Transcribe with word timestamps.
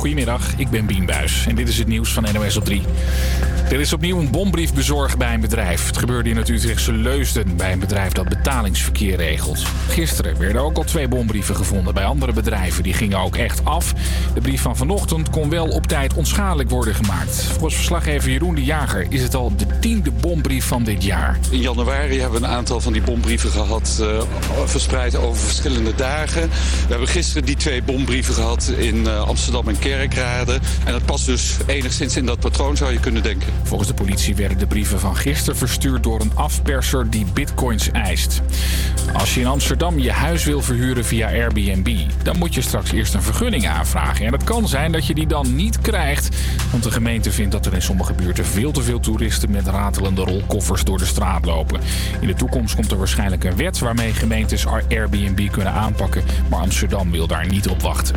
Goedemiddag, 0.00 0.56
ik 0.56 0.70
ben 0.70 0.86
Bien 0.86 1.06
Buis 1.06 1.46
en 1.46 1.54
dit 1.54 1.68
is 1.68 1.78
het 1.78 1.86
nieuws 1.86 2.12
van 2.12 2.26
NOS 2.32 2.56
op 2.56 2.64
3. 2.64 2.82
Er 3.70 3.80
is 3.80 3.92
opnieuw 3.92 4.18
een 4.18 4.30
bombrief 4.30 4.74
bezorgd 4.74 5.18
bij 5.18 5.34
een 5.34 5.40
bedrijf. 5.40 5.86
Het 5.86 5.96
gebeurde 5.96 6.30
in 6.30 6.36
het 6.36 6.48
Utrechtse 6.48 6.92
Leusden 6.92 7.56
bij 7.56 7.72
een 7.72 7.78
bedrijf 7.78 8.12
dat 8.12 8.28
betalingsverkeer 8.28 9.16
regelt. 9.16 9.62
Gisteren 9.88 10.38
werden 10.38 10.62
ook 10.62 10.76
al 10.76 10.84
twee 10.84 11.08
bombrieven 11.08 11.56
gevonden 11.56 11.94
bij 11.94 12.04
andere 12.04 12.32
bedrijven. 12.32 12.82
Die 12.82 12.92
gingen 12.92 13.18
ook 13.18 13.36
echt 13.36 13.64
af. 13.64 13.92
De 14.34 14.40
brief 14.40 14.62
van 14.62 14.76
vanochtend 14.76 15.30
kon 15.30 15.50
wel 15.50 15.68
op 15.68 15.86
tijd 15.86 16.14
onschadelijk 16.14 16.70
worden 16.70 16.94
gemaakt. 16.94 17.42
Volgens 17.42 17.74
verslaggever 17.74 18.30
Jeroen 18.30 18.54
de 18.54 18.64
Jager 18.64 19.06
is 19.08 19.22
het 19.22 19.34
al 19.34 19.52
de 19.56 19.66
tiende 19.80 20.10
bombrief 20.10 20.64
van 20.64 20.84
dit 20.84 21.04
jaar. 21.04 21.38
In 21.50 21.60
januari 21.60 22.20
hebben 22.20 22.40
we 22.40 22.46
een 22.46 22.52
aantal 22.52 22.80
van 22.80 22.92
die 22.92 23.02
bombrieven 23.02 23.50
gehad, 23.50 23.98
uh, 24.00 24.22
verspreid 24.64 25.16
over 25.16 25.42
verschillende 25.42 25.94
dagen. 25.94 26.48
We 26.50 26.88
hebben 26.88 27.08
gisteren 27.08 27.44
die 27.44 27.56
twee 27.56 27.82
bombrieven 27.82 28.34
gehad 28.34 28.72
in 28.76 28.96
uh, 28.96 29.20
Amsterdam 29.20 29.68
en 29.68 29.78
Kerkrade. 29.90 30.58
En 30.84 30.92
dat 30.92 31.04
past 31.04 31.26
dus 31.26 31.56
enigszins 31.66 32.16
in 32.16 32.26
dat 32.26 32.40
patroon, 32.40 32.76
zou 32.76 32.92
je 32.92 33.00
kunnen 33.00 33.22
denken. 33.22 33.48
Volgens 33.62 33.88
de 33.88 33.94
politie 33.94 34.34
werden 34.34 34.58
de 34.58 34.66
brieven 34.66 35.00
van 35.00 35.16
gisteren 35.16 35.56
verstuurd 35.56 36.02
door 36.02 36.20
een 36.20 36.32
afperser 36.34 37.10
die 37.10 37.26
bitcoins 37.32 37.90
eist. 37.90 38.40
Als 39.12 39.34
je 39.34 39.40
in 39.40 39.46
Amsterdam 39.46 39.98
je 39.98 40.12
huis 40.12 40.44
wil 40.44 40.62
verhuren 40.62 41.04
via 41.04 41.28
Airbnb, 41.28 41.96
dan 42.22 42.38
moet 42.38 42.54
je 42.54 42.60
straks 42.60 42.92
eerst 42.92 43.14
een 43.14 43.22
vergunning 43.22 43.68
aanvragen. 43.68 44.26
En 44.26 44.32
het 44.32 44.44
kan 44.44 44.68
zijn 44.68 44.92
dat 44.92 45.06
je 45.06 45.14
die 45.14 45.26
dan 45.26 45.54
niet 45.54 45.80
krijgt, 45.80 46.36
want 46.70 46.82
de 46.82 46.90
gemeente 46.90 47.30
vindt 47.30 47.52
dat 47.52 47.66
er 47.66 47.74
in 47.74 47.82
sommige 47.82 48.12
buurten 48.12 48.46
veel 48.46 48.72
te 48.72 48.82
veel 48.82 49.00
toeristen 49.00 49.50
met 49.50 49.66
ratelende 49.66 50.24
rolkoffers 50.24 50.84
door 50.84 50.98
de 50.98 51.04
straat 51.04 51.44
lopen. 51.44 51.80
In 52.20 52.26
de 52.26 52.34
toekomst 52.34 52.74
komt 52.74 52.90
er 52.90 52.98
waarschijnlijk 52.98 53.44
een 53.44 53.56
wet 53.56 53.78
waarmee 53.78 54.12
gemeentes 54.12 54.66
Airbnb 54.66 55.50
kunnen 55.50 55.72
aanpakken, 55.72 56.24
maar 56.48 56.60
Amsterdam 56.60 57.10
wil 57.10 57.26
daar 57.26 57.46
niet 57.46 57.68
op 57.68 57.82
wachten. 57.82 58.14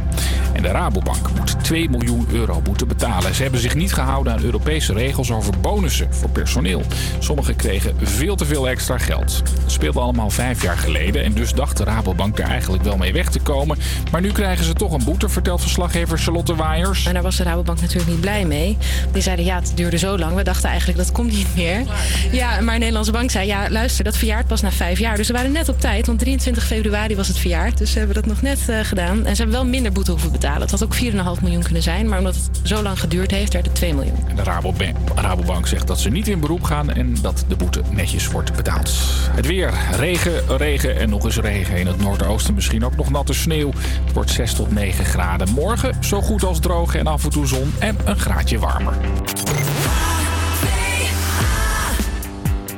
En 0.53 0.61
de 0.61 0.67
Rabobank 0.67 1.29
moet 1.37 1.62
2 1.63 1.89
miljoen 1.89 2.27
euro 2.31 2.61
moeten 2.65 2.87
betalen. 2.87 3.35
Ze 3.35 3.41
hebben 3.41 3.59
zich 3.59 3.75
niet 3.75 3.93
gehouden 3.93 4.33
aan 4.33 4.43
Europese 4.43 4.93
regels 4.93 5.31
over 5.31 5.53
bonussen 5.61 6.13
voor 6.13 6.29
personeel. 6.29 6.81
Sommigen 7.19 7.55
kregen 7.55 7.95
veel 8.01 8.35
te 8.35 8.45
veel 8.45 8.69
extra 8.69 8.97
geld. 8.97 9.41
Het 9.61 9.71
speelde 9.71 9.99
allemaal 9.99 10.29
vijf 10.29 10.61
jaar 10.61 10.77
geleden 10.77 11.23
en 11.23 11.33
dus 11.33 11.53
dacht 11.53 11.79
Rabobank 11.79 12.39
er 12.39 12.45
eigenlijk 12.45 12.83
wel 12.83 12.97
mee 12.97 13.13
weg 13.13 13.29
te 13.29 13.39
komen. 13.39 13.77
Maar 14.11 14.21
nu 14.21 14.31
krijgen 14.31 14.65
ze 14.65 14.73
toch 14.73 14.91
een 14.91 15.03
boete, 15.03 15.29
vertelt 15.29 15.61
verslaggever 15.61 16.17
Charlotte 16.17 16.55
Waaiers. 16.55 17.05
En 17.05 17.13
daar 17.13 17.23
was 17.23 17.35
de 17.35 17.43
Rabobank 17.43 17.81
natuurlijk 17.81 18.09
niet 18.09 18.21
blij 18.21 18.45
mee. 18.45 18.77
Die 19.11 19.21
zeiden 19.21 19.45
ja, 19.45 19.55
het 19.55 19.71
duurde 19.75 19.97
zo 19.97 20.17
lang. 20.17 20.35
We 20.35 20.43
dachten 20.43 20.69
eigenlijk 20.69 20.97
dat 20.97 21.11
komt 21.11 21.31
niet 21.31 21.55
meer. 21.55 21.83
Ja, 22.31 22.61
maar 22.61 22.73
de 22.73 22.79
Nederlandse 22.79 23.11
bank 23.11 23.31
zei 23.31 23.47
ja, 23.47 23.69
luister, 23.69 24.03
dat 24.03 24.17
verjaart 24.17 24.47
pas 24.47 24.61
na 24.61 24.71
vijf 24.71 24.99
jaar. 24.99 25.17
Dus 25.17 25.27
ze 25.27 25.33
waren 25.33 25.51
net 25.51 25.69
op 25.69 25.79
tijd, 25.79 26.05
want 26.05 26.19
23 26.19 26.65
februari 26.65 27.15
was 27.15 27.27
het 27.27 27.37
verjaard. 27.37 27.77
Dus 27.77 27.91
ze 27.91 27.97
hebben 27.97 28.15
dat 28.15 28.25
nog 28.25 28.41
net 28.41 28.59
uh, 28.69 28.79
gedaan. 28.79 29.25
En 29.25 29.35
ze 29.35 29.41
hebben 29.41 29.61
wel 29.61 29.65
minder 29.65 29.91
boete 29.91 30.11
hoeven 30.11 30.31
betalen. 30.31 30.61
Het 30.61 30.71
had 30.71 30.83
ook 30.83 30.95
4,5 30.95 31.01
miljoen 31.41 31.52
kunnen 31.61 31.81
zijn, 31.81 32.09
maar 32.09 32.17
omdat 32.17 32.35
het 32.35 32.59
zo 32.63 32.81
lang 32.81 32.99
geduurd 32.99 33.31
heeft, 33.31 33.53
werd 33.53 33.65
het 33.65 33.75
2 33.75 33.93
miljoen. 33.93 34.27
En 34.27 34.35
de 34.35 34.43
Rabobank, 34.43 34.97
Rabobank 35.15 35.67
zegt 35.67 35.87
dat 35.87 35.99
ze 35.99 36.09
niet 36.09 36.27
in 36.27 36.39
beroep 36.39 36.63
gaan 36.63 36.89
en 36.89 37.15
dat 37.21 37.45
de 37.47 37.55
boete 37.55 37.81
netjes 37.89 38.27
wordt 38.27 38.55
betaald. 38.55 38.91
Het 39.31 39.45
weer, 39.45 39.73
regen, 39.91 40.57
regen 40.57 40.99
en 40.99 41.09
nog 41.09 41.25
eens 41.25 41.37
regen. 41.37 41.77
In 41.77 41.87
het 41.87 42.01
noordoosten 42.01 42.53
misschien 42.53 42.85
ook 42.85 42.95
nog 42.95 43.09
natte 43.09 43.33
sneeuw. 43.33 43.71
Het 44.05 44.13
wordt 44.13 44.31
6 44.31 44.53
tot 44.53 44.71
9 44.71 45.05
graden. 45.05 45.49
Morgen 45.49 45.95
zo 46.03 46.21
goed 46.21 46.43
als 46.43 46.59
droog 46.59 46.95
en 46.95 47.07
af 47.07 47.23
en 47.23 47.29
toe 47.29 47.47
zon 47.47 47.73
en 47.79 47.97
een 48.05 48.19
graadje 48.19 48.59
warmer. 48.59 48.93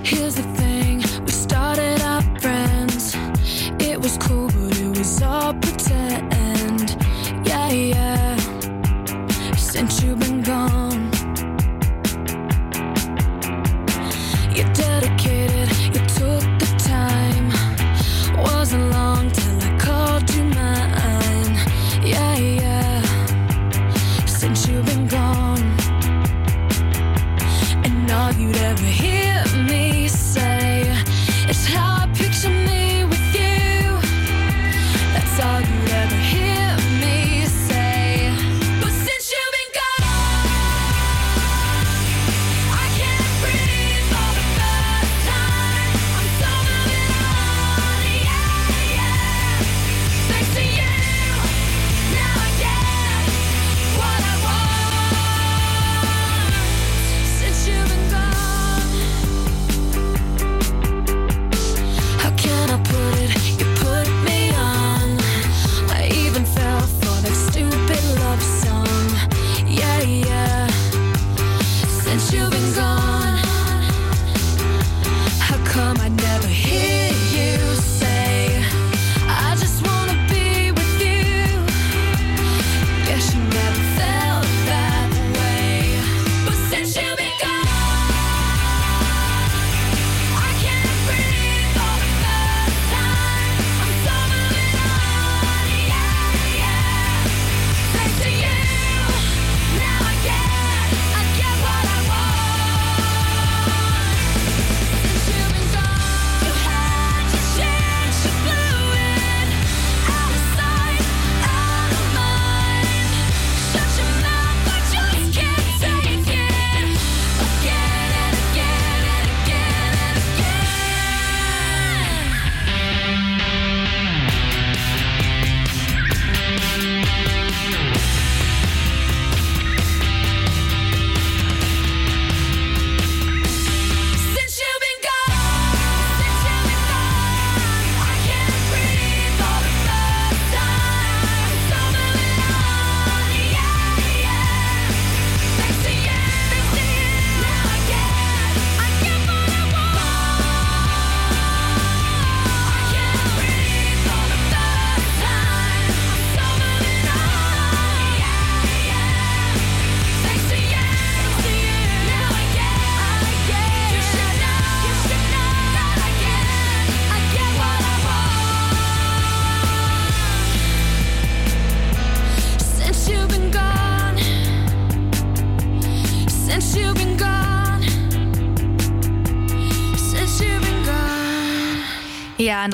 Here's 0.02 0.34
the 0.34 0.52
thing, 0.56 1.02
we 1.26 1.32
started 1.32 2.02
out 2.02 2.24
friends. 2.40 3.16
It 3.80 3.98
was 3.98 4.18
cool, 4.18 4.48
but 4.48 4.78
it 4.78 4.98
was 4.98 5.22
all 5.22 5.54
pretend. 5.54 6.96
Yeah, 7.44 7.72
yeah. 7.72 8.35
Since 9.88 10.02
you've 10.02 10.20
been 10.20 10.42
gone, 10.42 10.75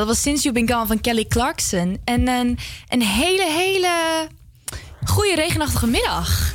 dat 0.01 0.09
was 0.09 0.21
Since 0.21 0.43
You've 0.43 0.59
Been 0.59 0.75
Gone 0.75 0.87
van 0.87 1.01
Kelly 1.01 1.25
Clarkson. 1.25 1.97
En 2.03 2.27
een, 2.27 2.57
een 2.87 3.01
hele, 3.01 3.45
hele 3.45 4.27
goede 5.05 5.35
regenachtige 5.35 5.87
middag. 5.87 6.53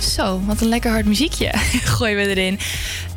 Zo, 0.00 0.40
wat 0.44 0.60
een 0.60 0.68
lekker 0.68 0.90
hard 0.90 1.06
muziekje 1.06 1.50
gooien 1.96 2.16
we 2.16 2.28
erin. 2.28 2.58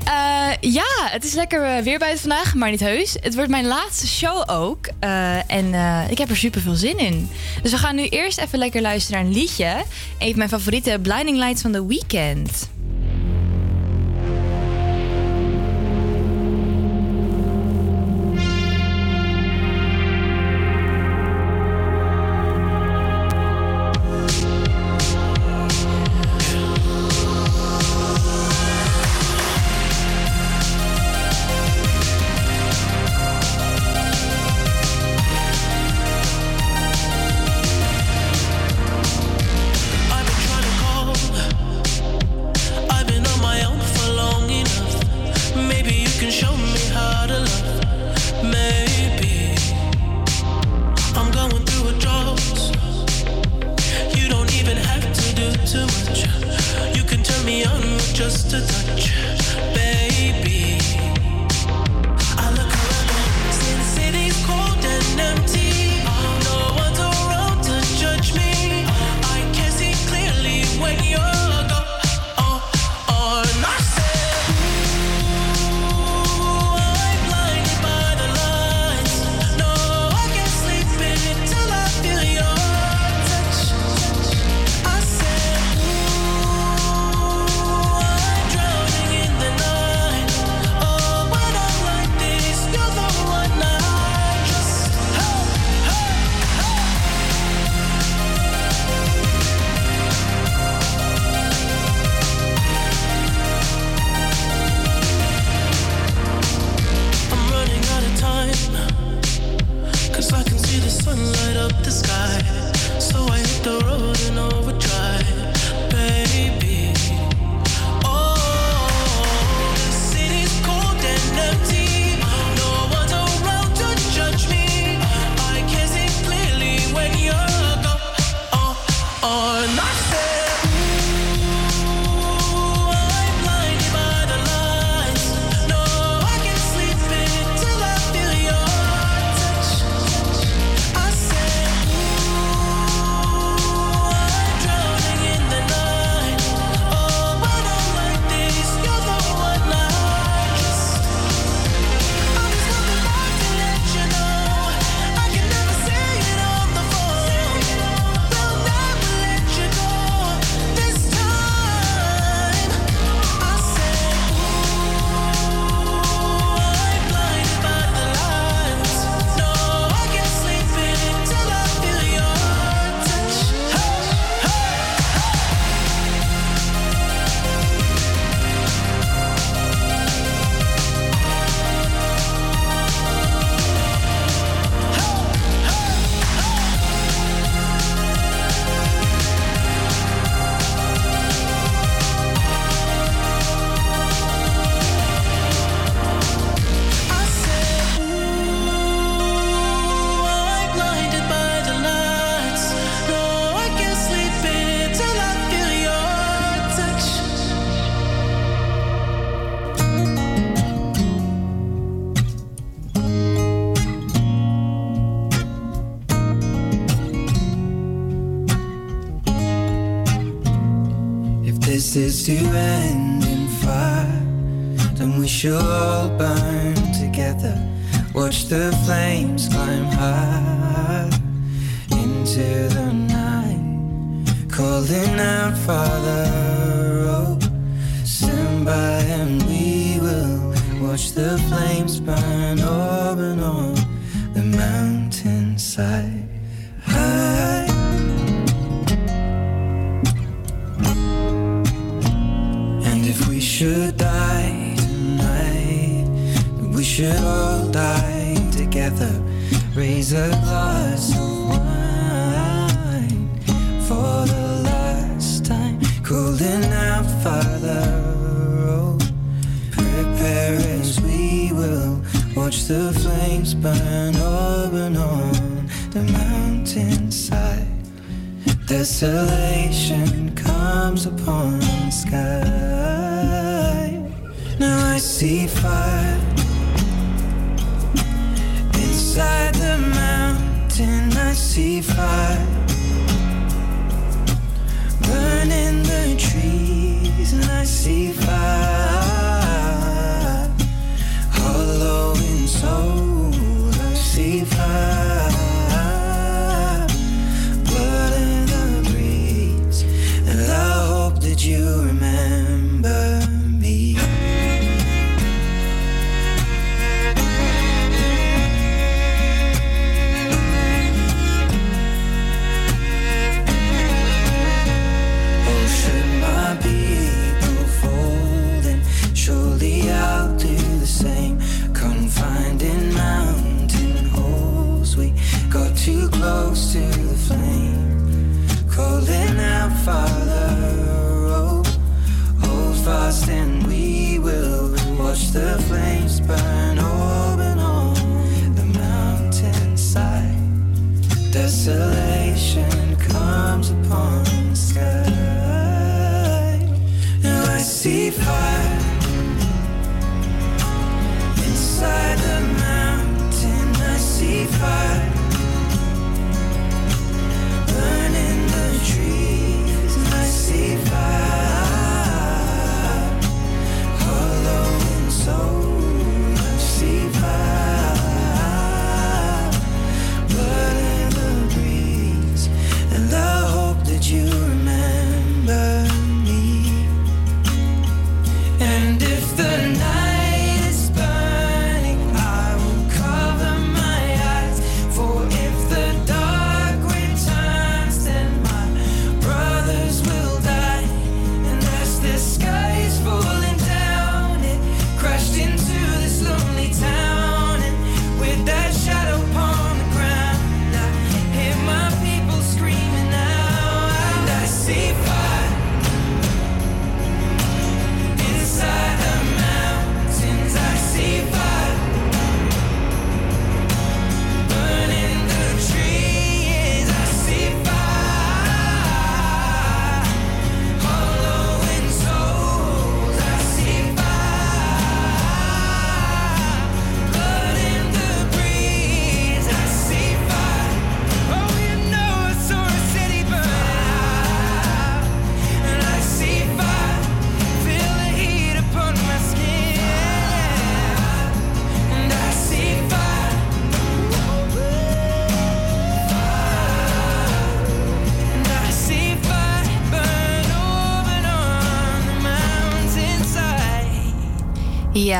Eh, 0.03 0.71
ja, 0.73 1.09
het 1.09 1.23
is 1.23 1.33
lekker 1.33 1.63
eh, 1.63 1.83
weer 1.83 1.99
buiten 1.99 2.21
vandaag, 2.21 2.53
maar 2.53 2.69
niet 2.69 2.79
heus. 2.79 3.15
Het 3.21 3.35
wordt 3.35 3.49
mijn 3.49 3.65
laatste 3.65 4.07
show 4.07 4.43
ook. 4.45 4.87
Eh, 4.99 5.51
en 5.51 5.73
ik 6.09 6.17
heb 6.17 6.29
er 6.29 6.37
super 6.37 6.61
veel 6.61 6.75
zin 6.75 6.97
in. 6.97 7.29
Dus 7.61 7.71
we 7.71 7.77
gaan 7.77 7.95
nu 7.95 8.07
eerst 8.07 8.37
even 8.37 8.59
lekker 8.59 8.81
luisteren 8.81 9.19
naar 9.21 9.29
een 9.29 9.37
liedje. 9.37 9.83
Een 10.19 10.29
van 10.29 10.37
mijn 10.37 10.49
favoriete 10.49 10.99
Blinding 11.01 11.37
Lights 11.37 11.61
van 11.61 11.71
The 11.71 11.87
Weeknd. 11.87 12.74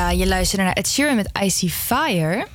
Ja, 0.06 0.12
je 0.12 0.28
luistert 0.28 0.62
naar 0.62 0.74
Ed 0.74 0.88
Sheeran 0.90 1.16
met 1.16 1.30
I 1.44 1.50
See 1.50 1.70
Fire. 1.70 2.48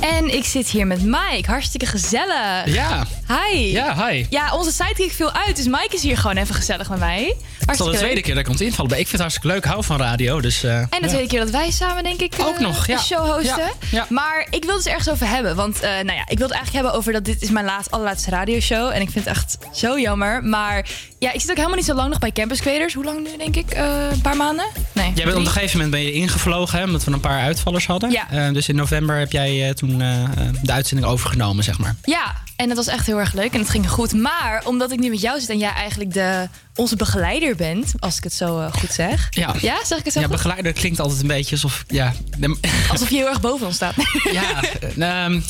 En 0.00 0.34
ik 0.34 0.44
zit 0.44 0.68
hier 0.68 0.86
met 0.86 1.02
Mike. 1.02 1.42
Hartstikke 1.46 1.86
gezellig. 1.86 2.62
Ja, 2.66 3.06
Hi. 3.28 3.72
ja, 3.72 4.06
hi. 4.08 4.26
Ja, 4.30 4.54
onze 4.54 4.72
sidekick 4.72 5.12
viel 5.12 5.32
uit, 5.32 5.56
dus 5.56 5.66
Mike 5.66 5.88
is 5.90 6.02
hier 6.02 6.16
gewoon 6.16 6.36
even 6.36 6.54
gezellig 6.54 6.88
met 6.90 6.98
mij. 6.98 7.22
Het 7.22 7.28
is 7.28 7.36
al 7.36 7.66
de 7.66 7.66
Hartstikke 7.66 7.96
tweede 7.96 8.14
leuk. 8.14 8.24
keer 8.24 8.34
dat 8.34 8.42
ik 8.42 8.48
komt 8.48 8.60
invallen. 8.60 8.90
Ik 8.90 8.96
vind 8.96 9.10
het 9.10 9.20
hartstikke 9.20 9.48
leuk, 9.48 9.64
hou 9.64 9.84
van 9.84 9.98
radio. 9.98 10.40
Dus, 10.40 10.62
eh, 10.62 10.78
En 10.78 10.86
de 10.90 10.98
ja. 11.00 11.06
tweede 11.06 11.28
keer 11.28 11.40
dat 11.40 11.50
wij 11.50 11.70
samen, 11.70 12.02
denk 12.02 12.20
ik, 12.20 12.34
Ook 12.40 12.54
eh, 12.54 12.60
nog, 12.60 12.86
ja. 12.86 12.94
een 12.94 13.00
show 13.00 13.32
hosten. 13.32 13.56
Ja, 13.58 13.72
ja. 13.90 14.06
Maar 14.08 14.46
ik 14.50 14.64
wil 14.64 14.74
het 14.74 14.84
dus 14.84 14.92
ergens 14.92 15.10
over 15.10 15.28
hebben. 15.28 15.56
Want 15.56 15.80
eh, 15.80 15.90
nou 15.90 16.12
ja, 16.12 16.22
ik 16.26 16.38
wil 16.38 16.46
het 16.46 16.56
eigenlijk 16.56 16.72
hebben 16.72 16.92
over 16.92 17.12
dat 17.12 17.24
dit 17.24 17.42
is 17.42 17.50
mijn 17.50 17.64
laat, 17.64 17.90
allerlaatste 17.90 18.30
radioshow. 18.30 18.90
En 18.90 19.00
ik 19.00 19.10
vind 19.10 19.24
het 19.24 19.36
echt 19.36 19.58
zo 19.72 19.98
jammer. 19.98 20.44
Maar 20.44 20.88
ja, 21.18 21.32
ik 21.32 21.40
zit 21.40 21.50
ook 21.50 21.56
helemaal 21.56 21.76
niet 21.76 21.86
zo 21.86 21.94
lang 21.94 22.08
nog 22.08 22.18
bij 22.18 22.32
Campus 22.32 22.60
Creators. 22.60 22.94
Hoe 22.94 23.04
lang 23.04 23.22
nu, 23.22 23.36
denk 23.38 23.56
ik? 23.56 23.70
Eh, 23.70 24.10
een 24.10 24.20
paar 24.20 24.36
maanden? 24.36 24.66
Nee. 24.92 25.12
Jij 25.14 25.24
bent 25.24 25.36
op 25.36 25.44
een 25.44 25.50
gegeven 25.50 25.76
moment 25.76 25.90
ben 25.90 26.02
je 26.02 26.12
ingevlogen, 26.12 26.78
hè, 26.78 26.84
omdat 26.84 27.04
we 27.04 27.12
een 27.12 27.20
paar 27.20 27.40
uitvallers 27.40 27.86
hadden. 27.86 28.10
Ja. 28.10 28.30
Eh, 28.30 28.52
dus 28.52 28.68
in 28.68 28.76
november 28.76 29.18
heb 29.18 29.32
jij 29.32 29.68
eh, 29.68 29.74
toen 29.74 29.98
de 30.62 30.72
uitzending 30.72 31.08
overgenomen, 31.10 31.64
zeg 31.64 31.78
maar. 31.78 31.96
Ja, 32.04 32.34
en 32.56 32.68
dat 32.68 32.76
was 32.76 32.86
echt 32.86 33.06
heel 33.06 33.18
erg 33.18 33.32
leuk 33.32 33.52
en 33.52 33.60
het 33.60 33.68
ging 33.70 33.90
goed. 33.90 34.12
Maar 34.12 34.62
omdat 34.64 34.92
ik 34.92 34.98
nu 34.98 35.10
met 35.10 35.20
jou 35.20 35.40
zit 35.40 35.48
en 35.48 35.58
jij 35.58 35.72
eigenlijk 35.72 36.12
de, 36.12 36.48
onze 36.74 36.96
begeleider 36.96 37.56
bent, 37.56 37.92
als 37.98 38.16
ik 38.16 38.24
het 38.24 38.32
zo 38.32 38.68
goed 38.72 38.92
zeg. 38.92 39.26
Ja. 39.30 39.54
Ja, 39.60 39.84
zeg 39.84 39.98
ik 39.98 40.04
het 40.04 40.12
zo 40.12 40.20
Ja, 40.20 40.26
goed? 40.26 40.36
begeleider 40.36 40.72
klinkt 40.72 41.00
altijd 41.00 41.20
een 41.20 41.26
beetje 41.26 41.54
alsof... 41.54 41.84
Ja, 41.88 42.12
Alsof 42.90 43.10
je 43.10 43.16
heel 43.16 43.28
erg 43.28 43.40
boven 43.40 43.66
ons 43.66 43.76
staat. 43.76 43.94
ja 44.32 44.60
ehm, 45.24 45.40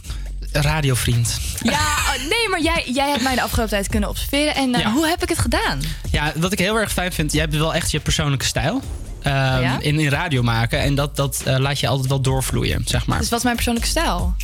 radiovriend. 0.52 1.38
ja, 1.62 1.72
oh, 1.80 2.14
nee, 2.28 2.48
maar 2.50 2.60
jij, 2.60 2.84
jij 2.94 3.08
hebt 3.10 3.22
mij 3.22 3.34
de 3.34 3.42
afgelopen 3.42 3.70
tijd 3.72 3.88
kunnen 3.88 4.08
observeren. 4.08 4.54
En 4.54 4.74
eh, 4.74 4.80
Ja. 4.80 4.90
hoe 4.92 5.06
heb 5.08 5.22
ik 5.22 5.28
het 5.28 5.38
gedaan? 5.38 5.80
Ja, 6.10 6.32
wat 6.36 6.52
ik 6.52 6.58
heel 6.58 6.76
erg 6.78 6.92
fijn 6.92 7.12
vind, 7.12 7.32
jij 7.32 7.40
hebt 7.40 7.56
wel 7.56 7.74
echt 7.74 7.90
je 7.90 8.00
persoonlijke 8.00 8.44
stijl. 8.44 8.82
Ehm, 9.22 9.62
ja? 9.62 9.78
in, 9.80 10.00
in 10.00 10.08
radio 10.08 10.42
maken. 10.42 10.80
En 10.80 10.94
dat, 10.94 11.16
dat 11.16 11.42
eh, 11.44 11.58
laat 11.58 11.80
je 11.80 11.88
altijd 11.88 12.08
wel 12.08 12.20
doorvloeien, 12.20 12.82
zeg 12.84 13.06
maar. 13.06 13.18
Dus 13.18 13.28
wat 13.28 13.38
is 13.38 13.44
mijn 13.44 13.56
persoonlijke 13.56 13.88
stijl? 13.88 14.34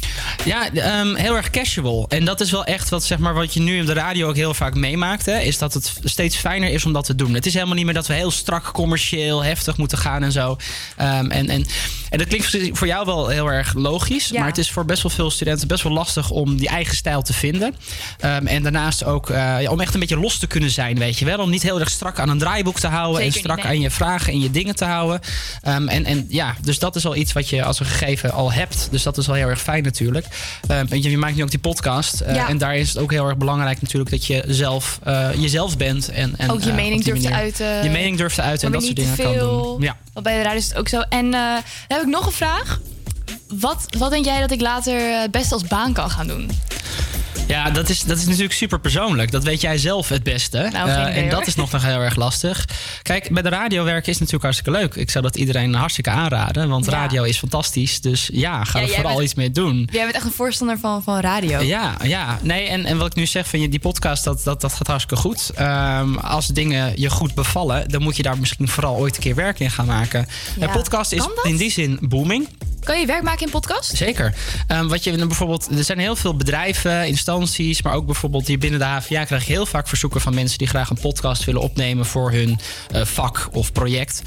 Ja, 0.44 0.72
ehm, 0.72 1.14
heel 1.14 1.36
erg 1.36 1.50
casual. 1.50 2.06
En 2.08 2.24
dat 2.24 2.40
is 2.40 2.50
wel 2.50 2.64
echt 2.64 2.88
wat, 2.88 3.04
zeg 3.04 3.18
maar, 3.18 3.34
wat 3.34 3.54
je 3.54 3.60
nu 3.60 3.80
op 3.80 3.86
de 3.86 3.92
radio 3.92 4.28
ook 4.28 4.36
heel 4.36 4.54
vaak 4.54 4.74
meemaakt. 4.74 5.26
Hè, 5.26 5.38
is 5.38 5.58
dat 5.58 5.74
het 5.74 5.92
steeds 6.04 6.36
fijner 6.36 6.70
is 6.70 6.84
om 6.84 6.92
dat 6.92 7.04
te 7.04 7.14
doen. 7.14 7.34
Het 7.34 7.46
is 7.46 7.54
helemaal 7.54 7.74
niet 7.74 7.84
meer 7.84 7.94
dat 7.94 8.06
we 8.06 8.14
heel 8.14 8.30
strak 8.30 8.72
commercieel 8.72 9.44
heftig 9.44 9.76
moeten 9.76 9.98
gaan 9.98 10.22
en 10.22 10.32
zo. 10.32 10.56
Ehm, 10.96 11.30
en, 11.30 11.48
en, 11.48 11.66
en 12.10 12.18
dat 12.18 12.26
klinkt 12.26 12.58
voor 12.72 12.86
jou 12.86 13.06
wel 13.06 13.28
heel 13.28 13.46
erg 13.46 13.74
logisch. 13.74 14.28
Ja. 14.28 14.38
Maar 14.38 14.48
het 14.48 14.58
is 14.58 14.70
voor 14.70 14.84
best 14.84 15.02
wel 15.02 15.12
veel 15.12 15.30
studenten 15.30 15.68
best 15.68 15.82
wel 15.82 15.92
lastig 15.92 16.30
om 16.30 16.56
die 16.56 16.68
eigen 16.68 16.96
stijl 16.96 17.22
te 17.22 17.32
vinden. 17.32 17.74
En 18.44 18.62
daarnaast 18.62 19.04
ook 19.04 19.30
eh, 19.30 19.62
ja, 19.62 19.70
om 19.70 19.80
echt 19.80 19.94
een 19.94 20.00
beetje 20.00 20.18
los 20.18 20.38
te 20.38 20.46
kunnen 20.46 20.70
zijn, 20.70 20.98
weet 20.98 21.18
je 21.18 21.24
wel. 21.24 21.38
Om 21.38 21.50
niet 21.50 21.62
heel 21.62 21.80
erg 21.80 21.90
strak 21.90 22.18
aan 22.18 22.28
een 22.28 22.38
draaiboek 22.38 22.80
te 22.80 22.86
houden. 22.86 23.22
Zeker 23.22 23.34
en 23.34 23.40
strak 23.40 23.56
niet, 23.56 23.64
nee. 23.64 23.74
aan 23.74 23.80
je 23.80 23.90
vragen 23.90 24.32
en 24.32 24.40
je 24.40 24.50
dingen 24.50 24.65
te 24.74 24.84
houden. 24.84 25.20
Ehm, 25.62 25.88
en, 25.88 26.04
en 26.04 26.26
ja, 26.28 26.54
dus 26.62 26.78
dat 26.78 26.96
is 26.96 27.06
al 27.06 27.16
iets 27.16 27.32
wat 27.32 27.48
je 27.48 27.64
als 27.64 27.80
een 27.80 27.86
gegeven 27.86 28.32
al 28.32 28.52
hebt. 28.52 28.88
Dus 28.90 29.02
dat 29.02 29.18
is 29.18 29.26
wel 29.26 29.36
heel 29.36 29.48
erg 29.48 29.60
fijn 29.60 29.82
natuurlijk. 29.82 30.26
Want 30.66 31.02
je, 31.02 31.10
je 31.10 31.18
maakt 31.18 31.36
nu 31.36 31.42
ook 31.42 31.50
die 31.50 31.58
podcast. 31.58 32.20
eh, 32.20 32.34
Ja. 32.34 32.48
En 32.48 32.58
daar 32.58 32.76
is 32.76 32.88
het 32.88 32.98
ook 32.98 33.10
heel 33.10 33.26
erg 33.26 33.36
belangrijk 33.36 33.80
natuurlijk 33.82 34.10
dat 34.10 34.26
je 34.26 34.44
zelf 34.46 34.98
eh, 35.04 35.28
jezelf 35.36 35.76
bent. 35.76 36.08
En, 36.08 36.34
en, 36.36 36.50
Ook 36.50 36.62
je 36.62 36.68
eh, 36.70 36.74
mening 36.74 37.04
durft 37.04 37.22
te 37.22 37.32
uiten. 37.32 37.82
Je 37.84 37.90
mening 37.90 38.16
durft 38.16 38.34
te 38.34 38.42
uiten 38.42 38.66
en 38.66 38.72
dat 38.72 38.82
soort 38.82 38.96
dingen 38.96 39.16
kan 39.16 39.38
doen. 39.38 39.80
Ja. 39.82 39.96
Want 40.12 40.26
bij 40.26 40.36
de 40.36 40.42
radio 40.42 40.58
is 40.58 40.68
het 40.68 40.76
ook 40.78 40.88
zo. 40.88 41.00
En 41.00 41.30
dan 41.30 41.60
heb 41.88 42.00
ik 42.00 42.06
nog 42.06 42.26
een 42.26 42.32
vraag. 42.32 42.80
Wat, 43.48 43.86
wat 43.98 44.10
denk 44.10 44.24
jij 44.24 44.40
dat 44.40 44.50
ik 44.50 44.60
later 44.60 45.20
het 45.20 45.30
beste 45.30 45.54
als 45.54 45.64
baan 45.64 45.92
kan 45.92 46.10
gaan 46.10 46.26
doen? 46.26 46.50
Ja, 47.46 47.70
dat 47.70 47.88
is, 47.88 48.02
dat 48.02 48.18
is 48.18 48.24
natuurlijk 48.24 48.52
super 48.52 48.80
persoonlijk. 48.80 49.30
Dat 49.30 49.44
weet 49.44 49.60
jij 49.60 49.78
zelf 49.78 50.08
het 50.08 50.22
beste. 50.22 50.68
Nou, 50.72 50.88
Eh, 50.88 51.16
en 51.16 51.28
dat 51.28 51.46
is 51.46 51.54
nog, 51.54 51.82
heel 51.82 52.00
erg 52.00 52.16
lastig. 52.16 52.64
Kijk, 53.02 53.30
bij 53.30 53.42
de 53.42 53.48
radio 53.48 53.84
werken 53.84 54.08
is 54.08 54.14
natuurlijk 54.18 54.42
hartstikke 54.44 54.78
leuk. 54.78 54.94
Ik 54.94 55.10
zou 55.10 55.24
dat 55.24 55.36
iedereen 55.36 55.74
hartstikke 55.74 56.10
aanraden. 56.10 56.68
Want 56.68 56.84
Ja. 56.84 56.90
radio 56.90 57.22
is 57.22 57.38
fantastisch. 57.38 58.00
Dus 58.00 58.28
ja, 58.32 58.64
ga 58.64 58.78
Ja, 58.78 58.84
er 58.86 58.90
vooral 58.94 59.10
bent- 59.12 59.24
iets 59.24 59.34
mee 59.34 59.50
doen. 59.50 59.88
Jij 59.92 60.02
bent 60.02 60.14
echt 60.14 60.24
een 60.24 60.32
voorstander 60.32 60.78
van, 60.78 61.02
van 61.02 61.20
radio. 61.20 61.60
Ja, 61.60 61.94
ja. 62.02 62.38
Nee, 62.42 62.66
en, 62.68 62.84
en 62.84 62.98
wat 62.98 63.06
ik 63.06 63.14
nu 63.14 63.26
zeg 63.26 63.48
van 63.48 63.60
je, 63.60 63.68
die 63.68 63.78
podcast, 63.80 64.24
dat, 64.24 64.42
dat, 64.44 64.60
dat 64.60 64.72
gaat 64.72 64.86
hartstikke 64.86 65.22
goed. 65.22 65.50
Ehm, 65.54 66.16
als 66.16 66.46
dingen 66.46 66.92
je 67.00 67.10
goed 67.10 67.34
bevallen, 67.34 67.88
dan 67.88 68.02
moet 68.02 68.16
je 68.16 68.22
daar 68.22 68.38
misschien 68.38 68.68
vooral 68.68 68.96
ooit 68.96 69.16
een 69.16 69.22
keer 69.22 69.34
werk 69.34 69.60
in 69.60 69.70
gaan 69.70 69.86
maken. 69.86 70.26
Ja. 70.58 70.62
Een 70.66 70.70
podcast 70.72 71.12
is 71.12 71.28
in 71.42 71.56
die 71.56 71.70
zin 71.70 71.98
booming. 72.00 72.48
Kan 72.86 73.00
je 73.00 73.06
werk 73.06 73.22
maken 73.22 73.46
in 73.46 73.50
podcast? 73.50 73.96
Zeker. 73.96 74.34
Ehm, 74.66 74.86
wat 74.86 75.04
je 75.04 75.26
bijvoorbeeld, 75.26 75.68
er 75.78 75.84
zijn 75.84 75.98
heel 75.98 76.16
veel 76.16 76.36
bedrijven, 76.36 77.06
instanties, 77.06 77.82
maar 77.82 77.92
ook 77.94 78.06
bijvoorbeeld 78.06 78.46
hier 78.46 78.58
binnen 78.58 78.78
de 78.80 78.84
HVA 78.84 79.24
krijg 79.24 79.46
je 79.46 79.52
heel 79.52 79.66
vaak 79.66 79.88
verzoeken 79.88 80.20
van 80.20 80.34
mensen 80.34 80.58
die 80.58 80.66
graag 80.66 80.90
een 80.90 80.98
podcast 81.00 81.44
willen 81.44 81.60
opnemen 81.60 82.06
voor 82.06 82.32
hun 82.32 82.58
eh, 82.90 83.04
vak 83.04 83.48
of 83.52 83.72
project. 83.72 84.22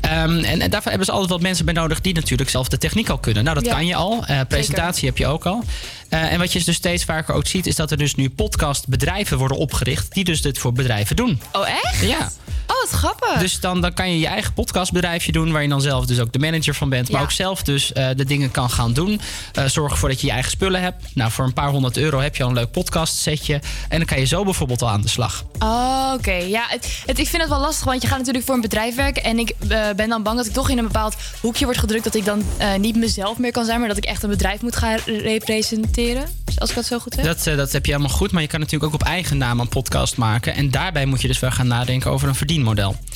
Ehm, 0.00 0.38
en, 0.38 0.60
en 0.60 0.70
daarvoor 0.70 0.88
hebben 0.90 1.06
ze 1.06 1.12
altijd 1.12 1.30
wat 1.30 1.40
mensen 1.40 1.64
bij 1.64 1.74
nodig 1.74 2.00
die 2.00 2.14
natuurlijk 2.14 2.50
zelf 2.50 2.68
de 2.68 2.78
techniek 2.78 3.08
al 3.08 3.18
kunnen. 3.18 3.44
Nou, 3.44 3.56
dat 3.56 3.64
Ja. 3.66 3.72
kan 3.72 3.86
je 3.86 3.94
al. 3.94 4.24
Eh, 4.26 4.40
presentatie 4.48 5.08
heb 5.08 5.18
je 5.18 5.26
ook 5.26 5.46
al. 5.46 5.64
Eh, 6.08 6.32
en 6.32 6.38
wat 6.38 6.52
je 6.52 6.64
dus 6.64 6.76
steeds 6.76 7.04
vaker 7.04 7.34
ook 7.34 7.46
ziet, 7.46 7.66
is 7.66 7.76
dat 7.76 7.90
er 7.90 7.96
dus 7.96 8.14
nu 8.14 8.30
podcastbedrijven 8.30 9.38
worden 9.38 9.56
opgericht 9.56 10.12
die 10.14 10.24
dus 10.24 10.42
dit 10.42 10.58
voor 10.58 10.72
bedrijven 10.72 11.16
doen. 11.16 11.40
Oh, 11.52 11.68
echt? 11.68 12.00
Ja. 12.06 12.30
Oh, 12.66 12.80
wat 12.80 12.90
grappig. 12.90 13.38
Dus 13.38 13.60
dan, 13.60 13.80
dan 13.80 13.92
kan 13.94 14.10
je 14.12 14.18
je 14.18 14.26
eigen 14.26 14.52
podcastbedrijfje 14.52 15.32
doen, 15.32 15.52
waar 15.52 15.62
je 15.62 15.68
dan 15.68 15.80
zelf 15.80 16.06
dus 16.06 16.20
ook 16.20 16.32
de 16.32 16.38
manager 16.38 16.74
van 16.74 16.88
bent, 16.88 17.10
maar 17.10 17.22
ook 17.22 17.30
zelf 17.30 17.62
dus 17.62 17.92
eh, 17.92 18.08
de 18.16 18.24
dingen 18.24 18.50
kan 18.50 18.70
gaan 18.70 18.92
doen. 18.92 19.20
Eh, 19.52 19.64
zorg 19.64 19.92
ervoor 19.92 20.08
dat 20.08 20.20
je 20.20 20.26
je 20.26 20.32
eigen 20.32 20.50
spullen 20.50 20.80
hebt. 20.82 21.04
Nou, 21.14 21.30
voor 21.30 21.44
een 21.44 21.52
paar 21.52 21.68
honderd 21.70 21.96
euro 21.96 22.18
heb 22.20 22.36
je 22.36 22.42
al 22.42 22.48
een 22.48 22.54
leuk 22.54 22.70
podcast 22.70 23.14
setje. 23.16 23.60
En 23.88 23.96
dan 23.98 24.06
kan 24.06 24.18
je 24.18 24.24
zo 24.24 24.44
bijvoorbeeld 24.44 24.82
al 24.82 24.88
aan 24.90 25.00
de 25.00 25.08
slag. 25.08 25.44
Oh, 25.58 26.12
oké. 26.16 26.32
Ja, 26.32 26.64
het, 26.68 27.02
het- 27.06 27.18
ik 27.18 27.28
vind 27.28 27.42
het 27.42 27.50
wel 27.50 27.60
lastig, 27.60 27.84
want 27.84 28.02
je 28.02 28.08
gaat 28.08 28.18
natuurlijk 28.18 28.44
voor 28.44 28.54
een 28.54 28.60
bedrijf 28.60 28.94
werken. 28.94 29.22
En 29.24 29.38
ik 29.38 29.52
eh, 29.68 29.80
ben 29.96 30.08
dan 30.08 30.22
bang 30.22 30.36
dat 30.36 30.46
ik 30.46 30.52
toch 30.52 30.70
in 30.70 30.78
een 30.78 30.84
bepaald 30.86 31.16
hoekje 31.40 31.64
word 31.64 31.78
gedrukt. 31.78 32.04
Dat 32.04 32.14
ik 32.14 32.24
dan 32.24 32.42
niet 32.78 32.96
mezelf 32.96 33.38
meer 33.38 33.52
kan 33.52 33.64
zijn, 33.64 33.78
maar 33.78 33.88
dat 33.88 33.96
ik 33.96 34.04
echt 34.04 34.22
een 34.22 34.28
bedrijf 34.30 34.60
moet 34.62 34.76
gaan 34.76 34.98
representeren. 35.06 36.24
Als 36.58 36.70
ik 36.70 36.76
dat 36.76 36.84
zo 36.84 36.98
goed 36.98 37.16
heb. 37.16 37.24
Dat, 37.24 37.44
dat 37.56 37.72
heb 37.72 37.86
je 37.86 37.92
helemaal 37.92 38.16
goed, 38.16 38.32
maar 38.32 38.42
je 38.42 38.48
kan 38.48 38.60
natuurlijk 38.60 38.94
ook 38.94 39.00
op 39.00 39.06
eigen 39.06 39.38
naam 39.38 39.60
een 39.60 39.68
podcast 39.68 40.16
maken. 40.16 40.54
En 40.54 40.70
daarbij 40.70 41.06
moet 41.06 41.20
je 41.20 41.28
dus 41.28 41.38
wel 41.38 41.50
gaan 41.50 41.66
nadenken 41.66 42.10
over 42.10 42.28
een 42.28 42.34
verdienmodel. 42.34 42.61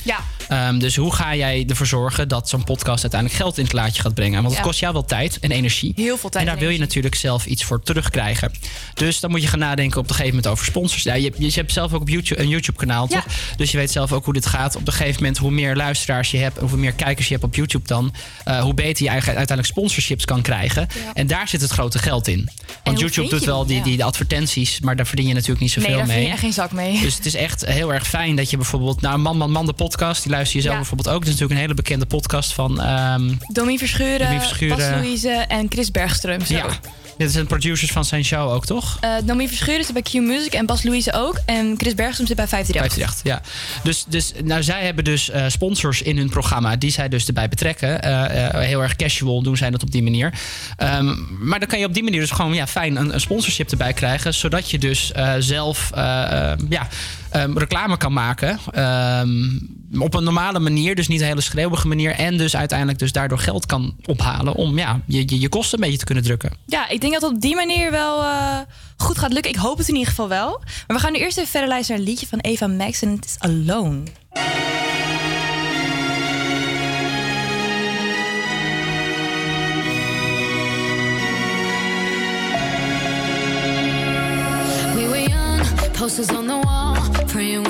Ja. 0.03 0.19
Ehm, 0.47 0.77
dus 0.79 0.95
hoe 0.95 1.13
ga 1.13 1.35
jij 1.35 1.65
ervoor 1.67 1.85
zorgen 1.85 2.27
dat 2.27 2.49
zo'n 2.49 2.63
podcast 2.63 3.01
uiteindelijk 3.01 3.41
geld 3.41 3.57
in 3.57 3.63
het 3.63 3.73
laadje 3.73 4.01
gaat 4.01 4.13
brengen? 4.13 4.35
Want 4.41 4.47
het 4.47 4.57
Ja. 4.57 4.61
kost 4.63 4.79
jou 4.79 4.93
wel 4.93 5.05
tijd 5.05 5.39
en 5.39 5.51
energie. 5.51 5.91
Heel 5.95 6.17
veel 6.17 6.29
tijd 6.29 6.43
En 6.43 6.49
daar 6.49 6.53
en 6.59 6.61
wil 6.65 6.69
je 6.73 6.79
natuurlijk 6.79 7.15
zelf 7.15 7.45
iets 7.45 7.63
voor 7.63 7.83
terugkrijgen. 7.83 8.51
Dus 8.93 9.19
dan 9.19 9.29
moet 9.31 9.41
je 9.41 9.47
gaan 9.47 9.59
nadenken 9.59 9.97
op 9.99 10.03
een 10.03 10.15
gegeven 10.15 10.35
moment 10.35 10.51
over 10.53 10.65
sponsors. 10.65 11.03
Ja, 11.03 11.13
je, 11.13 11.33
je 11.37 11.51
hebt 11.55 11.73
zelf 11.73 11.93
ook 11.93 12.01
op 12.01 12.09
YouTube, 12.09 12.41
een 12.41 12.47
YouTube-kanaal, 12.49 13.05
Ja. 13.09 13.21
toch? 13.21 13.33
Dus 13.57 13.71
je 13.71 13.77
weet 13.77 13.91
zelf 13.91 14.11
ook 14.13 14.23
hoe 14.25 14.33
dit 14.33 14.45
gaat. 14.45 14.75
Op 14.75 14.87
een 14.87 14.93
gegeven 14.93 15.15
moment, 15.21 15.37
hoe 15.37 15.51
meer 15.51 15.75
luisteraars 15.75 16.31
je 16.31 16.37
hebt... 16.37 16.57
en 16.57 16.67
hoe 16.67 16.77
meer 16.77 16.93
kijkers 16.93 17.27
je 17.27 17.33
hebt 17.33 17.45
op 17.45 17.55
YouTube 17.55 17.87
dan... 17.87 18.13
eh, 18.43 18.61
hoe 18.61 18.73
beter 18.73 19.03
je 19.03 19.09
eigenlijk 19.09 19.37
uiteindelijk 19.37 19.77
sponsorships 19.77 20.25
kan 20.25 20.41
krijgen. 20.41 20.87
En 21.13 21.27
daar 21.27 21.47
zit 21.47 21.61
het 21.61 21.71
grote 21.71 21.99
geld 21.99 22.27
in. 22.27 22.49
Want 22.83 22.99
YouTube 22.99 23.29
doet 23.29 23.43
wel 23.45 23.65
die? 23.65 23.81
die, 23.81 23.97
de 23.97 24.03
advertenties... 24.03 24.79
maar 24.79 24.95
daar 24.95 25.07
verdien 25.07 25.27
je 25.27 25.33
natuurlijk 25.33 25.59
niet 25.61 25.71
zoveel 25.71 25.89
Nee, 25.89 25.97
daar 25.97 26.07
mee. 26.07 26.15
vind 26.15 26.27
je 26.27 26.33
echt 26.33 26.41
geen 26.43 26.53
zak 26.53 26.71
mee. 26.71 27.01
Dus 27.01 27.15
het 27.15 27.25
is 27.25 27.35
echt 27.35 27.65
heel 27.65 27.93
erg 27.93 28.07
fijn 28.07 28.35
dat 28.35 28.49
je 28.49 28.57
bijvoorbeeld... 28.57 29.01
Nou, 29.01 29.19
Man, 29.27 29.37
Man, 29.37 29.51
Man, 29.51 29.65
de 29.65 29.73
podcast, 29.73 30.23
die 30.23 30.31
luister 30.31 30.55
je 30.55 30.61
zelf 30.61 30.73
Ja. 30.73 30.79
bijvoorbeeld 30.81 31.15
ook. 31.15 31.19
Dat 31.25 31.33
is 31.33 31.39
natuurlijk 31.39 31.59
een 31.59 31.65
hele 31.65 31.73
bekende 31.73 32.05
podcast 32.05 32.53
van... 32.53 32.81
ehm, 32.81 33.33
Domien 33.47 33.77
Verschuren. 33.77 34.37
Bas 34.37 34.59
Louise 34.79 35.29
en 35.29 35.65
Chris 35.69 35.89
Bergström. 35.91 36.45
Zo. 36.45 36.53
ja, 36.53 36.65
dit 37.17 37.31
zijn 37.31 37.47
producers 37.47 37.91
van 37.91 38.05
zijn 38.05 38.25
show 38.25 38.51
ook, 38.51 38.65
toch? 38.65 38.97
Eh, 39.01 39.09
Domien 39.23 39.47
Verschuren 39.47 39.83
zit 39.83 39.93
bij 39.93 40.01
Q 40.01 40.13
Music 40.13 40.53
en 40.53 40.65
Bas 40.65 40.83
Louise 40.83 41.13
ook. 41.13 41.39
En 41.45 41.73
Chris 41.77 41.93
Bergström 41.93 42.25
zit 42.25 42.35
bij 42.35 42.47
538. 42.47 42.93
538, 42.93 43.23
ja. 43.23 43.41
Dus, 43.83 44.05
dus 44.07 44.33
nou, 44.43 44.63
zij 44.63 44.83
hebben 44.85 45.03
dus 45.03 45.29
eh, 45.29 45.43
sponsors 45.47 46.01
in 46.01 46.17
hun 46.17 46.29
programma 46.29 46.75
die 46.75 46.91
zij 46.91 47.09
dus 47.09 47.25
erbij 47.27 47.49
betrekken. 47.49 48.01
Eh, 48.01 48.59
heel 48.61 48.81
erg 48.81 48.95
casual 48.95 49.41
doen 49.41 49.57
zij 49.57 49.69
dat 49.69 49.83
op 49.83 49.91
die 49.91 50.03
manier. 50.03 50.33
Ehm, 50.77 51.15
maar 51.39 51.59
dan 51.59 51.67
kan 51.67 51.79
je 51.79 51.85
op 51.85 51.93
die 51.93 52.03
manier 52.03 52.19
dus 52.19 52.31
gewoon 52.31 52.53
ja, 52.53 52.67
fijn 52.67 52.95
een, 52.95 53.13
een 53.13 53.21
sponsorship 53.21 53.71
erbij 53.71 53.93
krijgen. 53.93 54.33
Zodat 54.33 54.69
je 54.71 54.79
dus 54.79 55.11
zelf 55.39 55.89
ja, 56.69 56.87
ehm, 57.37 57.57
reclame 57.57 57.97
kan 57.97 58.13
maken. 58.13 58.59
Ehm, 58.71 59.59
op 59.99 60.13
een 60.13 60.23
normale 60.23 60.59
manier, 60.59 60.95
dus 60.95 61.07
niet 61.07 61.21
een 61.21 61.27
hele 61.27 61.41
schreeuwige 61.41 61.87
manier. 61.87 62.11
En 62.11 62.37
dus 62.37 62.55
uiteindelijk 62.55 62.99
dus 62.99 63.11
daardoor 63.11 63.39
geld 63.39 63.65
kan 63.65 63.95
ophalen 64.05 64.53
om 64.53 64.77
ja, 64.77 65.01
je, 65.05 65.23
je, 65.25 65.39
je 65.39 65.49
kosten 65.49 65.77
een 65.77 65.83
beetje 65.83 65.99
te 65.99 66.05
kunnen 66.05 66.23
drukken. 66.23 66.51
Ja, 66.65 66.89
ik 66.89 67.01
denk 67.01 67.13
dat 67.13 67.21
het 67.21 67.31
op 67.31 67.41
die 67.41 67.55
manier 67.55 67.91
wel 67.91 68.23
eh, 68.23 68.57
goed 68.97 69.17
gaat 69.17 69.33
lukken. 69.33 69.51
Ik 69.51 69.57
hoop 69.57 69.77
het 69.77 69.87
in 69.87 69.93
ieder 69.93 70.09
geval 70.09 70.27
wel. 70.27 70.61
Maar 70.87 70.97
we 70.97 71.03
gaan 71.03 71.11
nu 71.11 71.19
eerst 71.19 71.37
even 71.37 71.49
verder 71.49 71.69
luisteren 71.69 71.99
naar 71.99 72.07
een 72.07 72.13
liedje 72.13 72.27
van 72.27 72.39
Eva 72.39 72.67
Max 72.67 73.01
en 73.01 73.09
het 73.09 73.25
is 73.25 73.35
Alone. 73.39 74.03
We 84.95 85.07
were 85.07 85.29
young, 85.29 85.91
posters 85.91 86.37
on 86.37 86.46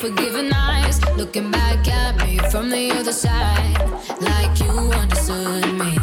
Forgiving 0.00 0.50
eyes, 0.54 0.98
looking 1.18 1.50
back 1.50 1.86
at 1.86 2.16
me 2.24 2.38
from 2.50 2.70
the 2.70 2.90
other 2.92 3.12
side, 3.12 3.76
like 4.22 4.58
you 4.58 4.70
understood 4.92 5.74
me. 5.74 5.99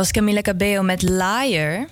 Was 0.00 0.10
Camila 0.10 0.40
Cabello 0.40 0.82
met 0.82 1.02
Liar. 1.02 1.86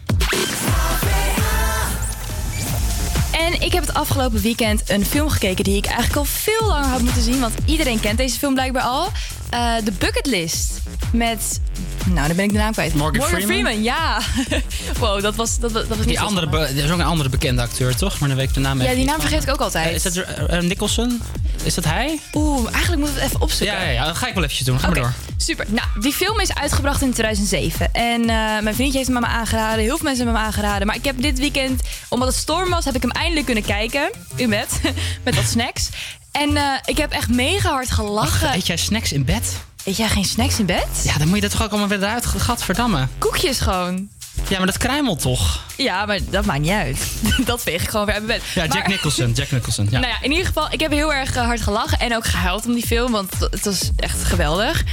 En 3.32 3.60
ik 3.60 3.72
heb 3.72 3.86
het 3.86 3.94
afgelopen 3.94 4.40
weekend 4.40 4.90
een 4.90 5.04
film 5.06 5.28
gekeken 5.28 5.64
die 5.64 5.76
ik 5.76 5.86
eigenlijk 5.86 6.16
al 6.16 6.24
veel 6.24 6.66
langer 6.66 6.88
had 6.88 7.00
moeten 7.00 7.22
zien. 7.22 7.40
Want 7.40 7.54
iedereen 7.64 8.00
kent 8.00 8.18
deze 8.18 8.38
film 8.38 8.54
blijkbaar 8.54 8.82
al. 8.82 9.08
Eh 9.50 9.76
The 9.76 9.92
Bucket 9.98 10.26
List. 10.26 10.72
Met, 11.12 11.60
nou 12.06 12.26
dan 12.26 12.36
ben 12.36 12.44
ik 12.44 12.52
de 12.52 12.58
naam 12.58 12.72
kwijt. 12.72 12.94
Morgan 12.94 13.28
Freeman? 13.40 13.82
ja. 13.82 14.20
wow, 15.00 15.22
dat 15.22 15.34
was, 15.34 15.58
dat, 15.58 15.72
dat 15.72 15.86
was 15.86 15.98
niet 15.98 16.06
Die 16.06 16.20
andere, 16.20 16.48
be- 16.48 16.58
er 16.58 16.84
is 16.84 16.90
ook 16.90 16.98
een 16.98 17.04
andere 17.04 17.28
bekende 17.28 17.62
acteur, 17.62 17.96
toch? 17.96 18.18
Maar 18.18 18.28
dan 18.28 18.38
weet 18.38 18.48
ik 18.48 18.54
de 18.54 18.60
naam 18.60 18.82
Ja, 18.82 18.94
die 18.94 19.04
naam 19.04 19.20
vergeet 19.20 19.42
ik 19.42 19.50
ook 19.50 19.60
altijd. 19.60 19.88
Eh, 19.88 19.94
Is 19.94 20.02
dat 20.02 20.16
eh, 20.16 20.60
Nicholson? 20.60 21.22
Is 21.62 21.74
dat 21.74 21.84
hij? 21.84 22.18
Oeh, 22.34 22.68
eigenlijk 22.72 22.96
moeten 22.96 23.14
we 23.14 23.22
het 23.22 23.30
even 23.30 23.40
opzoeken. 23.42 23.76
Ja, 23.76 23.82
ja, 23.82 23.90
ja, 23.90 24.04
dat 24.06 24.16
ga 24.16 24.26
ik 24.26 24.34
wel 24.34 24.42
eventjes 24.42 24.66
doen. 24.66 24.80
Ga 24.80 24.86
maar 24.86 24.96
door. 24.96 25.12
Super. 25.42 25.66
Nou, 25.68 25.86
die 26.00 26.12
film 26.12 26.40
is 26.40 26.54
uitgebracht 26.54 27.02
in 27.02 27.12
2007. 27.12 27.92
En 27.92 28.20
eh, 28.20 28.26
mijn 28.62 28.74
vriendje 28.74 28.96
heeft 28.96 29.06
hem 29.06 29.16
aan 29.16 29.22
me 29.22 29.28
aangeraden. 29.28 29.78
Heel 29.78 29.96
veel 29.96 30.06
mensen 30.06 30.24
hebben 30.24 30.42
hem 30.42 30.52
aangeraden. 30.52 30.86
Maar 30.86 30.96
ik 30.96 31.04
heb 31.04 31.22
dit 31.22 31.38
weekend, 31.38 31.82
omdat 32.08 32.28
het 32.28 32.36
storm 32.36 32.70
was, 32.70 32.84
heb 32.84 32.94
ik 32.94 33.02
hem 33.02 33.10
eindelijk 33.10 33.46
kunnen 33.46 33.64
kijken. 33.64 34.10
U 34.36 34.46
met. 34.46 34.80
met 35.24 35.34
wat 35.34 35.44
snacks. 35.44 35.88
En 36.30 36.56
eh, 36.56 36.64
ik 36.84 36.96
heb 36.96 37.12
echt 37.12 37.28
mega 37.28 37.70
hard 37.70 37.90
gelachen. 37.90 38.54
Eet 38.54 38.66
jij 38.66 38.76
snacks 38.76 39.12
in 39.12 39.24
bed? 39.24 39.56
Eet 39.84 39.96
jij 39.96 40.08
geen 40.08 40.24
snacks 40.24 40.58
in 40.58 40.66
bed? 40.66 40.88
Ja, 41.02 41.18
dan 41.18 41.26
moet 41.26 41.36
je 41.36 41.42
dat 41.42 41.50
toch 41.50 41.62
ook 41.62 41.70
allemaal 41.70 41.88
weer 41.88 42.02
eruit 42.02 42.26
gadverdamme. 42.26 43.08
Koekjes 43.18 43.60
gewoon. 43.60 44.08
Ja, 44.48 44.56
maar 44.56 44.66
dat 44.66 44.76
kruimelt 44.76 45.20
toch? 45.20 45.64
Ja, 45.76 46.06
maar 46.06 46.18
dat 46.30 46.44
maakt 46.44 46.60
niet 46.60 46.70
uit. 46.70 47.12
dat 47.44 47.62
veeg 47.62 47.82
ik 47.82 47.88
gewoon 47.88 48.06
weer 48.06 48.14
uit 48.14 48.26
mijn 48.26 48.38
bed. 48.38 48.48
Ja, 48.54 48.74
Jack 48.74 48.86
Nicholson. 48.94 49.32
Jack 49.32 49.50
Nicholson. 49.50 49.88
Ja. 49.90 49.98
Nou 49.98 50.12
ja, 50.12 50.22
in 50.22 50.30
ieder 50.30 50.46
geval, 50.46 50.66
ik 50.70 50.80
heb 50.80 50.90
heel 50.90 51.14
erg 51.14 51.36
eh, 51.36 51.44
hard 51.44 51.60
gelachen 51.60 51.98
en 51.98 52.16
ook 52.16 52.26
gehuild 52.26 52.66
om 52.66 52.74
die 52.74 52.86
film, 52.86 53.12
want 53.12 53.32
het 53.38 53.64
was 53.64 53.90
echt 53.96 54.24
geweldig. 54.24 54.84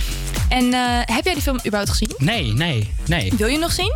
En 0.56 0.74
eh, 0.74 1.16
heb 1.16 1.24
jij 1.26 1.34
die 1.34 1.42
film 1.44 1.60
überhaupt 1.66 1.90
gezien? 1.90 2.10
Nee, 2.18 2.54
nee, 2.54 2.90
nee. 3.06 3.34
Wil 3.38 3.46
je 3.46 3.52
hem 3.52 3.62
nog 3.62 3.72
zien? 3.72 3.94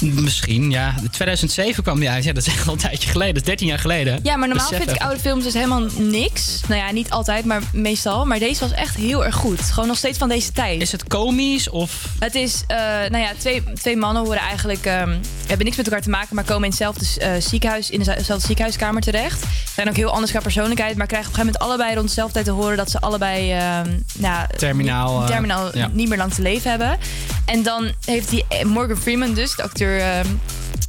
Misschien, 0.00 0.70
ja. 0.70 0.94
2007 1.10 1.82
kwam 1.82 2.00
die 2.00 2.10
uit. 2.10 2.24
Ja, 2.24 2.32
dat 2.32 2.46
is 2.46 2.52
echt 2.52 2.66
al 2.66 2.72
een 2.72 2.78
tijdje 2.78 3.08
geleden. 3.08 3.34
Dat 3.34 3.42
is 3.42 3.48
13 3.48 3.66
jaar 3.66 3.78
geleden. 3.78 4.20
Ja, 4.22 4.36
maar 4.36 4.48
normaal 4.48 4.68
Besef 4.68 4.84
vind 4.84 4.96
ik 4.96 5.02
oude 5.02 5.20
films 5.20 5.44
dus 5.44 5.54
helemaal 5.54 5.86
niks. 5.96 6.60
Nou 6.68 6.80
ja, 6.80 6.90
niet 6.90 7.10
altijd, 7.10 7.44
maar 7.44 7.62
meestal. 7.72 8.26
Maar 8.26 8.38
deze 8.38 8.60
was 8.60 8.72
echt 8.72 8.96
heel 8.96 9.24
erg 9.24 9.34
goed. 9.34 9.60
Gewoon 9.60 9.88
nog 9.88 9.96
steeds 9.96 10.18
van 10.18 10.28
deze 10.28 10.52
tijd. 10.52 10.80
Is 10.80 10.92
het 10.92 11.04
komisch 11.06 11.68
of... 11.68 12.04
Het 12.18 12.34
is, 12.34 12.62
eh, 12.66 12.76
nou 12.86 13.18
ja, 13.18 13.30
twee, 13.38 13.62
twee 13.72 13.96
mannen 13.96 14.22
horen 14.22 14.40
eigenlijk, 14.40 14.86
ehm, 14.86 15.16
hebben 15.46 15.64
niks 15.64 15.76
met 15.76 15.86
elkaar 15.86 16.02
te 16.02 16.10
maken, 16.10 16.34
maar 16.34 16.44
komen 16.44 16.64
in 16.64 16.68
hetzelfde 16.70 17.20
eh, 17.20 17.32
ziekenhuis, 17.38 17.90
in 17.90 17.98
dezelfde 17.98 18.46
ziekenhuiskamer 18.46 19.02
terecht. 19.02 19.44
Zijn 19.74 19.88
ook 19.88 19.96
heel 19.96 20.10
anders 20.12 20.30
qua 20.30 20.40
persoonlijkheid, 20.40 20.96
maar 20.96 21.06
krijgen 21.06 21.30
op 21.30 21.38
een 21.38 21.42
gegeven 21.44 21.60
moment 21.62 21.80
allebei 21.80 21.94
rond 21.98 22.08
dezelfde 22.08 22.32
tijd 22.32 22.44
te 22.44 22.52
horen 22.52 22.76
dat 22.76 22.90
ze 22.90 23.00
allebei, 23.00 23.52
ehm, 23.52 23.88
nou, 24.18 24.46
Terminaal, 24.56 25.12
niet- 25.12 25.22
eh, 25.22 25.30
terminaal 25.30 25.76
ja. 25.78 25.88
niet 25.92 26.08
meer 26.08 26.18
lang 26.18 26.32
te 26.34 26.42
leven 26.42 26.70
hebben. 26.70 26.98
En 27.44 27.62
dan 27.62 27.90
heeft 28.04 28.30
die 28.30 28.44
Morgan 28.64 28.96
Freeman 28.96 29.34
dus, 29.34 29.54
de 29.56 29.62
acteur. 29.62 29.89
Ehm, 29.98 30.26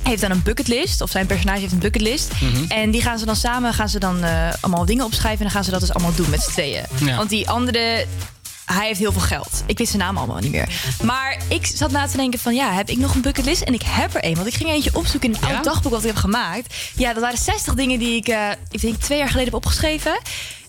heeft 0.04 0.22
dan 0.22 0.32
een 0.32 0.42
bucketlist, 0.44 1.02
of 1.02 1.10
zijn 1.10 1.26
personage 1.26 1.60
heeft 1.60 1.72
een 1.72 1.80
bucketlist. 1.80 2.32
Mhm. 2.42 2.64
En 2.68 2.92
die 2.92 3.02
gaan 3.02 3.20
ze 3.20 3.26
dan 3.26 3.36
samen 3.36 3.74
gaan 3.74 3.90
ze 3.90 4.00
dan, 4.00 4.24
eh, 4.24 4.50
allemaal 4.62 4.86
dingen 4.86 5.06
opschrijven. 5.06 5.38
En 5.38 5.44
dan 5.44 5.52
gaan 5.52 5.64
ze 5.64 5.72
dat 5.72 5.80
dus 5.80 5.94
allemaal 5.94 6.16
doen 6.16 6.30
met 6.30 6.42
z'n 6.42 6.52
tweeën. 6.52 6.84
Ja. 7.06 7.16
Want 7.16 7.30
die 7.30 7.50
andere, 7.50 8.06
hij 8.66 8.88
heeft 8.88 9.00
heel 9.00 9.12
veel 9.12 9.22
geld. 9.22 9.64
Ik 9.66 9.78
wist 9.78 9.92
zijn 9.92 10.04
naam 10.04 10.18
allemaal 10.18 10.40
niet 10.40 10.52
meer. 10.52 10.70
Maar 11.04 11.38
ik 11.48 11.66
zat 11.66 11.92
na 11.92 12.08
te 12.08 12.18
denken 12.18 12.40
van, 12.40 12.56
ja, 12.56 12.74
heb 12.74 12.90
ik 12.90 12.98
nog 12.98 13.16
een 13.16 13.22
bucketlist? 13.22 13.62
En 13.62 13.74
ik 13.74 13.82
heb 13.86 14.16
er 14.16 14.22
één. 14.22 14.36
Want 14.36 14.48
ik 14.48 14.54
ging 14.54 14.70
eentje 14.70 14.90
opzoeken 14.94 15.30
in 15.30 15.36
een 15.42 15.48
Ja? 15.50 15.56
oud 15.56 15.64
dagboek 15.64 15.92
wat 15.92 16.02
ik 16.02 16.08
heb 16.08 16.16
gemaakt. 16.16 16.76
Ja, 16.96 17.14
dat 17.14 17.24
waren 17.24 17.38
60 17.38 17.74
dingen 17.74 18.00
die 18.00 18.16
ik, 18.16 18.28
eh, 18.28 18.50
ik 18.70 18.82
denk 18.82 18.96
twee 19.02 19.18
jaar 19.18 19.28
geleden 19.28 19.54
heb 19.54 19.64
opgeschreven. 19.64 20.20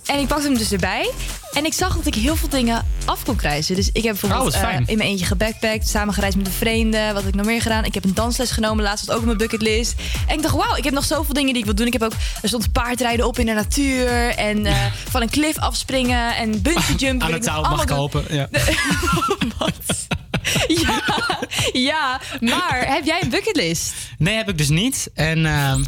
En 0.07 0.19
ik 0.19 0.27
pakte 0.27 0.45
hem 0.47 0.59
dus 0.59 0.73
erbij. 0.73 1.11
En 1.53 1.65
ik 1.65 1.73
zag 1.73 1.97
dat 1.97 2.07
ik 2.07 2.15
heel 2.15 2.37
veel 2.37 2.49
dingen 2.49 2.87
af 3.05 3.25
kon 3.25 3.37
kruisen. 3.37 3.75
Dus 3.75 3.87
ik 3.93 4.03
heb 4.03 4.17
bijvoorbeeld 4.21 4.55
Oh, 4.55 4.61
wat 4.61 4.71
eh, 4.71 4.79
in 4.87 4.97
mijn 4.97 5.09
eentje 5.09 5.27
gebackpackt, 5.27 5.89
samen 5.89 6.15
gereisd 6.15 6.37
met 6.37 6.47
een 6.47 6.53
vreemde. 6.53 7.07
Wat 7.07 7.23
heb 7.23 7.27
ik 7.27 7.35
nog 7.35 7.47
meer 7.47 7.63
gedaan? 7.63 7.85
Ik 7.85 7.95
heb 7.95 8.05
een 8.05 8.15
dansles 8.15 8.51
genomen, 8.51 8.85
laatst 8.85 9.05
was 9.07 9.15
ook 9.15 9.21
op 9.21 9.27
mijn 9.27 9.39
bucketlist. 9.39 9.95
En 10.27 10.37
ik 10.37 10.43
dacht, 10.43 10.55
wauw, 10.55 10.77
ik 10.77 10.85
heb 10.85 10.95
nog 10.95 11.05
zoveel 11.05 11.35
dingen 11.35 11.51
die 11.53 11.59
ik 11.59 11.65
wil 11.65 11.75
doen. 11.75 11.87
Ik 11.87 11.93
heb 11.93 12.03
ook, 12.03 12.13
er 12.43 12.49
stond 12.49 12.73
paardrijden 12.73 13.27
op 13.27 13.39
in 13.39 13.47
de 13.47 13.53
natuur. 13.53 14.35
En 14.37 14.67
eh, 14.67 14.77
van 15.09 15.23
een 15.23 15.31
cliff 15.31 15.59
afspringen 15.59 16.37
en 16.37 16.63
bungee 16.63 16.97
jump. 17.07 17.23
Aan 17.23 17.33
het 17.33 17.43
touw 17.43 17.63
mag 17.63 17.85
kopen. 17.85 18.25
Ja. 18.33 18.49
Ja, 20.69 21.39
ja, 21.73 22.21
maar 22.41 22.85
heb 22.87 23.05
jij 23.05 23.23
een 23.23 23.29
bucketlist? 23.29 23.93
Nee, 24.19 24.37
heb 24.37 24.49
ik 24.49 24.59
dus 24.59 24.69
niet. 24.69 25.11
En 25.15 25.47
ehm, 25.47 25.83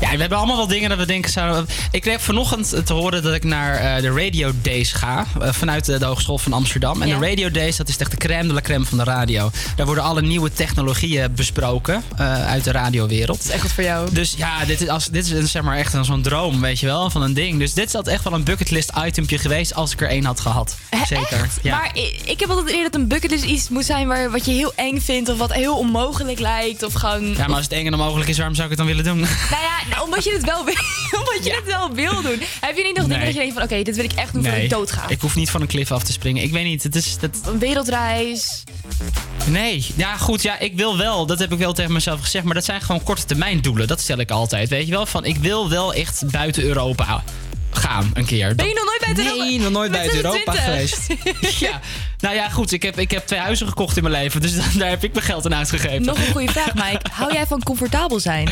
ja, 0.00 0.10
we 0.10 0.16
hebben 0.20 0.38
allemaal 0.38 0.56
wel 0.56 0.66
dingen 0.66 0.88
dat 0.88 0.98
we 0.98 1.06
denken 1.06 1.30
zouden. 1.30 1.66
Ik 1.90 2.00
kreeg 2.00 2.22
vanochtend 2.22 2.86
te 2.86 2.92
horen 2.92 3.22
dat 3.22 3.34
ik 3.34 3.44
naar 3.44 3.74
eh, 3.74 4.02
de 4.02 4.22
Radio 4.22 4.52
Days 4.62 4.92
ga. 4.92 5.26
eh, 5.40 5.52
vanuit 5.52 5.84
de, 5.84 5.98
de 5.98 6.04
Hogeschool 6.04 6.38
van 6.38 6.52
Amsterdam. 6.52 7.02
En 7.02 7.08
Ja. 7.08 7.18
de 7.18 7.26
Radio 7.26 7.50
Days, 7.50 7.76
dat 7.76 7.88
is 7.88 7.96
echt 7.96 8.10
de 8.10 8.16
crème 8.16 8.48
de 8.48 8.54
la 8.54 8.60
crème 8.60 8.84
van 8.84 8.98
de 8.98 9.04
radio. 9.04 9.50
Daar 9.76 9.86
worden 9.86 10.04
alle 10.04 10.22
nieuwe 10.22 10.52
technologieën 10.52 11.34
besproken 11.34 12.02
eh, 12.16 12.46
uit 12.46 12.64
de 12.64 12.70
radiowereld. 12.72 13.36
Dat 13.38 13.46
is 13.46 13.52
echt 13.52 13.62
wat 13.62 13.72
voor 13.72 13.84
jou. 13.84 14.12
Dus 14.12 14.34
ja, 14.36 14.64
dit 14.64 14.80
is, 14.80 14.88
als, 14.88 15.06
dit 15.06 15.30
is 15.30 15.50
zeg 15.50 15.62
maar 15.62 15.76
echt 15.76 15.92
een- 15.92 16.04
zo'n 16.04 16.22
droom, 16.22 16.60
weet 16.60 16.80
je 16.80 16.86
wel, 16.86 17.10
van 17.10 17.22
een 17.22 17.34
ding. 17.34 17.58
Dus 17.58 17.74
dit 17.74 17.86
is 17.88 17.94
altijd 17.94 18.14
echt 18.14 18.24
wel 18.24 18.32
een 18.32 18.44
bucketlist 18.44 18.92
itempje 19.06 19.38
geweest 19.38 19.74
als 19.74 19.92
ik 19.92 20.00
er 20.00 20.08
één 20.08 20.24
had 20.24 20.40
gehad. 20.40 20.76
Zeker. 21.06 21.48
Ja. 21.62 21.76
Maar 21.76 21.90
ik, 21.92 22.20
ik 22.24 22.40
heb 22.40 22.48
altijd 22.48 22.68
eerder 22.68 22.90
dat 22.90 23.00
een 23.00 23.08
bucketlist 23.08 23.44
iets 23.44 23.68
moet 23.68 23.84
zijn 23.84 24.06
waar, 24.06 24.30
wat 24.30 24.44
je 24.44 24.52
heel 24.52 24.72
eng 24.76 25.00
vindt 25.00 25.28
of 25.28 25.38
wat 25.38 25.52
heel 25.52 25.76
onmogelijk 25.78 26.38
lijkt. 26.38 26.82
Of 26.82 26.92
gewoon. 26.92 27.26
ja, 27.26 27.46
maar 27.46 27.56
als 27.56 27.64
het 27.64 27.72
eng 27.72 27.86
en 27.86 27.92
onmogelijk 27.92 28.28
is, 28.30 28.36
waarom 28.36 28.54
zou 28.54 28.70
ik 28.70 28.76
het 28.78 28.86
dan 28.86 28.96
willen 28.96 29.04
doen? 29.12 29.20
Nou 29.20 29.62
ja, 29.62 29.74
nou, 29.90 30.04
omdat 30.04 30.24
je 30.24 30.32
het 30.32 30.44
wel 30.44 30.64
wil, 30.64 30.74
omdat 31.20 31.40
je 31.44 31.54
het 31.54 31.64
wel 31.64 31.92
wil 31.92 32.22
doen. 32.22 32.42
Heb 32.60 32.76
je 32.76 32.82
niet 32.82 32.96
nog 32.96 33.06
dingen 33.06 33.08
Nee. 33.08 33.24
dat 33.24 33.34
je 33.34 33.38
denkt 33.40 33.54
van 33.54 33.62
oké, 33.62 33.82
dit 33.82 33.96
wil 33.96 34.04
ik 34.04 34.12
echt 34.12 34.32
doen 34.32 34.42
voordat 34.42 34.62
ik 34.62 34.70
dood 34.70 34.90
ga? 34.92 35.08
ik 35.08 35.20
hoef 35.20 35.34
niet 35.34 35.50
van 35.50 35.60
een 35.60 35.66
klif 35.66 35.92
af 35.92 36.02
te 36.02 36.12
springen. 36.12 36.42
Ik 36.42 36.52
weet 36.52 36.64
niet, 36.64 36.82
het 36.82 36.94
is... 36.94 37.18
Dat, 37.18 37.30
Een 37.44 37.58
wereldreis. 37.58 38.62
nee, 39.46 39.86
ja 39.96 40.16
goed, 40.16 40.42
ja, 40.42 40.58
ik 40.58 40.76
wil 40.76 40.96
wel. 40.98 41.26
Dat 41.26 41.38
heb 41.38 41.52
ik 41.52 41.58
wel 41.58 41.72
tegen 41.72 41.92
mezelf 41.92 42.20
gezegd. 42.20 42.44
Maar 42.44 42.54
dat 42.54 42.64
zijn 42.64 42.80
gewoon 42.80 43.02
korte 43.02 43.24
termijn 43.24 43.60
doelen. 43.60 43.86
Dat 43.86 44.00
stel 44.00 44.18
ik 44.18 44.30
altijd, 44.30 44.68
weet 44.68 44.86
je 44.86 44.92
wel. 44.92 45.06
Van, 45.06 45.24
ik 45.24 45.36
wil 45.36 45.70
wel 45.70 45.94
echt 45.94 46.30
buiten 46.30 46.62
Europa 46.62 47.24
gaan 47.70 48.10
een 48.14 48.24
keer. 48.24 48.54
Ben 48.54 48.68
je 48.68 48.74
nog 48.74 48.84
nooit 48.84 49.00
buiten 49.04 49.24
nee, 49.24 49.34
Europa? 49.34 49.62
nog 49.62 49.72
nooit 49.72 49.90
buiten 49.92 50.16
Europa 50.16 50.52
26. 50.52 51.22
geweest. 51.24 51.58
ja, 51.68 51.80
nou 52.20 52.34
ja, 52.34 52.48
goed. 52.48 52.72
Ik 52.72 52.82
heb, 52.82 52.98
ik 52.98 53.10
heb 53.10 53.26
twee 53.26 53.40
huizen 53.40 53.66
gekocht 53.68 53.96
in 53.96 54.02
mijn 54.02 54.14
leven. 54.14 54.40
Dus 54.40 54.52
daar 54.78 54.88
heb 54.88 55.04
ik 55.04 55.12
mijn 55.12 55.24
geld 55.24 55.44
aan 55.44 55.54
uitgegeven. 55.54 56.02
Nog 56.02 56.18
een 56.18 56.32
goede 56.32 56.52
vraag, 56.52 56.74
Mike. 56.74 57.00
Hou 57.18 57.32
jij 57.32 57.46
van 57.46 57.62
comfortabel 57.62 58.20
zijn? 58.20 58.48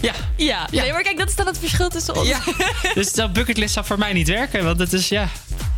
Ja. 0.00 0.12
Ja. 0.36 0.66
Ja. 0.70 0.82
Nee, 0.82 0.92
maar 0.92 1.02
kijk, 1.02 1.18
dat 1.18 1.28
is 1.28 1.34
dan 1.36 1.46
het 1.46 1.58
verschil 1.58 1.88
tussen 1.88 2.16
ons. 2.16 2.28
ja. 2.28 2.38
dus 2.94 3.12
dat 3.12 3.32
bucketlist 3.32 3.74
zou 3.74 3.86
voor 3.86 3.98
mij 3.98 4.12
niet 4.12 4.28
werken. 4.28 4.64
Want 4.64 4.78
het 4.78 4.92
is, 4.92 5.08
ja... 5.08 5.28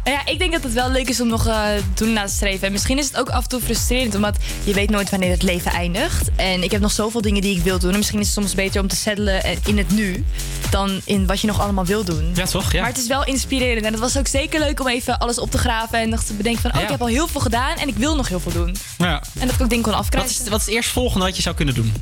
Nou 0.05 0.17
ja, 0.17 0.33
ik 0.33 0.39
denk 0.39 0.53
dat 0.53 0.63
het 0.63 0.73
wel 0.73 0.91
leuk 0.91 1.09
is 1.09 1.21
om 1.21 1.29
nog 1.29 1.47
eh 1.47 1.67
doen 1.95 2.13
na 2.13 2.25
te 2.25 2.33
streven. 2.33 2.67
En 2.67 2.73
misschien 2.73 2.99
is 2.99 3.07
het 3.07 3.17
ook 3.17 3.29
af 3.29 3.43
en 3.43 3.49
toe 3.49 3.61
frustrerend, 3.61 4.15
omdat 4.15 4.37
je 4.65 4.75
weet 4.75 4.91
nooit 4.91 5.11
wanneer 5.11 5.31
het 5.31 5.43
leven 5.43 5.71
eindigt. 5.73 6.29
En 6.37 6.63
ik 6.63 6.71
heb 6.71 6.81
nog 6.81 6.93
zoveel 6.93 7.21
dingen 7.21 7.43
die 7.43 7.57
ik 7.57 7.63
wil 7.63 7.79
doen. 7.79 7.91
En 7.91 7.97
misschien 7.97 8.21
is 8.21 8.27
het 8.27 8.35
soms 8.35 8.55
beter 8.55 8.81
om 8.81 8.89
te 8.89 8.97
settelen 8.97 9.43
in 9.67 9.79
het 9.79 9.91
nu 9.91 10.25
dan 10.71 11.01
in 11.05 11.27
wat 11.27 11.41
je 11.41 11.47
nog 11.47 11.61
allemaal 11.61 11.85
wil 11.85 12.05
doen. 12.05 12.33
Ja, 12.35 12.47
toch? 12.47 12.73
Ja. 12.73 12.81
Maar 12.81 12.89
het 12.89 12.99
is 12.99 13.07
wel 13.07 13.25
inspirerend. 13.25 13.85
En 13.87 13.93
het 13.93 14.01
was 14.01 14.19
ook 14.19 14.27
zeker 14.27 14.61
leuk 14.61 14.81
om 14.81 14.89
even 14.89 15.19
alles 15.19 15.39
op 15.39 15.51
te 15.51 15.59
graven 15.59 15.99
en 15.99 16.09
nog 16.09 16.23
te 16.23 16.33
bedenken 16.35 16.63
van... 16.63 16.71
oh, 16.71 16.77
Ja. 16.77 16.83
ik 16.83 16.91
heb 16.91 17.01
al 17.01 17.07
heel 17.15 17.29
veel 17.29 17.41
gedaan 17.41 17.77
en 17.77 17.89
ik 17.89 17.97
wil 17.97 18.17
nog 18.17 18.29
heel 18.29 18.41
veel 18.41 18.53
doen. 18.53 18.77
ja. 18.99 19.23
En 19.39 19.47
dat 19.47 19.55
ik 19.55 19.63
ook 19.63 19.69
dingen 19.69 19.85
kon 19.85 19.93
Wat 19.93 20.01
afkrijgen. 20.01 20.31
is, 20.31 20.49
wat 20.49 20.61
is 20.61 20.67
het 20.67 20.75
eerstvolgende 20.75 21.25
wat 21.27 21.37
je 21.37 21.43
zou 21.43 21.55
kunnen 21.55 21.75
doen? 21.75 21.93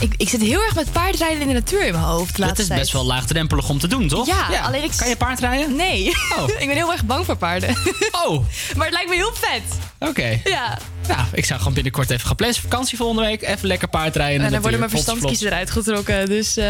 Ik, 0.00 0.14
ik 0.16 0.28
zit 0.28 0.40
heel 0.40 0.62
erg 0.62 0.74
met 0.74 0.92
paardrijden 0.92 1.40
in 1.40 1.48
de 1.48 1.54
natuur 1.54 1.86
in 1.86 1.92
mijn 1.92 2.04
hoofd 2.04 2.36
Dat 2.36 2.58
is 2.58 2.66
tijd. 2.66 2.80
best 2.80 2.92
wel 2.92 3.04
laagdrempelig 3.04 3.68
om 3.68 3.78
te 3.78 3.86
doen, 3.88 4.08
toch? 4.08 4.26
Ja, 4.26 4.60
alleen 4.62 4.82
ik- 4.82 4.92
Kan 4.96 5.08
je 5.08 5.16
paardrijden? 5.16 5.76
Nee, 5.76 6.08
Oh. 6.38 6.48
ik 6.58 6.66
ben 6.66 6.76
heel 6.76 6.92
erg 6.92 7.04
bang 7.04 7.24
voor 7.24 7.36
paarden. 7.36 7.76
Oh, 8.26 8.44
maar 8.76 8.86
het 8.86 8.94
lijkt 8.94 9.08
me 9.08 9.14
heel 9.14 9.32
vet. 9.34 9.62
oké. 9.98 10.40
Ja. 10.44 10.78
Nou, 11.08 11.20
ik 11.32 11.44
zou 11.44 11.58
gewoon 11.58 11.74
binnenkort 11.74 12.10
even 12.10 12.26
gaan 12.26 12.36
plannen. 12.36 12.60
Vakantie 12.60 12.96
volgende 12.96 13.22
week. 13.22 13.42
Even 13.42 13.68
lekker 13.68 13.88
paardrijden. 13.88 14.44
En 14.46 14.52
dan 14.52 14.60
worden 14.60 14.78
mijn 14.78 14.90
vlot. 14.90 15.02
verstandskiezen 15.04 15.46
eruit 15.46 15.70
getrokken. 15.70 16.26
Dus 16.26 16.56
eh, 16.56 16.68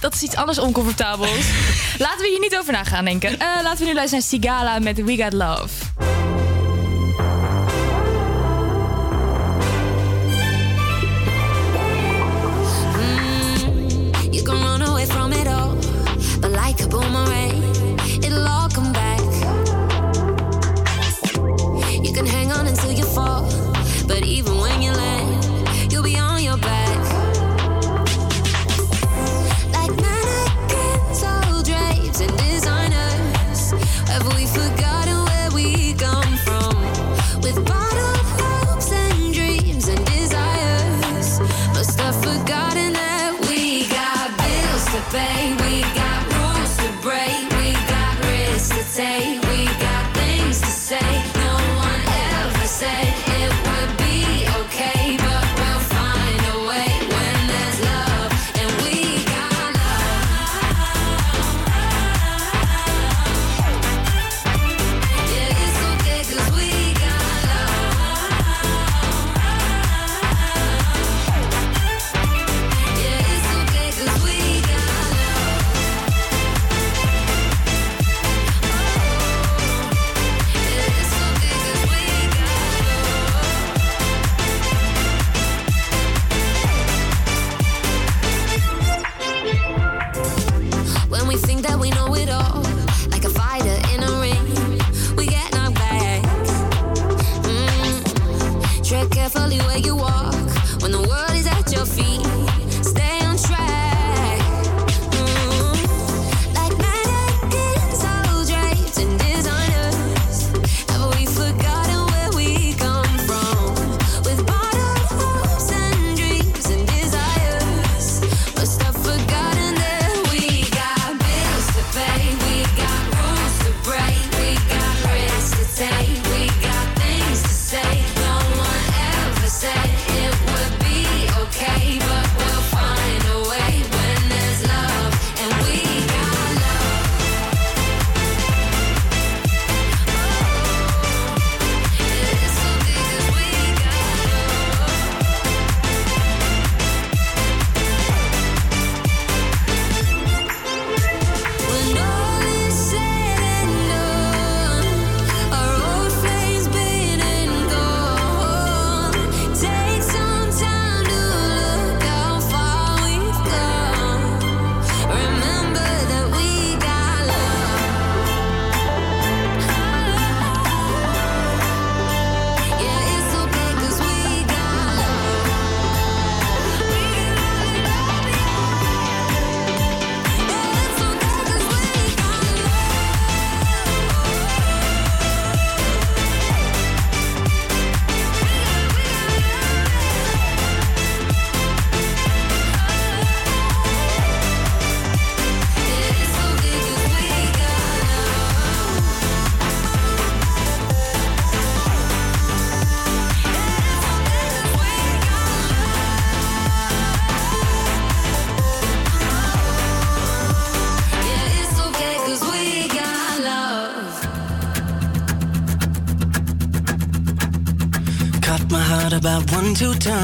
dat 0.00 0.14
is 0.14 0.22
iets 0.22 0.34
anders 0.36 0.58
oncomfortabels. 0.58 1.30
laten 1.98 2.20
we 2.20 2.28
hier 2.28 2.40
niet 2.40 2.56
over 2.58 2.72
na 2.72 2.84
gaan 2.84 3.04
denken. 3.04 3.30
Eh, 3.38 3.46
laten 3.62 3.78
we 3.78 3.84
nu 3.84 3.94
luisteren 3.94 4.24
naar 4.30 4.40
Sigala 4.40 4.78
met 4.78 5.04
We 5.04 5.16
Got 5.16 5.32
Love. 5.32 5.68
But 16.90 17.17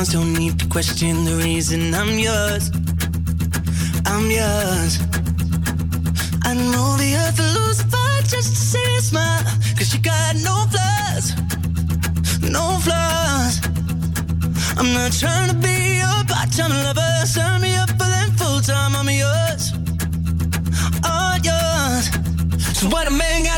times. 0.05 0.13
Don't 0.13 0.33
need 0.35 0.59
to 0.59 0.67
question 0.69 1.25
the 1.25 1.37
reason 1.37 1.95
I'm 1.95 2.19
yours. 2.19 2.71
I'm 4.07 4.31
yours. 4.31 4.99
I 6.45 6.55
know 6.55 6.97
the 6.97 7.15
earth 7.17 7.39
will 7.39 7.67
lose 7.67 7.81
a 7.81 7.85
fight 7.85 8.25
just 8.29 8.51
to 8.51 8.57
see 8.57 8.95
you 8.95 9.01
smile. 9.01 9.45
Cause 9.77 9.95
you 9.95 10.01
got 10.01 10.37
no 10.37 10.67
flaws. 10.73 11.35
No 12.51 12.79
flaws. 12.85 13.61
I'm 14.79 14.93
not 14.93 15.13
trying 15.13 15.49
to 15.51 15.57
be 15.57 15.99
your 15.99 16.25
part-time 16.27 16.71
lover. 16.71 17.27
Sign 17.27 17.63
me 17.63 17.75
up 17.77 17.91
for 17.91 18.09
them 18.15 18.31
full-time. 18.37 18.95
I'm 18.97 19.09
yours. 19.09 19.73
All 21.05 21.37
yours. 21.39 22.11
So 22.79 22.89
what 22.89 23.07
a 23.09 23.11
man 23.11 23.45
gotta 23.45 23.54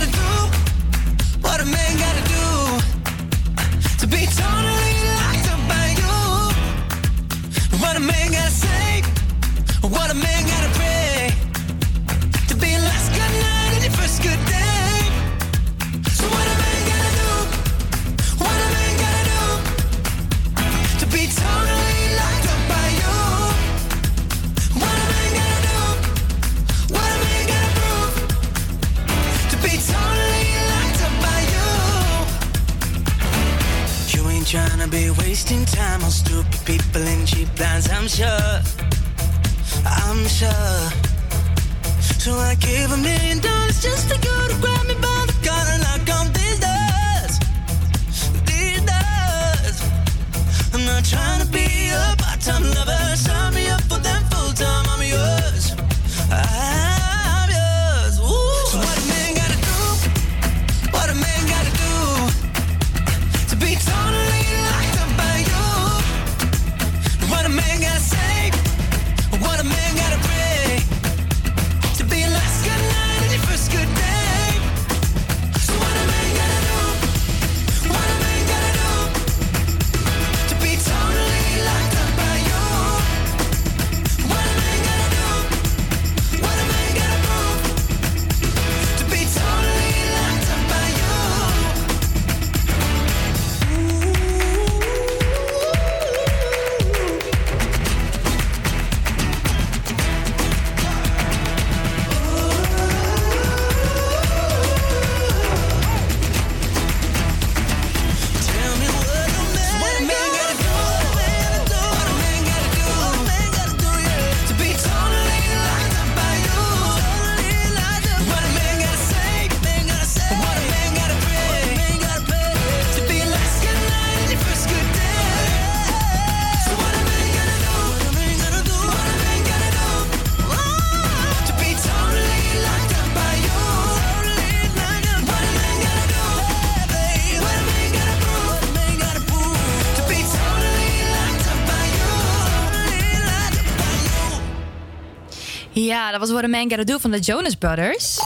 was 146.27 146.35
What 146.35 146.45
a 146.45 146.59
Man 146.59 146.70
Gotta 146.70 146.99
van 146.99 147.11
de 147.11 147.18
Jonas 147.18 147.55
Brothers. 147.55 148.18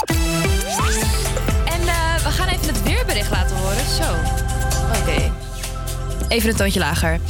En 1.64 1.80
eh, 1.80 2.14
we 2.14 2.30
gaan 2.30 2.48
even 2.48 2.66
het 2.66 2.82
weerbericht 2.82 3.30
laten 3.30 3.56
horen. 3.56 3.86
Zo. 3.96 4.12
Oké. 5.00 5.32
Even 6.28 6.50
een 6.50 6.56
toontje 6.56 6.80
lager. 6.80 7.20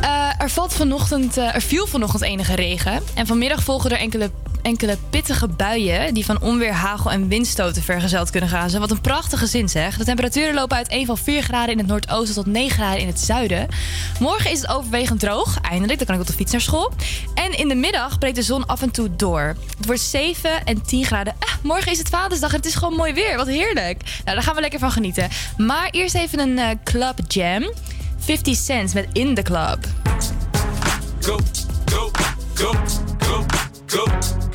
Eh, 0.00 0.28
er, 0.38 0.50
valt 0.50 0.72
vanochtend, 0.72 1.36
eh, 1.36 1.54
er 1.54 1.62
viel 1.62 1.86
vanochtend 1.86 2.22
enige 2.22 2.54
regen. 2.54 3.02
En 3.14 3.26
vanmiddag 3.26 3.62
volgen 3.62 3.90
er 3.90 3.98
enkele, 3.98 4.30
enkele 4.70 4.98
pittige 5.10 5.48
buien... 5.48 6.14
die 6.14 6.24
van 6.24 6.40
onweer, 6.40 6.72
hagel 6.72 7.10
en 7.10 7.28
windstoten 7.28 7.82
vergezeld 7.82 8.30
kunnen 8.30 8.50
gaan. 8.50 8.78
Wat 8.78 8.90
een 8.90 9.00
prachtige 9.00 9.46
zin 9.46 9.68
zeg. 9.68 9.96
De 9.96 10.04
temperaturen 10.04 10.54
lopen 10.54 10.76
uiteen 10.76 11.06
van 11.06 11.18
4 11.18 11.42
graden 11.42 11.72
in 11.72 11.78
het 11.78 11.86
noordoosten... 11.86 12.34
tot 12.34 12.46
9 12.46 12.70
graden 12.70 13.00
in 13.00 13.06
het 13.06 13.20
zuiden. 13.20 13.68
Morgen 14.20 14.50
is 14.50 14.60
het 14.60 14.70
overwegend 14.70 15.20
droog. 15.20 15.58
Eindelijk, 15.60 15.98
dan 15.98 16.06
kan 16.06 16.14
ik 16.14 16.20
op 16.20 16.26
de 16.26 16.32
fiets 16.32 16.52
naar 16.52 16.60
school. 16.60 16.92
En 17.34 17.58
in 17.58 17.68
de 17.68 17.74
middag 17.74 18.18
breekt 18.18 18.36
de 18.36 18.42
zon 18.42 18.66
af 18.66 18.82
en 18.82 18.90
toe 18.90 19.16
door. 19.16 19.56
Het 19.76 19.86
wordt 19.86 20.00
7 20.00 20.64
en 20.64 20.82
10 20.82 21.04
graden. 21.04 21.34
Ah, 21.38 21.54
morgen 21.62 21.92
is 21.92 21.98
het 21.98 22.08
Vadersdag 22.08 22.50
en 22.50 22.56
het 22.56 22.66
is 22.66 22.74
gewoon 22.74 22.94
mooi 22.94 23.12
weer. 23.12 23.36
Wat 23.36 23.46
heerlijk. 23.46 24.02
Nou, 24.24 24.36
daar 24.36 24.42
gaan 24.42 24.54
we 24.54 24.60
lekker 24.60 24.78
van 24.78 24.92
genieten. 24.92 25.28
Maar 25.56 25.88
eerst 25.90 26.14
even 26.14 26.38
een 26.38 26.58
eh, 26.58 26.68
club 26.84 27.18
jam. 27.28 27.72
50 28.18 28.56
Cent 28.56 28.94
met 28.94 29.06
In 29.12 29.34
The 29.34 29.42
Club. 29.42 29.78
Go, 31.20 31.38
go, 31.84 32.10
go, 32.54 32.72
go, 33.18 33.69
go, 33.90 34.06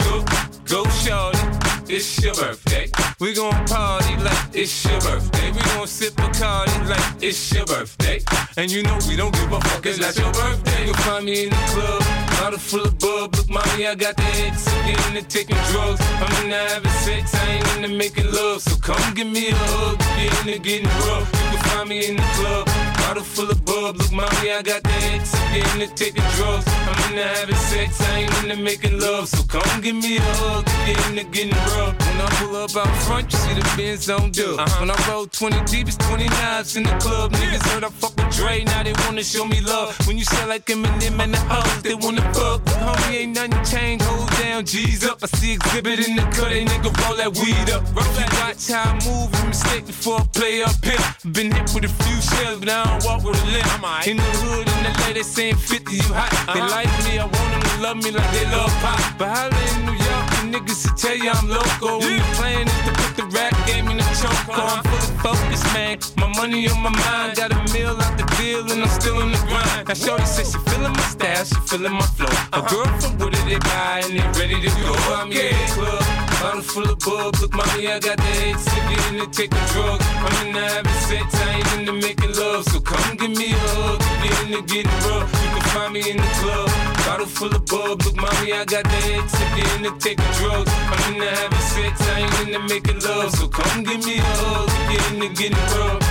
go, 0.04 0.26
go, 0.66 0.90
shorty. 0.90 1.40
It's 1.88 2.24
your 2.24 2.34
birthday. 2.34 2.88
We 3.20 3.36
gon' 3.36 3.54
party 3.68 4.16
like 4.18 4.48
it's 4.54 4.86
your 4.86 5.00
birthday. 5.02 5.52
We 5.52 5.60
gon' 5.60 5.88
sip 5.88 6.18
a 6.18 6.30
party 6.30 6.72
like 6.86 7.06
it's 7.22 7.54
your 7.54 7.66
birthday. 7.66 8.22
And 8.58 8.72
you 8.72 8.82
know 8.82 8.98
we 9.08 9.16
don't 9.16 9.34
give 9.34 9.52
a 9.52 9.60
fuck, 9.62 9.86
it's 9.86 10.00
not 10.00 10.16
your 10.18 10.32
birthday. 10.34 10.86
You'll 10.86 10.96
find 11.06 11.26
me 11.26 11.44
in 11.44 11.50
the 11.50 11.56
club, 11.74 12.02
bottle 12.40 12.60
full 12.60 12.86
of 12.86 12.98
bub. 12.98 13.36
Look, 13.36 13.50
mommy, 13.50 13.86
I 13.88 13.94
got 13.96 14.18
the 14.18 14.24
X. 14.48 14.66
Getting 14.86 15.16
into 15.16 15.30
taking 15.30 15.58
drugs. 15.72 16.02
I'm 16.02 16.44
into 16.44 16.56
having 16.56 16.92
sex, 17.06 17.36
I 17.36 17.50
ain't 17.52 17.76
into 17.76 17.90
making 17.96 18.32
love. 18.32 18.62
So 18.62 18.78
come 18.78 19.14
give 19.14 19.28
me 19.28 19.50
a 19.50 19.56
hug. 19.56 20.00
Get 20.18 20.48
into 20.48 20.60
getting 20.60 20.88
rough. 21.06 21.30
You 21.34 21.58
can 21.58 21.64
find 21.70 21.90
me 21.90 22.08
in 22.08 22.16
the 22.16 22.28
club, 22.34 22.68
bottle 23.06 23.24
full 23.24 23.50
of 23.50 23.64
bub. 23.66 23.98
Look, 23.98 24.12
mommy, 24.12 24.52
I 24.52 24.62
got 24.62 24.84
the 24.84 24.96
X. 25.14 25.34
I'm 25.36 25.54
getting 25.54 25.82
into 25.82 25.96
taking 25.96 26.24
drugs. 26.36 26.66
I'm 26.68 27.12
into 27.12 27.24
having 27.24 27.56
sex, 27.56 28.02
I 28.02 28.20
ain't 28.20 28.44
into 28.44 28.58
making 28.58 29.00
love. 29.00 29.28
So 29.28 29.44
come 29.44 29.82
give 29.82 29.96
me 29.96 30.18
a 30.18 30.22
hug. 30.22 30.66
Get 30.86 31.10
into 31.10 31.24
getting 31.32 31.54
rough. 31.78 32.05
When 32.16 32.24
I 32.24 32.30
pull 32.40 32.56
up 32.56 32.76
out 32.78 32.96
front, 33.04 33.30
you 33.30 33.38
see 33.38 33.54
the 33.56 33.74
Benz 33.76 34.10
on 34.10 34.32
dub. 34.32 34.56
When 34.80 34.90
I 34.90 34.96
roll 35.10 35.28
20 35.28 35.66
deep, 35.66 35.90
it's 35.90 35.98
20 35.98 36.30
knives 36.30 36.78
in 36.78 36.84
the 36.84 36.96
club. 37.04 37.34
Niggas 37.34 37.68
heard 37.68 37.84
I 37.84 37.90
fuck 37.90 38.16
with 38.16 38.34
Dre, 38.38 38.64
now 38.64 38.84
they 38.84 38.94
wanna 39.04 39.22
show 39.22 39.44
me 39.44 39.60
love. 39.60 39.92
When 40.08 40.18
you 40.18 40.24
sell 40.24 40.48
like 40.48 40.66
Eminem 40.68 41.20
and 41.20 41.34
the 41.34 41.40
hoes, 41.52 41.82
they 41.84 41.94
wanna 41.94 42.22
fuck. 42.34 42.64
Homie, 42.80 43.20
ain't 43.20 43.36
nothing 43.36 43.64
changed, 43.66 44.06
hold 44.06 44.30
down, 44.40 44.64
G's 44.64 45.04
up. 45.04 45.20
I 45.24 45.28
see 45.28 45.56
exhibit 45.56 46.08
in 46.08 46.16
the 46.16 46.22
cut, 46.32 46.52
they 46.52 46.64
nigga 46.64 46.90
roll 47.04 47.18
that 47.18 47.36
weed 47.36 47.70
up. 47.76 47.84
Roll 47.92 48.08
that 48.16 48.32
watch 48.40 48.64
how 48.72 48.92
I 48.92 48.94
move, 49.04 49.34
and 49.36 49.50
mistake 49.50 49.86
before 49.86 50.22
I 50.22 50.24
play 50.32 50.64
up 50.64 50.80
here. 50.86 51.04
Been 51.34 51.52
hit 51.52 51.68
with 51.76 51.84
a 51.84 51.92
few 52.04 52.22
shells, 52.22 52.60
but 52.62 52.70
I 52.70 52.86
don't 52.86 53.04
walk 53.04 53.26
with 53.26 53.44
a 53.44 53.48
limp. 53.52 54.08
In 54.08 54.16
the 54.16 54.24
hood, 54.40 54.68
in 54.72 54.84
the 54.88 54.96
LA, 55.06 55.14
they 55.14 55.24
saying 55.24 55.56
50, 55.56 55.96
you 55.96 56.02
hot. 56.14 56.32
They 56.54 56.62
uh-huh. 56.62 56.76
like 56.76 56.92
me, 57.04 57.20
I 57.20 57.26
want 57.26 57.50
them 57.52 57.62
to 57.62 57.82
love 57.84 57.98
me 57.98 58.12
like 58.12 58.32
they 58.32 58.46
love 58.46 58.72
pop. 58.80 59.00
But 59.18 59.28
holla 59.36 59.62
in 59.76 59.86
New 59.86 59.92
York, 59.92 60.05
niggas 60.52 60.84
to 60.86 60.92
tell 60.96 61.16
you 61.16 61.30
I'm 61.30 61.48
local. 61.48 62.00
When 62.00 62.18
the 62.18 62.28
plan 62.36 62.68
is 62.68 62.82
to 62.86 62.92
put 63.02 63.14
the 63.16 63.26
rap 63.36 63.54
game 63.68 63.88
in 63.90 63.98
the 63.98 64.08
choke. 64.20 64.46
I'm 64.50 64.84
fully 64.84 65.18
focused, 65.24 65.68
man. 65.74 65.98
My 66.18 66.28
money 66.36 66.68
on 66.70 66.82
my 66.82 66.90
mind, 66.90 67.38
got 67.38 67.52
a 67.52 67.60
meal 67.74 67.96
out 67.96 68.18
the 68.18 68.26
deal, 68.38 68.70
and 68.72 68.84
I'm 68.84 68.90
still 68.90 69.22
in 69.22 69.32
the 69.32 69.42
grind. 69.50 69.88
Now, 69.88 69.94
Shorty 69.94 70.26
says 70.26 70.52
she 70.52 70.60
feeling 70.70 70.94
my 70.94 71.08
style, 71.14 71.46
she 71.46 71.56
feeling 71.70 71.94
my 71.94 72.08
flow. 72.18 72.28
A 72.28 72.58
uh-huh. 72.58 72.70
girl 72.70 73.00
from 73.00 73.18
Wooded, 73.18 73.46
they 73.46 73.60
buy, 73.60 74.02
and 74.06 74.14
they 74.18 74.26
ready 74.40 74.58
to 74.62 74.72
go. 74.82 74.94
I'm 75.16 75.32
in 75.32 75.54
the 75.54 75.68
club. 75.74 76.04
Bottle 76.42 76.62
full 76.62 76.90
of 76.90 77.00
bub, 77.00 77.36
look, 77.42 77.54
mommy, 77.54 77.88
I 77.88 78.00
got 78.00 78.18
the 78.18 78.32
head 78.40 78.60
sick 78.60 78.90
in 79.10 79.20
to 79.20 79.28
take 79.32 79.52
a 79.52 79.64
drug. 79.74 80.02
I'm 80.02 80.48
into 80.48 80.60
having 80.60 81.00
sex, 81.08 81.28
I 81.34 81.58
ain't 81.58 81.80
into 81.80 81.94
making 81.94 82.34
love. 82.36 82.66
So 82.66 82.80
come 82.80 83.18
give 83.18 83.32
me 83.32 83.54
a 83.54 83.58
hug, 83.58 84.02
if 84.02 84.50
you're 84.50 84.60
into 84.60 84.74
getting 84.74 84.92
rough. 85.10 85.45
Me 85.92 86.02
in 86.10 86.18
the 86.18 86.24
club. 86.42 86.70
Bottle 87.06 87.26
full 87.28 87.56
of 87.56 87.66
bub, 87.68 88.02
look, 88.02 88.16
mommy, 88.16 88.52
I 88.52 88.66
got 88.66 88.84
the 88.84 88.90
head 88.90 89.30
sick 89.30 89.56
in 89.64 89.84
to 89.84 89.98
take 90.00 90.20
a 90.20 90.34
drug. 90.40 90.68
I'm 90.68 91.14
into 91.14 91.30
having 91.30 91.60
sex, 91.60 92.02
I 92.10 92.20
ain't 92.22 92.48
into 92.48 92.60
making 92.68 93.00
love. 93.02 93.32
So 93.36 93.48
come 93.48 93.84
give 93.84 94.04
me 94.04 94.18
a 94.18 94.22
hug, 94.22 94.70
if 94.72 95.12
you're 95.12 95.24
into 95.24 95.42
getting 95.42 95.58
rough. 95.78 96.02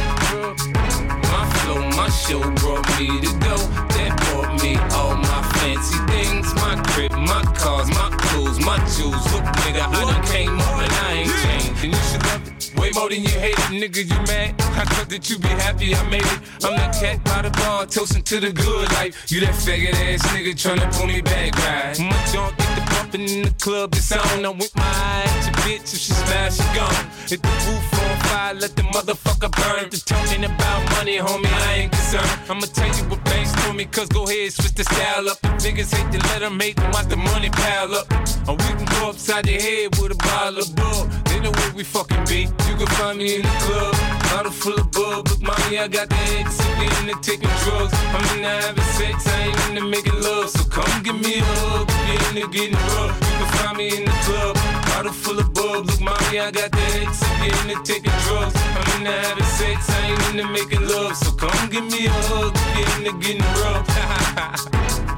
My 1.32 1.44
flow, 1.58 1.82
my 1.98 2.08
show 2.08 2.40
brought 2.62 2.86
me 2.98 3.20
to 3.20 3.32
go. 3.44 3.56
That 3.96 4.12
brought 4.24 4.62
me 4.62 4.76
all 4.96 5.16
my 5.16 5.43
fancy 5.64 5.98
things. 6.12 6.54
My 6.54 6.74
crib, 6.88 7.12
my 7.12 7.42
cars, 7.56 7.88
my 7.88 8.08
clothes, 8.20 8.58
my 8.60 8.76
jewels. 8.94 9.24
Look, 9.32 9.44
nigga, 9.64 9.82
I 9.88 10.00
done 10.10 10.24
came 10.26 10.58
up 10.60 10.76
and 10.84 10.92
I 11.06 11.12
ain't 11.20 11.34
changed. 11.42 11.84
And 11.84 11.92
you 11.94 12.02
should 12.08 12.22
love 12.28 12.48
it. 12.48 12.72
Way 12.76 12.90
more 12.94 13.08
than 13.08 13.22
you 13.22 13.36
hate 13.44 13.58
it, 13.64 13.72
nigga, 13.82 14.02
you 14.10 14.18
mad? 14.28 14.60
I 14.80 14.84
thought 14.84 15.08
that 15.08 15.30
you 15.30 15.38
be 15.38 15.48
happy 15.48 15.94
I 15.94 16.02
made 16.10 16.28
it. 16.34 16.40
I'm 16.64 16.76
that 16.76 16.94
cat 17.00 17.24
by 17.24 17.42
the 17.42 17.50
bar, 17.50 17.86
toasting 17.86 18.22
to 18.24 18.40
the 18.40 18.52
good 18.52 18.92
life. 18.92 19.30
You 19.30 19.40
that 19.40 19.54
faggot 19.54 19.94
ass 19.94 20.22
nigga 20.34 20.52
tryna 20.52 20.92
pull 20.94 21.06
me 21.06 21.20
back, 21.22 21.56
right? 21.56 21.98
My 21.98 22.18
junk 22.32 22.56
get 22.58 22.72
the 22.76 22.82
bumping 22.92 23.28
in 23.28 23.42
the 23.42 23.54
club, 23.60 23.94
it's 23.94 24.12
on. 24.12 24.44
I'm 24.44 24.58
with 24.58 24.74
my 24.76 24.82
eye 24.82 25.24
at 25.26 25.44
your 25.46 25.54
bitch, 25.64 25.94
if 25.94 26.00
she 26.04 26.12
smash, 26.12 26.56
she 26.58 26.66
gone. 26.76 27.04
Hit 27.28 27.40
the 27.42 27.54
roof 27.64 27.94
on 28.02 28.16
fire, 28.26 28.54
let 28.54 28.76
the 28.76 28.82
motherfucker 28.82 29.50
burn. 29.58 29.88
The 29.90 30.02
talking 30.04 30.44
about 30.44 30.80
money, 30.96 31.18
homie, 31.18 31.52
I 31.68 31.74
ain't 31.80 31.92
concerned. 31.92 32.30
I'ma 32.50 32.66
tell 32.66 32.88
you 32.88 33.04
what 33.08 33.24
banks 33.24 33.52
to 33.52 33.72
me, 33.72 33.84
cause 33.86 34.08
go 34.08 34.24
ahead, 34.24 34.52
switch 34.52 34.74
the 34.74 34.84
style 34.84 35.28
up. 35.30 35.53
The 35.54 35.70
niggas 35.70 35.94
hate 35.94 36.10
to 36.12 36.18
let 36.28 36.40
them 36.40 36.58
hate 36.60 36.76
them, 36.76 36.90
watch 36.90 37.06
the 37.06 37.16
money 37.16 37.48
pile 37.48 37.94
up. 37.94 38.10
Or 38.48 38.56
we 38.56 38.70
can 38.74 38.84
go 38.84 39.10
upside 39.10 39.44
the 39.44 39.52
head 39.52 39.96
with 39.98 40.12
a 40.12 40.16
bottle 40.16 40.58
of 40.58 40.74
bull. 40.74 41.06
They 41.24 41.40
know 41.40 41.52
where 41.52 41.72
we 41.74 41.84
fucking 41.84 42.24
be. 42.26 42.48
You 42.68 42.74
can 42.76 42.86
find 42.98 43.18
me 43.18 43.36
in 43.36 43.42
the 43.42 43.54
club, 43.64 43.94
bottle 44.34 44.52
full 44.52 44.74
of 44.74 44.90
bub. 44.90 45.28
Look, 45.28 45.40
mommy, 45.42 45.78
I 45.78 45.88
got 45.88 46.08
the 46.08 46.16
head 46.16 46.50
sick 46.50 46.78
into 47.00 47.14
taking 47.22 47.48
drugs. 47.64 47.94
I'm 47.94 48.36
into 48.36 48.48
having 48.48 48.84
sex, 48.98 49.26
I 49.26 49.40
ain't 49.46 49.78
into 49.78 49.84
making 49.88 50.20
love. 50.20 50.50
So 50.50 50.64
come 50.68 51.02
give 51.02 51.20
me 51.20 51.38
a 51.38 51.44
hug, 51.44 51.88
if 51.88 52.02
you're 52.08 52.44
into 52.44 52.46
getting 52.52 52.78
rough. 52.98 53.14
You 53.14 53.34
can 53.38 53.48
find 53.56 53.76
me 53.78 53.86
in 53.96 54.04
the 54.04 54.16
club, 54.26 54.54
bottle 54.90 55.12
full 55.12 55.38
of 55.38 55.54
bub. 55.54 55.86
Look, 55.86 56.00
mommy, 56.00 56.40
I 56.40 56.50
got 56.50 56.70
the 56.72 56.84
head 56.98 57.14
sick 57.14 57.40
into 57.62 57.78
taking 57.86 58.16
drugs. 58.26 58.54
I'm 58.58 58.86
into 58.98 59.12
having 59.12 59.50
sex, 59.56 59.88
I 59.88 60.12
ain't 60.12 60.22
into 60.34 60.46
making 60.50 60.82
love. 60.88 61.16
So 61.16 61.30
come 61.32 61.70
give 61.70 61.86
me 61.86 62.06
a 62.06 62.12
hug, 62.28 62.52
if 62.52 62.74
you're 62.76 63.06
into 63.06 63.12
getting 63.22 63.46
rough. 63.62 65.10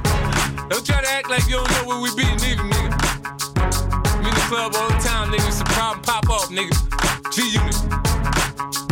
Don't 0.69 0.85
try 0.85 1.01
to 1.01 1.09
act 1.09 1.29
like 1.29 1.47
you 1.47 1.55
don't 1.55 1.71
know 1.71 1.87
where 1.87 2.01
we 2.01 2.13
be, 2.15 2.23
nigga, 2.23 2.69
nigga. 2.69 4.19
We 4.19 4.27
in 4.27 4.35
the 4.35 4.45
club 4.49 4.75
all 4.75 4.89
the 4.89 4.99
time, 4.99 5.31
nigga. 5.31 5.47
It's 5.47 5.61
a 5.61 5.65
problem, 5.65 6.03
pop 6.03 6.29
off, 6.29 6.49
nigga. 6.49 6.73
G 7.33 8.86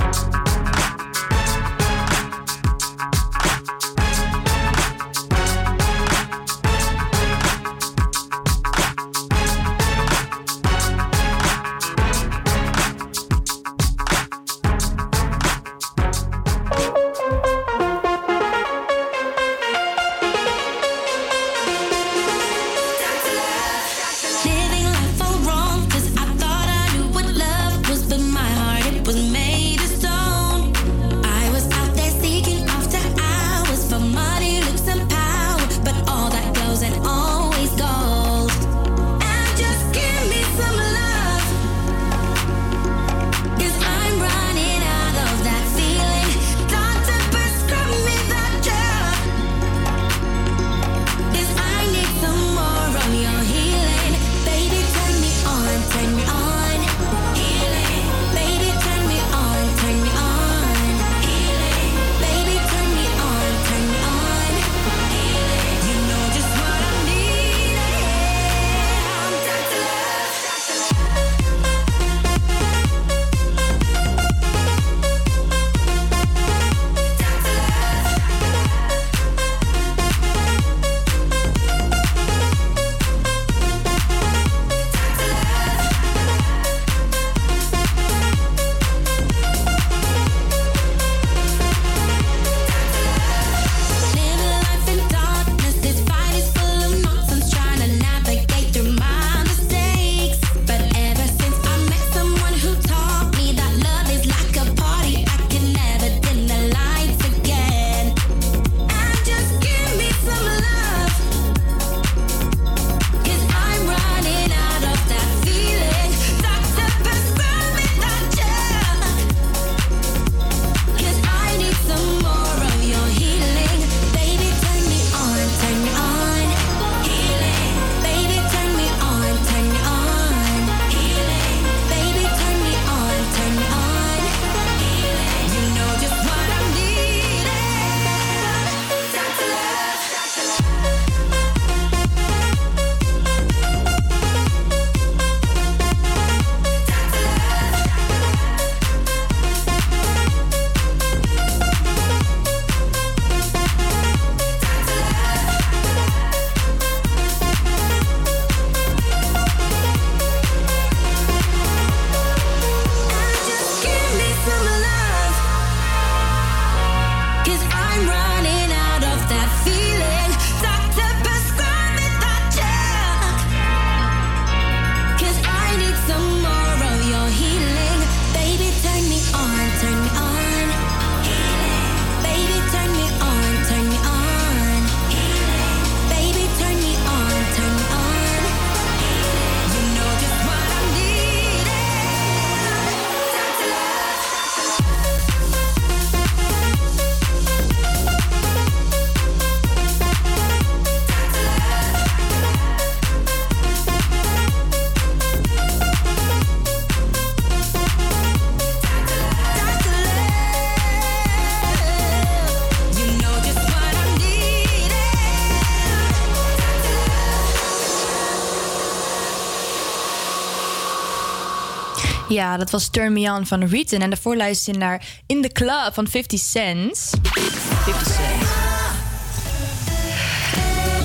Ja, 222.36 222.58
dat 222.58 222.70
was 222.70 222.88
Turn 222.88 223.14
Me 223.14 223.32
On 223.32 223.46
van 223.46 223.64
Reeton. 223.64 224.02
En 224.02 224.10
daarvoor 224.10 224.36
luister 224.36 224.74
je 224.74 224.80
naar 224.80 225.06
In 225.26 225.42
The 225.42 225.50
Club 225.50 225.90
van 225.94 226.08
50 226.08 226.40
Cent. 226.40 227.10
50 227.22 228.06
Cent. 228.06 228.50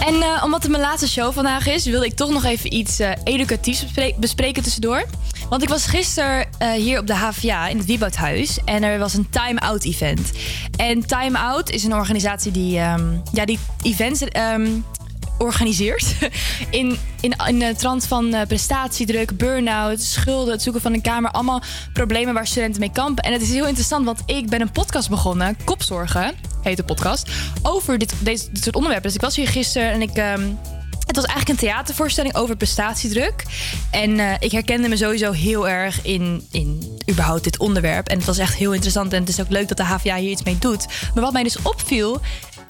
En 0.06 0.22
eh, 0.22 0.42
omdat 0.44 0.62
het 0.62 0.70
mijn 0.70 0.82
laatste 0.82 1.08
show 1.08 1.32
vandaag 1.32 1.66
is, 1.66 1.84
wilde 1.84 2.06
ik 2.06 2.14
toch 2.14 2.30
nog 2.30 2.44
even 2.44 2.74
iets 2.74 2.98
eh, 2.98 3.10
educatiefs 3.24 3.82
bespre- 3.82 4.14
bespreken 4.18 4.62
tussendoor. 4.62 5.04
Want 5.48 5.62
ik 5.62 5.68
was 5.68 5.86
gisteren 5.86 6.46
eh, 6.58 6.70
hier 6.70 6.98
op 6.98 7.06
de 7.06 7.14
HVA 7.14 7.68
in 7.68 7.76
het 7.76 7.86
Wieboudhuis 7.86 8.58
en 8.64 8.82
er 8.82 8.98
was 8.98 9.14
een 9.14 9.30
time-out 9.30 9.84
event. 9.84 10.30
En 10.76 11.06
Time 11.06 11.38
Out 11.38 11.70
is 11.70 11.84
een 11.84 11.94
organisatie 11.94 12.52
die, 12.52 12.78
ehm, 12.78 13.16
ja, 13.32 13.44
die 13.44 13.58
events 13.82 14.22
ehm, 14.22 14.68
organiseert. 15.40 16.14
In, 16.70 16.98
in, 17.20 17.34
in 17.46 17.58
de 17.58 17.74
trant 17.76 18.06
van 18.06 18.34
eh, 18.34 18.46
prestatiedruk, 18.46 19.36
burn-out, 19.36 20.00
schulden, 20.00 20.52
het 20.52 20.62
zoeken 20.62 20.82
van 20.82 20.92
een 20.92 21.02
kamer. 21.02 21.30
Allemaal 21.30 21.62
problemen 21.92 22.34
waar 22.34 22.46
studenten 22.46 22.80
mee 22.80 22.92
kampen. 22.92 23.24
En 23.24 23.32
het 23.32 23.42
is 23.42 23.50
heel 23.50 23.66
interessant, 23.66 24.04
want 24.04 24.22
ik 24.26 24.48
ben 24.48 24.60
een 24.60 24.72
podcast 24.72 25.08
begonnen. 25.08 25.56
Kopzorgen 25.64 26.34
heet 26.62 26.76
de 26.76 26.84
podcast. 26.84 27.30
Over 27.62 27.98
dit, 27.98 28.14
deze, 28.18 28.48
dit 28.52 28.62
soort 28.62 28.76
onderwerpen. 28.76 29.06
Dus 29.06 29.16
ik 29.16 29.24
was 29.24 29.36
hier 29.36 29.48
gisteren 29.48 29.90
en 29.90 30.02
ik... 30.02 30.16
ehm, 30.16 30.42
het 31.10 31.18
was 31.18 31.28
eigenlijk 31.28 31.60
een 31.60 31.68
theatervoorstelling 31.68 32.36
over 32.36 32.56
prestatiedruk. 32.56 33.44
En 33.90 34.18
eh, 34.18 34.34
ik 34.38 34.52
herkende 34.52 34.88
me 34.88 34.96
sowieso 34.96 35.32
heel 35.32 35.68
erg 35.68 36.02
in, 36.02 36.46
in 36.50 36.98
überhaupt 37.10 37.44
dit 37.44 37.58
onderwerp. 37.58 38.08
En 38.08 38.16
het 38.16 38.26
was 38.26 38.38
echt 38.38 38.54
heel 38.54 38.72
interessant. 38.72 39.12
En 39.12 39.20
het 39.20 39.28
is 39.28 39.40
ook 39.40 39.48
leuk 39.48 39.68
dat 39.68 39.76
de 39.76 39.84
HVA 39.84 40.16
hier 40.16 40.30
iets 40.30 40.42
mee 40.42 40.58
doet. 40.58 40.86
Maar 41.14 41.22
wat 41.22 41.32
mij 41.32 41.42
dus 41.42 41.62
opviel, 41.62 42.20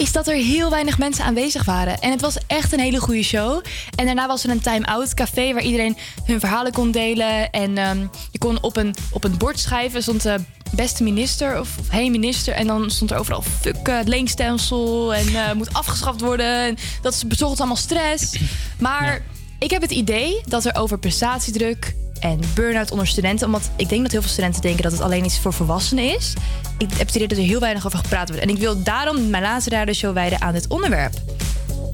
is 0.00 0.12
dat 0.12 0.28
er 0.28 0.34
heel 0.34 0.70
weinig 0.70 0.98
mensen 0.98 1.24
aanwezig 1.24 1.64
waren. 1.64 1.98
En 1.98 2.10
het 2.10 2.20
was 2.20 2.36
echt 2.46 2.72
een 2.72 2.80
hele 2.80 3.00
goede 3.00 3.22
show. 3.22 3.64
En 3.94 4.06
daarna 4.06 4.26
was 4.26 4.44
er 4.44 4.50
een 4.50 4.60
time-out 4.60 5.14
café 5.14 5.52
waar 5.52 5.62
iedereen 5.62 5.96
hun 6.24 6.40
verhalen 6.40 6.72
kon 6.72 6.90
delen. 6.90 7.50
En 7.50 7.78
ehm, 7.78 8.06
je 8.30 8.38
kon 8.38 8.62
op 8.62 8.76
een, 8.76 8.94
op 9.10 9.24
een 9.24 9.36
bord 9.38 9.58
schrijven, 9.58 10.02
stond 10.02 10.22
de 10.22 10.40
beste 10.72 11.02
minister 11.02 11.60
of, 11.60 11.78
of 11.78 11.88
hey 11.90 12.10
minister. 12.10 12.54
En 12.54 12.66
dan 12.66 12.90
stond 12.90 13.10
er 13.10 13.18
overal 13.18 13.42
fuck 13.42 13.88
eh, 13.88 13.96
het 13.96 14.08
leenstelsel 14.08 15.14
en 15.14 15.34
eh, 15.34 15.52
moet 15.52 15.72
afgeschaft 15.72 16.20
worden. 16.20 16.66
En 16.66 16.76
dat 17.02 17.24
bezorgt 17.26 17.58
allemaal 17.58 17.76
stress. 17.76 18.38
Maar 18.78 19.22
ik 19.58 19.70
heb 19.70 19.82
het 19.82 19.90
idee 19.90 20.40
dat 20.44 20.64
er 20.64 20.76
over 20.76 20.98
prestatiedruk 20.98 21.94
en 22.20 22.40
burn-out 22.54 22.90
onder 22.90 23.06
studenten... 23.06 23.46
omdat 23.46 23.70
ik 23.76 23.88
denk 23.88 24.02
dat 24.02 24.10
heel 24.10 24.20
veel 24.20 24.30
studenten 24.30 24.60
denken 24.60 24.82
dat 24.82 24.92
het 24.92 25.00
alleen 25.00 25.24
iets 25.24 25.40
voor 25.40 25.52
volwassenen 25.52 26.16
is. 26.16 26.34
Ik 26.78 26.92
heb 26.96 27.08
idee 27.08 27.28
dat 27.28 27.38
er 27.38 27.44
heel 27.44 27.60
weinig 27.60 27.86
over 27.86 27.98
gepraat 27.98 28.28
wordt. 28.28 28.42
En 28.42 28.48
ik 28.48 28.58
wil 28.58 28.82
daarom 28.82 29.30
mijn 29.30 29.42
laatste 29.42 29.70
radioshow 29.70 30.14
wijden 30.14 30.40
aan 30.40 30.52
dit 30.52 30.68
onderwerp. 30.68 31.14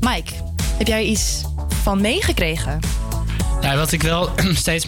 Mike, 0.00 0.32
heb 0.78 0.86
jij 0.86 1.04
iets 1.04 1.42
van 1.82 2.00
meegekregen? 2.00 2.78
Ja, 3.60 3.76
wat 3.76 3.92
ik 3.92 4.02
wel 4.02 4.30
steeds 4.54 4.86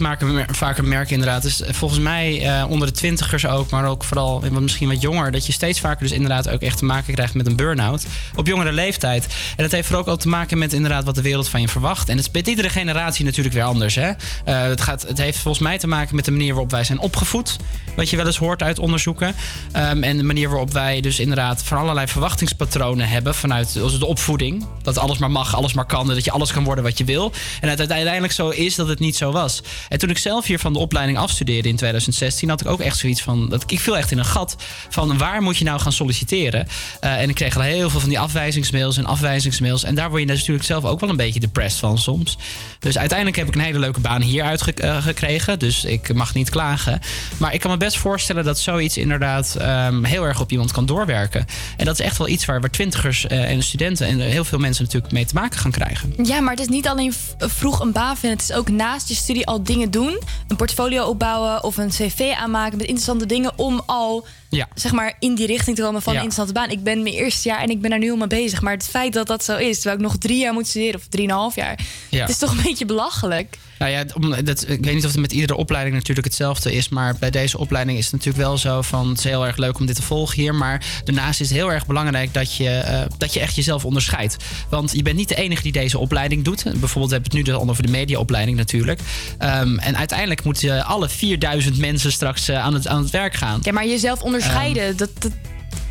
vaker 0.51 0.83
merk 0.83 1.11
inderdaad... 1.11 1.43
is 1.43 1.61
eh, 1.61 1.73
volgens 1.73 1.99
mij 1.99 2.45
eh, 2.45 2.69
onder 2.69 2.87
de 2.87 2.93
twintigers 2.93 3.45
ook... 3.45 3.69
maar 3.69 3.85
ook 3.85 4.03
vooral 4.03 4.43
misschien 4.49 4.87
wat 4.87 5.01
jonger... 5.01 5.31
dat 5.31 5.45
je 5.45 5.51
steeds 5.51 5.79
vaker 5.79 6.03
dus 6.03 6.11
inderdaad 6.11 6.49
ook 6.49 6.61
echt 6.61 6.77
te 6.77 6.85
maken 6.85 7.13
krijgt 7.13 7.33
met 7.33 7.47
een 7.47 7.55
burn-out... 7.55 8.05
op 8.35 8.47
jongere 8.47 8.71
leeftijd. 8.71 9.25
En 9.55 9.63
dat 9.63 9.71
heeft 9.71 9.85
vooral 9.87 10.03
ook 10.03 10.09
al 10.09 10.17
te 10.17 10.27
maken 10.27 10.57
met 10.57 10.73
inderdaad 10.73 11.03
wat 11.03 11.15
de 11.15 11.21
wereld 11.21 11.49
van 11.49 11.61
je 11.61 11.67
verwacht. 11.67 12.09
En 12.09 12.15
het 12.17 12.25
is 12.25 12.31
bij 12.31 12.41
iedere 12.41 12.69
generatie 12.69 13.25
natuurlijk 13.25 13.55
weer 13.55 13.63
anders. 13.63 13.95
Hè? 13.95 14.09
Eh, 14.09 14.61
het, 14.61 14.81
gaat, 14.81 15.01
het 15.07 15.17
heeft 15.17 15.37
volgens 15.37 15.63
mij 15.63 15.77
te 15.77 15.87
maken 15.87 16.15
met 16.15 16.25
de 16.25 16.31
manier 16.31 16.53
waarop 16.53 16.71
wij 16.71 16.83
zijn 16.83 16.99
opgevoed... 16.99 17.57
wat 17.99 18.09
je 18.09 18.17
wel 18.17 18.25
eens 18.25 18.37
hoort 18.37 18.63
uit 18.63 18.79
onderzoeken. 18.79 19.35
Ehm, 19.71 20.03
en 20.03 20.17
de 20.17 20.23
manier 20.23 20.49
waarop 20.49 20.73
wij 20.73 21.01
dus 21.01 21.19
inderdaad 21.19 21.63
van 21.63 21.77
allerlei 21.77 22.07
verwachtingspatronen 22.07 23.09
hebben... 23.09 23.35
vanuit 23.35 23.73
dus 23.73 23.99
de 23.99 24.05
opvoeding. 24.05 24.65
Dat 24.81 24.97
alles 24.97 25.17
maar 25.17 25.31
mag, 25.31 25.55
alles 25.55 25.73
maar 25.73 25.85
kan... 25.85 26.07
dat 26.07 26.25
je 26.25 26.31
alles 26.31 26.51
kan 26.51 26.63
worden 26.63 26.83
wat 26.83 26.97
je 26.97 27.03
wil. 27.03 27.31
En 27.61 27.69
het 27.69 27.79
uiteindelijk 27.79 28.33
zo 28.33 28.49
is 28.49 28.75
dat 28.75 28.87
het 28.87 28.99
niet 28.99 29.15
zo 29.15 29.31
was. 29.31 29.61
En 29.89 29.97
toen 29.99 30.09
ik 30.09 30.17
zelf 30.17 30.45
hier 30.45 30.59
van 30.59 30.73
de 30.73 30.79
opleiding 30.79 31.17
afstudeerde 31.17 31.69
in 31.69 31.75
2016... 31.75 32.49
had 32.49 32.61
ik 32.61 32.67
ook 32.67 32.79
echt 32.79 32.97
zoiets 32.97 33.21
van... 33.21 33.49
Dat, 33.49 33.63
ik 33.71 33.79
viel 33.79 33.97
echt 33.97 34.11
in 34.11 34.17
een 34.17 34.25
gat 34.25 34.55
van 34.89 35.17
waar 35.17 35.41
moet 35.41 35.57
je 35.57 35.63
nou 35.63 35.79
gaan 35.79 35.91
solliciteren? 35.91 36.67
Eh, 36.99 37.21
en 37.21 37.29
ik 37.29 37.35
kreeg 37.35 37.55
al 37.55 37.61
heel 37.61 37.89
veel 37.89 37.99
van 37.99 38.09
die 38.09 38.19
afwijzingsmails 38.19 38.97
en 38.97 39.05
afwijzingsmails. 39.05 39.83
En 39.83 39.95
daar 39.95 40.09
word 40.09 40.21
je 40.21 40.27
natuurlijk 40.27 40.65
zelf 40.65 40.85
ook 40.85 40.99
wel 40.99 41.09
een 41.09 41.15
beetje 41.15 41.39
depressed 41.39 41.79
van 41.79 41.97
soms. 41.97 42.37
Dus 42.79 42.97
uiteindelijk 42.97 43.37
heb 43.37 43.47
ik 43.47 43.55
een 43.55 43.61
hele 43.61 43.79
leuke 43.79 43.99
baan 43.99 44.21
hier 44.21 44.43
uitgekregen. 44.43 45.59
dus 45.59 45.85
ik 45.85 46.13
mag 46.13 46.33
niet 46.33 46.49
klagen. 46.49 46.99
Maar 47.37 47.53
ik 47.53 47.59
kan 47.59 47.71
me 47.71 47.77
best 47.77 47.88
voorstellen 47.97 48.43
dat 48.43 48.59
zoiets 48.59 48.97
inderdaad 48.97 49.55
ehm, 49.59 50.03
heel 50.03 50.23
erg 50.23 50.39
op 50.41 50.51
iemand 50.51 50.71
kan 50.71 50.85
doorwerken. 50.85 51.45
En 51.77 51.85
dat 51.85 51.99
is 51.99 52.05
echt 52.05 52.17
wel 52.17 52.27
iets 52.27 52.45
waar, 52.45 52.61
waar 52.61 52.69
twintigers 52.69 53.27
eh, 53.27 53.51
en 53.51 53.63
studenten 53.63 54.07
en 54.07 54.19
heel 54.19 54.43
veel 54.43 54.59
mensen 54.59 54.83
natuurlijk 54.83 55.13
mee 55.13 55.25
te 55.25 55.33
maken 55.33 55.59
gaan 55.59 55.71
krijgen. 55.71 56.13
Ja, 56.23 56.39
maar 56.39 56.51
het 56.51 56.61
is 56.61 56.67
niet 56.67 56.87
alleen 56.87 57.13
v- 57.13 57.17
vroeg 57.37 57.79
een 57.79 57.91
baan 57.91 58.17
vinden. 58.17 58.37
Het 58.39 58.49
is 58.49 58.55
ook 58.55 58.69
naast 58.69 59.07
je 59.07 59.15
studie 59.15 59.45
al 59.47 59.63
dingen 59.63 59.91
doen. 59.91 60.19
Een 60.47 60.55
portfolio 60.55 61.05
opbouwen 61.05 61.63
of 61.63 61.77
een 61.77 61.89
cv 61.89 62.31
aanmaken 62.39 62.77
met 62.77 62.85
interessante 62.85 63.25
dingen... 63.25 63.51
om 63.55 63.81
al 63.85 64.25
Ja. 64.49 64.67
zeg 64.75 64.91
maar, 64.91 65.13
in 65.19 65.35
die 65.35 65.45
richting 65.47 65.75
te 65.75 65.81
komen 65.81 66.01
van 66.01 66.13
Ja. 66.13 66.19
een 66.19 66.25
interessante 66.25 66.61
baan. 66.61 66.77
Ik 66.77 66.83
ben 66.83 67.03
mijn 67.03 67.15
eerste 67.15 67.47
jaar 67.49 67.59
en 67.61 67.69
ik 67.69 67.81
ben 67.81 67.89
daar 67.89 67.99
nu 67.99 68.11
al 68.11 68.17
mee 68.17 68.27
bezig. 68.27 68.61
Maar 68.61 68.73
het 68.73 68.87
feit 68.89 69.13
dat 69.13 69.27
dat 69.27 69.43
zo 69.43 69.57
is, 69.57 69.75
terwijl 69.75 69.95
ik 69.95 70.01
nog 70.01 70.17
drie 70.17 70.37
jaar 70.37 70.53
moet 70.53 70.67
studeren... 70.67 70.99
of 70.99 71.05
drieënhalf 71.09 71.55
jaar, 71.55 71.79
Ja. 72.09 72.19
het 72.21 72.29
is 72.29 72.37
toch 72.37 72.51
een 72.51 72.61
beetje 72.63 72.85
belachelijk. 72.85 73.57
Nou 73.79 73.91
ja, 73.91 74.03
dat, 74.41 74.65
ik 74.67 74.83
weet 74.85 74.93
niet 74.93 75.05
of 75.05 75.11
het 75.11 75.19
met 75.19 75.31
iedere 75.31 75.55
opleiding 75.55 75.95
natuurlijk 75.95 76.27
hetzelfde 76.27 76.73
is. 76.73 76.89
Maar 76.89 77.15
bij 77.19 77.29
deze 77.29 77.57
opleiding 77.57 77.97
is 77.97 78.03
het 78.03 78.13
natuurlijk 78.13 78.43
wel 78.43 78.57
zo 78.57 78.81
van... 78.81 79.09
het 79.09 79.17
is 79.17 79.23
heel 79.23 79.45
erg 79.45 79.57
leuk 79.57 79.79
om 79.79 79.85
dit 79.85 79.95
te 79.95 80.01
volgen 80.01 80.35
hier. 80.35 80.55
Maar 80.55 80.85
daarnaast 81.03 81.39
is 81.39 81.49
het 81.49 81.57
heel 81.57 81.71
erg 81.71 81.85
belangrijk 81.85 82.33
dat 82.33 82.55
je, 82.55 82.69
eh, 82.69 83.01
dat 83.17 83.33
je 83.33 83.39
echt 83.39 83.55
jezelf 83.55 83.85
onderscheidt. 83.85 84.37
Want 84.69 84.91
je 84.95 85.01
bent 85.01 85.15
niet 85.15 85.29
de 85.29 85.35
enige 85.35 85.61
die 85.61 85.71
deze 85.71 85.97
opleiding 85.97 86.43
doet. 86.43 86.63
Bijvoorbeeld 86.63 87.11
hebben 87.11 87.31
we 87.31 87.37
het 87.37 87.47
nu 87.47 87.53
dan 87.53 87.69
over 87.69 87.83
de 87.83 87.91
mediaopleiding 87.91 88.57
natuurlijk. 88.57 88.99
Ehm, 89.37 89.77
en 89.77 89.97
uiteindelijk 89.97 90.43
moeten 90.43 90.85
alle 90.85 91.09
4000 91.09 91.77
mensen 91.77 92.11
straks 92.11 92.49
eh, 92.49 92.63
aan, 92.63 92.73
het, 92.73 92.87
aan 92.87 93.01
het 93.01 93.09
werk 93.11 93.33
gaan. 93.33 93.59
Ja, 93.63 93.71
maar 93.71 93.87
jezelf 93.87 94.21
onderscheiden, 94.21 94.87
Ehm. 94.89 94.97
dat, 94.97 95.09
dat, 95.19 95.31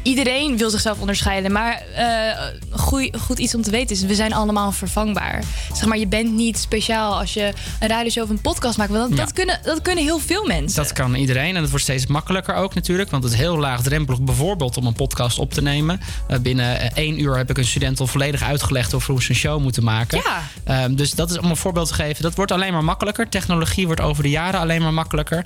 iedereen 0.03 0.57
wil 0.57 0.71
zichzelf 0.71 0.99
onderscheiden. 1.01 1.53
Maar 1.53 1.83
eh, 1.95 2.47
goed, 2.71 3.17
goed 3.21 3.39
iets 3.39 3.55
om 3.55 3.63
te 3.63 3.71
weten 3.71 3.97
is, 3.97 4.03
we 4.03 4.15
zijn 4.15 4.33
allemaal 4.33 4.73
vervangbaar. 4.73 5.43
Zeg 5.73 5.85
maar, 5.87 5.99
je 5.99 6.07
bent 6.07 6.33
niet 6.33 6.59
speciaal 6.59 7.19
als 7.19 7.35
je 7.35 7.53
een 7.81 7.89
radioshow 7.89 8.23
of 8.25 8.31
een 8.31 8.41
podcast 8.41 8.79
maakt. 8.79 8.91
Want 8.91 9.09
dat, 9.09 9.19
Ja. 9.19 9.25
dat, 9.25 9.33
kunnen, 9.33 9.61
dat 9.63 9.83
kunnen 9.83 10.05
heel 10.05 10.19
veel 10.19 10.47
mensen. 10.47 10.83
Dat 10.83 10.93
kan 10.93 11.15
iedereen 11.15 11.55
en 11.57 11.61
het 11.61 11.71
wordt 11.71 11.85
steeds 11.85 12.07
makkelijker 12.07 12.55
ook 12.55 12.75
natuurlijk. 12.75 13.11
Want 13.11 13.25
het 13.25 13.33
is 13.33 13.39
heel 13.39 13.59
laagdrempelig 13.59 14.21
bijvoorbeeld 14.21 14.77
om 14.77 14.87
een 14.87 14.93
podcast 14.93 15.39
op 15.39 15.53
te 15.53 15.63
nemen. 15.63 16.01
Eh, 16.29 16.39
binnen 16.39 16.81
eh, 16.81 16.91
één 16.95 17.21
uur 17.21 17.37
heb 17.37 17.51
ik 17.51 17.59
een 17.59 17.65
student 17.65 18.01
al 18.01 18.07
volledig 18.07 18.43
uitgelegd 18.43 18.95
over 18.95 19.13
hoe 19.13 19.23
ze 19.23 19.31
een 19.31 19.37
show 19.37 19.61
moeten 19.61 19.85
maken. 19.85 20.21
Ja. 20.25 20.43
Ehm, 20.65 20.95
dus 20.95 21.11
dat 21.11 21.31
is 21.31 21.39
om 21.39 21.51
een 21.51 21.57
voorbeeld 21.57 21.89
te 21.89 21.95
geven. 21.95 22.23
Dat 22.23 22.35
wordt 22.35 22.53
alleen 22.53 22.73
maar 22.73 22.85
makkelijker. 22.85 23.29
Technologie 23.29 23.87
wordt 23.87 24.01
over 24.01 24.23
de 24.23 24.31
jaren 24.31 24.61
alleen 24.61 24.83
maar 24.83 24.95
makkelijker. 24.95 25.45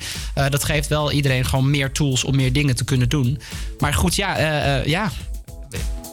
Dat 0.48 0.64
geeft 0.64 0.88
wel 0.88 1.12
iedereen 1.12 1.44
gewoon 1.44 1.70
meer 1.70 1.92
tools 1.92 2.24
om 2.24 2.36
meer 2.36 2.52
dingen 2.52 2.76
te 2.76 2.84
kunnen 2.84 3.08
doen. 3.08 3.40
Maar 3.78 3.94
goed, 3.94 4.14
ja, 4.14 4.36
eh, 4.42 4.78
eh, 4.78 4.86
ja. 4.86 5.10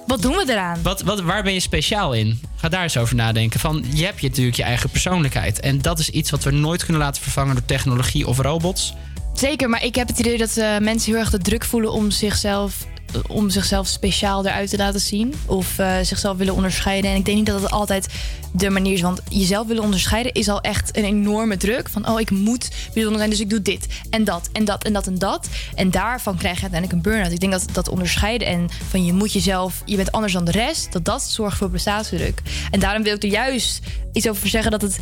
Wat 0.08 0.22
doen 0.22 0.36
we 0.36 0.46
eraan? 0.48 0.82
Wat, 0.82 1.02
wat, 1.02 1.22
waar 1.22 1.44
ben 1.44 1.54
je 1.54 1.60
speciaal 1.60 2.14
in? 2.14 2.40
Ga 2.56 2.70
daar 2.70 2.84
eens 2.84 2.98
over 2.98 3.16
nadenken. 3.16 3.60
Van, 3.60 3.86
je 3.94 4.06
hebt 4.06 4.22
je 4.22 4.28
natuurlijk 4.28 4.58
je 4.58 4.64
eigen 4.64 4.90
persoonlijkheid. 4.90 5.60
En 5.60 5.82
dat 5.82 6.00
is 6.00 6.10
iets 6.10 6.32
wat 6.32 6.44
we 6.44 6.52
nooit 6.52 6.84
kunnen 6.84 7.02
laten 7.02 7.22
vervangen 7.22 7.56
door 7.56 7.66
technologie 7.66 8.28
of 8.28 8.38
robots. 8.38 8.94
Zeker, 9.34 9.70
maar 9.70 9.84
ik 9.84 9.96
heb 9.96 10.08
het 10.08 10.20
idee 10.20 10.38
dat 10.38 10.58
eh, 10.58 10.78
mensen 10.78 11.12
heel 11.12 11.20
erg 11.20 11.30
de 11.30 11.38
druk 11.38 11.66
voelen 11.66 11.92
om 11.92 12.12
zichzelf, 12.12 12.86
om 13.28 13.50
zichzelf 13.50 13.88
speciaal 13.88 14.46
eruit 14.46 14.70
te 14.70 14.78
laten 14.78 15.00
zien. 15.00 15.34
Of 15.46 15.80
eh, 15.80 15.96
zichzelf 16.02 16.38
willen 16.38 16.54
onderscheiden. 16.54 17.12
En 17.12 17.18
ik 17.18 17.26
denk 17.26 17.38
niet 17.38 17.46
dat 17.46 17.62
het 17.62 17.72
altijd 17.72 18.08
de 18.54 18.70
manier 18.70 18.94
is. 18.94 19.02
Want 19.02 19.22
jezelf 19.30 19.68
willen 19.68 19.84
onderscheiden 19.84 20.34
is 20.34 20.50
al 20.50 20.62
echt 20.62 20.98
een 20.98 21.04
enorme 21.04 21.58
druk. 21.58 21.90
Van, 21.90 22.10
oh, 22.10 22.20
ik 22.20 22.32
moet 22.32 22.70
bijzonder 22.94 23.18
zijn, 23.18 23.30
dus 23.30 23.40
ik 23.40 23.50
doe 23.50 23.62
dit 23.62 23.88
en 24.10 24.24
dat 24.24 24.50
en 24.52 24.66
dat 24.66 24.84
en 24.84 24.94
dat 24.94 25.08
en 25.08 25.18
dat. 25.18 25.48
En 25.76 25.92
daarvan 25.92 26.38
krijg 26.38 26.56
je 26.56 26.62
uiteindelijk 26.62 27.06
een 27.06 27.12
burn-out. 27.12 27.32
Ik 27.32 27.40
denk 27.40 27.52
dat 27.52 27.66
dat 27.72 27.90
onderscheiden 27.90 28.48
en 28.48 28.70
van 28.90 29.06
je 29.06 29.14
moet 29.14 29.34
jezelf, 29.34 29.82
je 29.86 29.96
bent 29.96 30.12
anders 30.12 30.34
dan 30.34 30.46
de 30.46 30.52
rest, 30.52 30.92
dat 30.92 31.06
dat 31.06 31.24
zorgt 31.24 31.58
voor 31.58 31.70
prestatiedruk. 31.70 32.42
En 32.72 32.80
daarom 32.80 33.04
wil 33.04 33.16
ik 33.16 33.24
er 33.24 33.30
juist 33.30 33.80
iets 34.14 34.30
over 34.30 34.48
zeggen 34.48 34.72
dat 34.72 34.82
het 34.82 35.00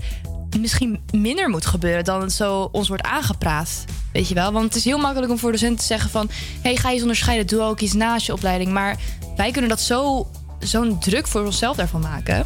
misschien 0.59 0.99
minder 1.11 1.49
moet 1.49 1.65
gebeuren 1.65 2.03
dan 2.03 2.21
het 2.21 2.31
zo 2.31 2.69
ons 2.71 2.87
wordt 2.87 3.03
aangepraat. 3.03 3.85
Weet 4.17 4.27
je 4.27 4.33
wel? 4.33 4.51
Want 4.51 4.65
het 4.65 4.75
is 4.75 4.85
heel 4.85 4.97
makkelijk 4.97 5.31
om 5.31 5.37
voor 5.37 5.51
docenten 5.51 5.79
te 5.79 5.85
zeggen 5.85 6.09
van... 6.09 6.29
hey, 6.61 6.75
ga 6.75 6.87
je 6.87 6.93
eens 6.93 7.01
onderscheiden, 7.01 7.47
doe 7.47 7.61
ook 7.61 7.79
iets 7.79 7.93
naast 7.93 8.25
je 8.25 8.33
opleiding. 8.33 8.71
Maar 8.71 8.97
wij 9.35 9.51
kunnen 9.51 9.69
dat 9.69 9.81
zo, 9.81 10.27
zo'n 10.59 10.99
druk 10.99 11.27
voor 11.27 11.45
onszelf 11.45 11.75
daarvan 11.75 12.01
maken. 12.01 12.45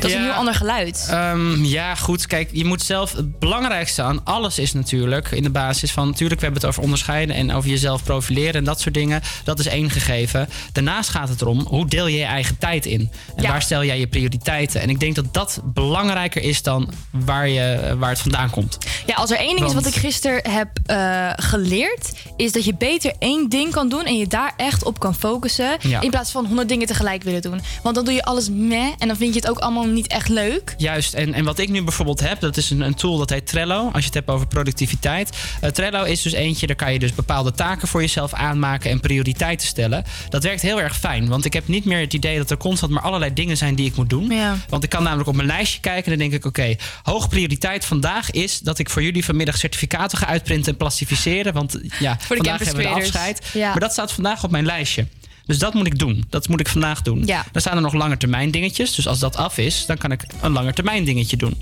Dat 0.00 0.10
is 0.10 0.16
Ja. 0.16 0.18
een 0.18 0.24
heel 0.24 0.38
ander 0.38 0.54
geluid. 0.54 1.06
Ehm, 1.10 1.64
ja, 1.64 1.94
goed. 1.94 2.26
Kijk, 2.26 2.48
je 2.52 2.64
moet 2.64 2.82
zelf. 2.82 3.12
Het 3.12 3.38
belangrijkste 3.38 4.02
aan 4.02 4.24
alles 4.24 4.58
is 4.58 4.72
natuurlijk 4.72 5.30
in 5.30 5.42
de 5.42 5.50
basis 5.50 5.90
van. 5.92 6.06
Natuurlijk, 6.06 6.40
we 6.40 6.44
hebben 6.46 6.60
het 6.62 6.70
over 6.70 6.82
onderscheiden 6.82 7.36
en 7.36 7.52
over 7.52 7.70
jezelf 7.70 8.04
profileren 8.04 8.54
en 8.54 8.64
dat 8.64 8.80
soort 8.80 8.94
dingen. 8.94 9.22
Dat 9.44 9.58
is 9.58 9.66
één 9.66 9.90
gegeven. 9.90 10.48
Daarnaast 10.72 11.10
gaat 11.10 11.28
het 11.28 11.40
erom 11.40 11.60
hoe 11.60 11.86
deel 11.86 12.06
je 12.06 12.18
je 12.18 12.24
eigen 12.24 12.58
tijd 12.58 12.86
in 12.86 13.10
en 13.36 13.42
Ja. 13.42 13.48
waar 13.48 13.62
stel 13.62 13.84
jij 13.84 13.98
je 13.98 14.06
prioriteiten. 14.06 14.80
En 14.80 14.90
ik 14.90 15.00
denk 15.00 15.14
dat 15.14 15.34
dat 15.34 15.60
belangrijker 15.64 16.42
is 16.42 16.62
dan 16.62 16.90
waar, 17.10 17.48
je, 17.48 17.94
waar 17.98 18.10
het 18.10 18.18
vandaan 18.18 18.50
komt. 18.50 18.78
Ja, 19.06 19.14
als 19.14 19.30
er 19.30 19.38
één 19.38 19.56
ding 19.56 19.68
is 19.68 19.74
wat 19.74 19.86
ik 19.86 19.94
gisteren 19.94 20.50
heb 20.50 20.68
eh, 20.86 21.30
geleerd... 21.36 22.12
is 22.36 22.52
dat 22.52 22.64
je 22.64 22.74
beter 22.74 23.12
één 23.18 23.48
ding 23.48 23.70
kan 23.70 23.88
doen... 23.88 24.04
en 24.04 24.16
je 24.18 24.26
daar 24.26 24.52
echt 24.56 24.84
op 24.84 24.98
kan 25.00 25.14
focussen... 25.14 25.76
Ja. 25.80 26.00
in 26.00 26.10
plaats 26.10 26.30
van 26.30 26.46
honderd 26.46 26.68
dingen 26.68 26.86
tegelijk 26.86 27.22
willen 27.22 27.42
doen. 27.42 27.60
Want 27.82 27.94
dan 27.94 28.04
doe 28.04 28.14
je 28.14 28.24
alles 28.24 28.50
meh... 28.50 28.86
en 28.98 29.08
dan 29.08 29.16
vind 29.16 29.34
je 29.34 29.40
het 29.40 29.48
ook 29.50 29.58
allemaal 29.58 29.86
niet 29.92 30.06
echt 30.06 30.28
leuk. 30.28 30.74
Juist, 30.76 31.14
en, 31.14 31.34
en 31.34 31.44
wat 31.44 31.58
ik 31.58 31.68
nu 31.68 31.82
bijvoorbeeld 31.82 32.20
heb, 32.20 32.40
dat 32.40 32.56
is 32.56 32.70
een, 32.70 32.80
een 32.80 32.94
tool 32.94 33.18
dat 33.18 33.30
heet 33.30 33.46
Trello. 33.46 33.84
Als 33.84 34.00
je 34.00 34.04
het 34.04 34.14
hebt 34.14 34.28
over 34.28 34.46
productiviteit. 34.46 35.36
Eh, 35.60 35.70
Trello 35.70 36.04
is 36.04 36.22
dus 36.22 36.32
eentje, 36.32 36.66
daar 36.66 36.76
kan 36.76 36.92
je 36.92 36.98
dus 36.98 37.14
bepaalde 37.14 37.52
taken 37.52 37.88
voor 37.88 38.00
jezelf 38.00 38.32
aanmaken 38.32 38.90
en 38.90 39.00
prioriteiten 39.00 39.66
stellen. 39.66 40.04
Dat 40.28 40.42
werkt 40.42 40.62
heel 40.62 40.80
erg 40.80 40.96
fijn, 40.98 41.28
want 41.28 41.44
ik 41.44 41.52
heb 41.52 41.68
niet 41.68 41.84
meer 41.84 42.00
het 42.00 42.12
idee 42.12 42.36
dat 42.36 42.50
er 42.50 42.56
constant 42.56 42.92
maar 42.92 43.02
allerlei 43.02 43.32
dingen 43.32 43.56
zijn 43.56 43.74
die 43.74 43.86
ik 43.86 43.96
moet 43.96 44.10
doen. 44.10 44.30
Ja. 44.30 44.56
Want 44.68 44.84
ik 44.84 44.90
kan 44.90 45.02
namelijk 45.02 45.28
op 45.28 45.34
mijn 45.34 45.48
lijstje 45.48 45.80
kijken 45.80 46.12
en 46.12 46.18
dan 46.18 46.28
denk 46.28 46.42
ik: 46.42 46.48
oké, 46.48 46.76
hoge 47.02 47.28
prioriteit 47.28 47.84
vandaag 47.84 48.30
is 48.30 48.58
dat 48.58 48.78
ik 48.78 48.90
voor 48.90 49.02
jullie 49.02 49.24
vanmiddag 49.24 49.56
certificaten 49.56 50.18
ga 50.18 50.26
uitprinten 50.26 50.72
en 50.72 50.78
plastificeren. 50.78 51.52
Want 51.52 51.78
ja, 51.98 52.16
vandaag 52.20 52.58
hebben 52.58 52.76
we 52.76 52.82
de 52.82 52.88
afscheid. 52.88 53.46
Ja. 53.52 53.70
Maar 53.70 53.80
dat 53.80 53.92
staat 53.92 54.12
vandaag 54.12 54.44
op 54.44 54.50
mijn 54.50 54.66
lijstje. 54.66 55.06
Dus 55.48 55.58
dat 55.58 55.74
moet 55.74 55.86
ik 55.86 55.98
doen. 55.98 56.24
Dat 56.30 56.48
moet 56.48 56.60
ik 56.60 56.68
vandaag 56.68 57.02
doen. 57.02 57.22
Ja. 57.26 57.44
Dan 57.52 57.60
staan 57.60 57.76
er 57.76 57.82
nog 57.82 57.92
langetermijn 57.92 58.50
dingetjes. 58.50 58.94
Dus 58.94 59.08
als 59.08 59.18
dat 59.18 59.36
af 59.36 59.58
is, 59.58 59.86
dan 59.86 59.96
kan 59.98 60.12
ik 60.12 60.24
een 60.40 60.52
langetermijn 60.52 61.04
dingetje 61.04 61.36
doen. 61.36 61.54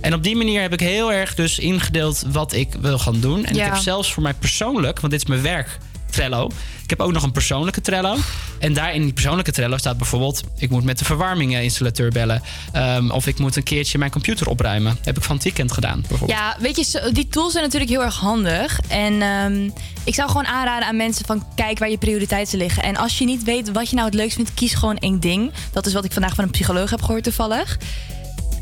En 0.00 0.14
op 0.14 0.22
die 0.22 0.36
manier 0.36 0.60
heb 0.60 0.72
ik 0.72 0.80
heel 0.80 1.12
erg 1.12 1.34
dus 1.34 1.58
ingedeeld 1.58 2.24
wat 2.32 2.52
ik 2.52 2.68
wil 2.80 2.98
gaan 2.98 3.20
doen. 3.20 3.44
En 3.44 3.54
Ja. 3.54 3.64
ik 3.66 3.72
heb 3.72 3.82
zelfs 3.82 4.12
voor 4.12 4.22
mij 4.22 4.34
persoonlijk, 4.34 5.00
want 5.00 5.12
dit 5.12 5.22
is 5.22 5.28
mijn 5.28 5.42
werk, 5.42 5.78
Trello. 6.14 6.50
Ik 6.82 6.90
heb 6.90 7.00
ook 7.00 7.12
nog 7.12 7.22
een 7.22 7.32
persoonlijke 7.32 7.80
Trello. 7.80 8.16
En 8.58 8.72
daar 8.72 8.94
in 8.94 9.02
die 9.02 9.12
persoonlijke 9.12 9.52
Trello 9.52 9.76
staat 9.76 9.98
bijvoorbeeld... 9.98 10.42
ik 10.58 10.70
moet 10.70 10.84
met 10.84 10.98
de 10.98 11.04
verwarminginstallateur 11.04 12.10
bellen. 12.10 12.42
Ehm, 12.72 13.10
of 13.10 13.26
ik 13.26 13.38
moet 13.38 13.56
een 13.56 13.62
keertje 13.62 13.98
mijn 13.98 14.10
computer 14.10 14.48
opruimen. 14.48 14.98
heb 15.02 15.16
ik 15.16 15.22
van 15.22 15.34
het 15.34 15.44
weekend 15.44 15.72
gedaan, 15.72 16.00
bijvoorbeeld. 16.08 16.38
Ja, 16.38 16.56
weet 16.60 16.76
je, 16.76 17.10
die 17.12 17.28
tools 17.28 17.52
zijn 17.52 17.64
natuurlijk 17.64 17.90
heel 17.90 18.02
erg 18.02 18.16
handig. 18.16 18.80
En 18.88 19.22
ehm, 19.22 19.70
ik 20.04 20.14
zou 20.14 20.28
gewoon 20.28 20.46
aanraden 20.46 20.88
aan 20.88 20.96
mensen 20.96 21.26
van 21.26 21.46
kijk 21.54 21.78
waar 21.78 21.90
je 21.90 21.98
prioriteiten 21.98 22.58
liggen. 22.58 22.82
En 22.82 22.96
als 22.96 23.18
je 23.18 23.24
niet 23.24 23.42
weet 23.42 23.72
wat 23.72 23.88
je 23.88 23.94
nou 23.94 24.06
het 24.06 24.16
leukst 24.16 24.36
vindt, 24.36 24.54
kies 24.54 24.74
gewoon 24.74 24.98
één 24.98 25.20
ding. 25.20 25.52
Dat 25.72 25.86
is 25.86 25.92
wat 25.92 26.04
ik 26.04 26.12
vandaag 26.12 26.34
van 26.34 26.44
een 26.44 26.50
psycholoog 26.50 26.90
heb 26.90 27.02
gehoord 27.02 27.24
toevallig. 27.24 27.78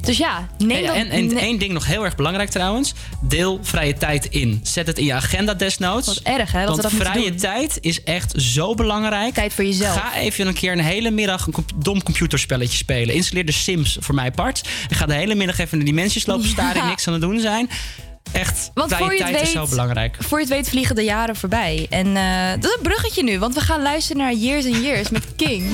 Dus 0.03 0.17
ja, 0.17 0.49
neem 0.59 0.87
dan- 0.87 0.95
en 0.97 1.11
en 1.11 1.39
één 1.39 1.59
ding 1.59 1.73
nog 1.73 1.87
heel 1.87 2.05
erg 2.05 2.17
belangrijk 2.17 2.51
trouwens. 2.51 2.93
Deel 3.21 3.59
vrije 3.63 3.95
tijd 3.95 4.27
in. 4.27 4.61
Zet 4.63 4.87
het 4.87 4.99
in 4.99 5.05
je 5.05 5.13
agenda 5.13 5.55
desnoods. 5.55 6.07
Wat 6.07 6.21
erg, 6.23 6.53
hè, 6.53 6.59
dat 6.59 6.69
Want 6.69 6.93
we 6.93 6.99
dat 6.99 7.09
vrije 7.09 7.29
doen. 7.31 7.39
tijd 7.39 7.79
is 7.81 8.03
echt 8.03 8.33
zo 8.37 8.75
belangrijk. 8.75 9.35
Tijd 9.35 9.53
voor 9.53 9.65
jezelf. 9.65 9.95
Ga 9.97 10.17
even 10.17 10.47
een 10.47 10.55
keer 10.55 10.73
een 10.73 10.79
hele 10.81 11.11
middag 11.11 11.47
een 11.47 11.55
dom 11.77 12.03
computerspelletje 12.03 12.77
spelen. 12.77 13.15
Installeer 13.15 13.47
de 13.47 13.53
Sims 13.53 13.97
voor 14.01 14.15
mij 14.15 14.31
part. 14.31 14.69
En 14.89 14.97
ga 14.97 15.07
de 15.07 15.15
hele 15.15 15.35
middag 15.35 15.59
even 15.59 15.73
in 15.73 15.79
de 15.79 15.91
dimensies 15.91 16.27
lopen 16.27 16.49
staren 16.49 16.83
en 16.83 16.89
niks 16.89 17.07
aan 17.07 17.13
het 17.13 17.23
doen 17.23 17.41
zijn. 17.41 17.71
Echt, 18.33 18.71
Want 18.75 18.89
vrije 18.89 19.05
voor 19.05 19.13
je 19.13 19.19
tijd 19.19 19.33
het 19.35 19.43
is 19.49 19.53
weet, 19.55 19.63
zo 19.65 19.69
belangrijk. 19.71 20.17
Voor 20.21 20.39
je 20.39 20.45
het 20.45 20.55
weet 20.55 20.69
vliegen 20.69 20.95
de 20.95 21.03
jaren 21.05 21.37
voorbij. 21.37 21.87
En 21.91 22.17
eh, 22.17 22.51
dat 22.61 22.65
is 22.71 22.77
een 22.77 22.83
bruggetje 22.83 23.23
nu, 23.23 23.39
want 23.39 23.55
we 23.55 23.61
gaan 23.61 23.83
luisteren 23.83 24.23
naar 24.23 24.33
Years 24.35 24.65
and 24.67 24.77
Years 24.77 25.11
met 25.11 25.23
King. 25.37 25.71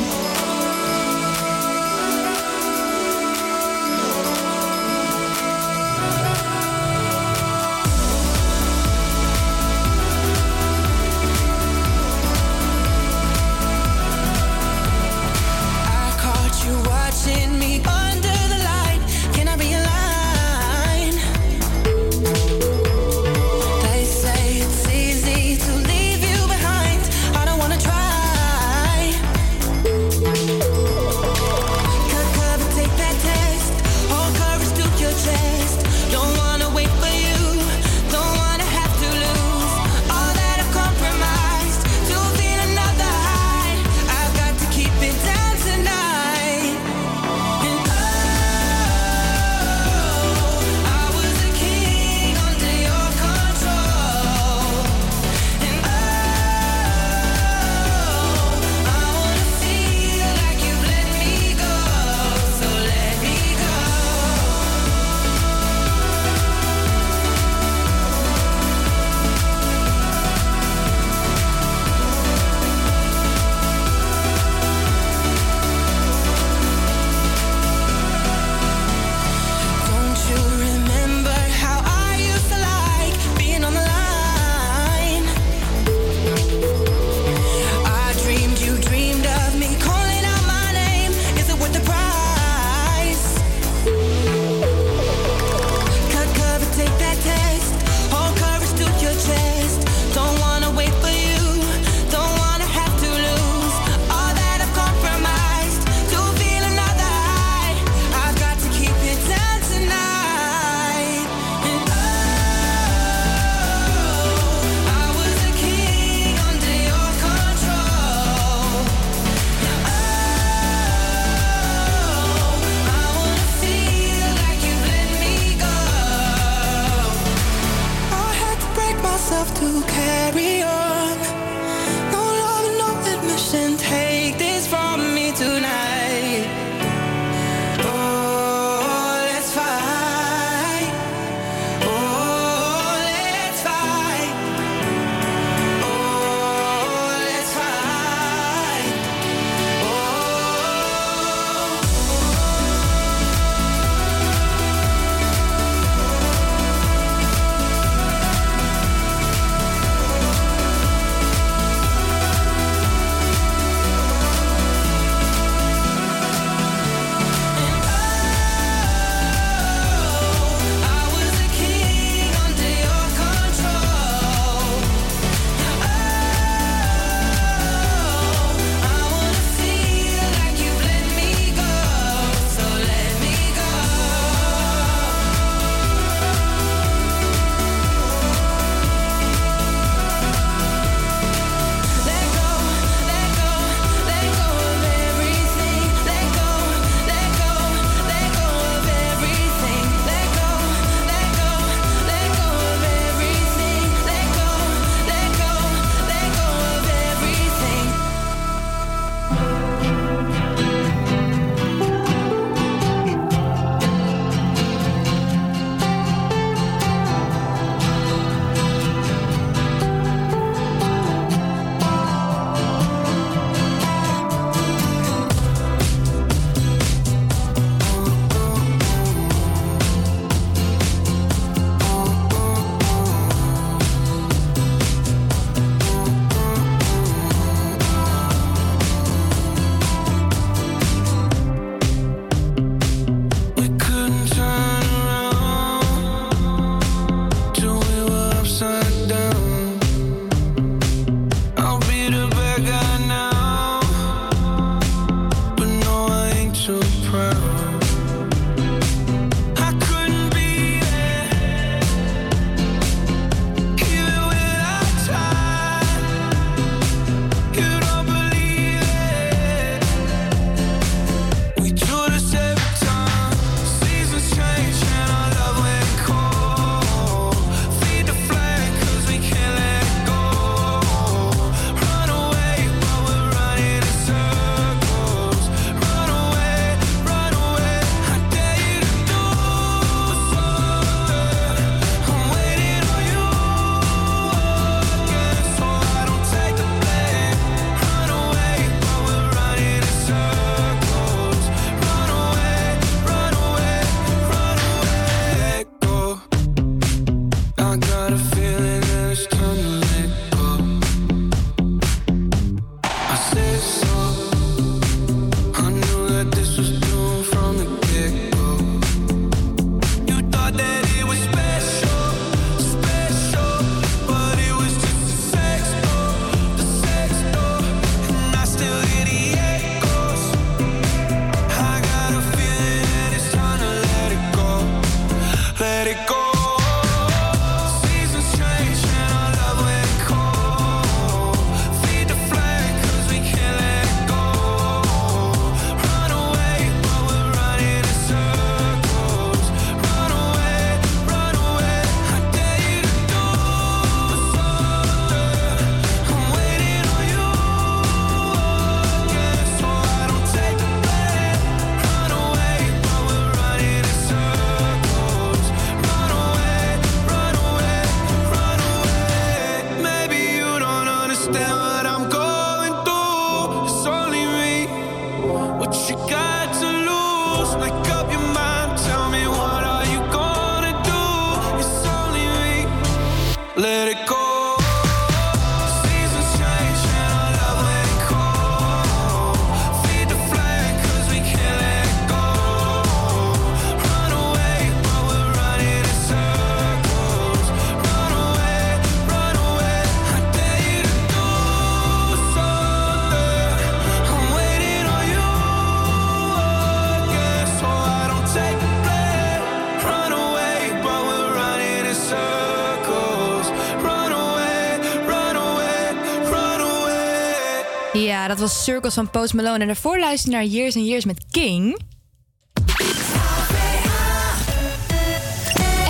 Was 418.49 418.65
Circles 418.65 418.95
van 418.95 419.11
Post 419.11 419.35
Malone. 419.35 419.59
En 419.59 419.67
daarvoor 419.67 419.99
luister 419.99 420.31
je 420.31 420.37
naar 420.37 420.47
Years 420.47 420.77
and 420.77 420.87
Years 420.87 421.05
met 421.05 421.25
King. 421.31 421.79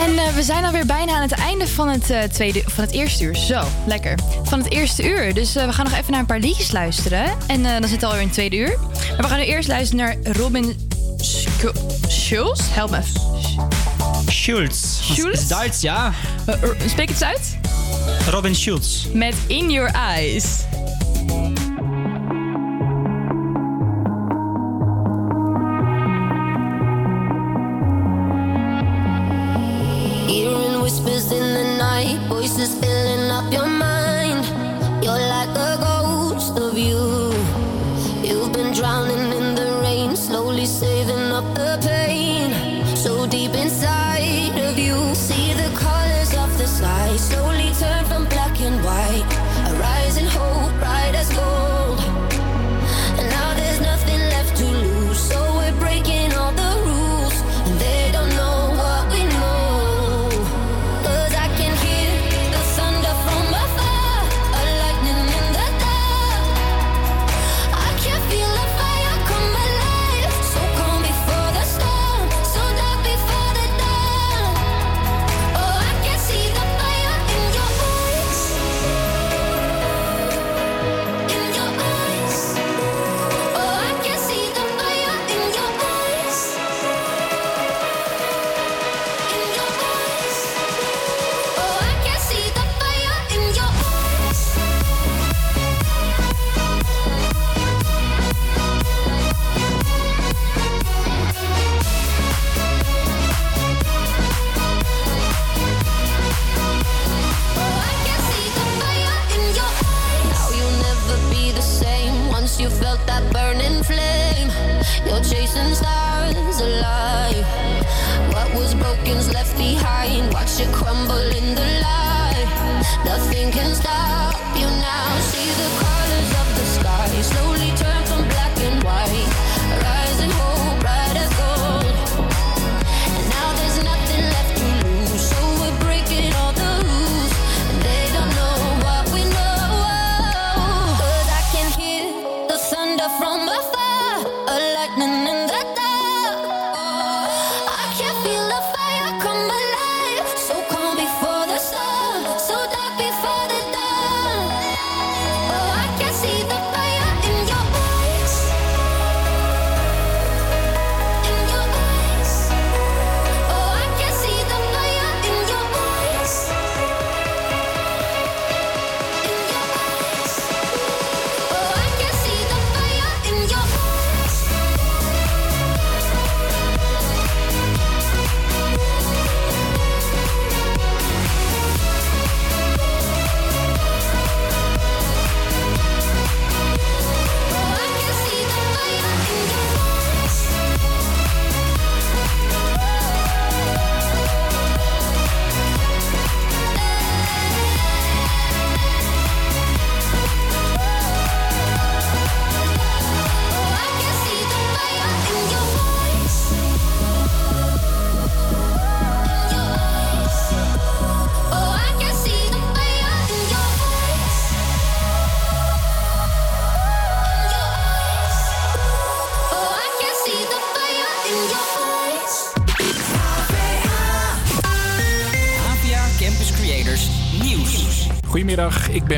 En 0.01 0.19
eh, 0.19 0.35
we 0.35 0.43
zijn 0.43 0.65
alweer 0.65 0.87
bijna 0.87 1.13
aan 1.13 1.23
het 1.23 1.33
einde 1.33 1.69
van 1.69 1.89
het, 1.89 2.11
eh, 2.11 2.23
tweede, 2.23 2.63
van 2.67 2.85
het 2.85 2.93
eerste 2.93 3.25
uur. 3.25 3.37
Zo, 3.37 3.63
lekker. 3.87 4.19
Van 4.43 4.59
het 4.59 4.73
eerste 4.73 5.09
uur. 5.09 5.35
Dus 5.35 5.57
eh, 5.57 5.67
we 5.67 5.73
gaan 5.73 5.85
nog 5.85 5.95
even 5.95 6.11
naar 6.11 6.21
een 6.21 6.27
paar 6.27 6.39
liedjes 6.39 6.73
luisteren. 6.73 7.25
En 7.47 7.63
dan 7.63 7.83
zit 7.83 7.91
het 7.91 8.03
alweer 8.03 8.21
in 8.21 8.27
het 8.27 8.35
tweede 8.35 8.57
uur. 8.57 8.79
Maar 8.79 9.17
we 9.17 9.29
gaan 9.29 9.39
nu 9.39 9.45
eerst 9.45 9.69
luisteren 9.69 10.05
naar 10.05 10.37
Robin 10.37 10.91
Schu- 11.17 11.73
Schulz. 12.09 12.61
Help 12.71 12.91
me. 12.91 13.01
Schulz. 14.29 14.99
Schulz? 15.01 15.47
Duits, 15.47 15.81
ja. 15.81 16.13
Spreek 16.87 17.09
het 17.09 17.23
eens 17.23 17.23
uit? 17.23 17.59
Robin 18.31 18.55
Schulz. 18.55 19.05
Met 19.13 19.35
In 19.47 19.71
Your 19.71 19.91
Eyes. 19.91 20.45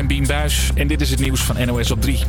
Ben 0.07 0.17
Bien 0.17 0.27
Buis 0.27 0.71
en 0.75 0.87
dit 0.87 1.01
is 1.01 1.09
het 1.09 1.19
nieuws 1.19 1.41
van 1.41 1.65
NOS 1.65 1.91
op 1.91 2.01
3. 2.01 2.19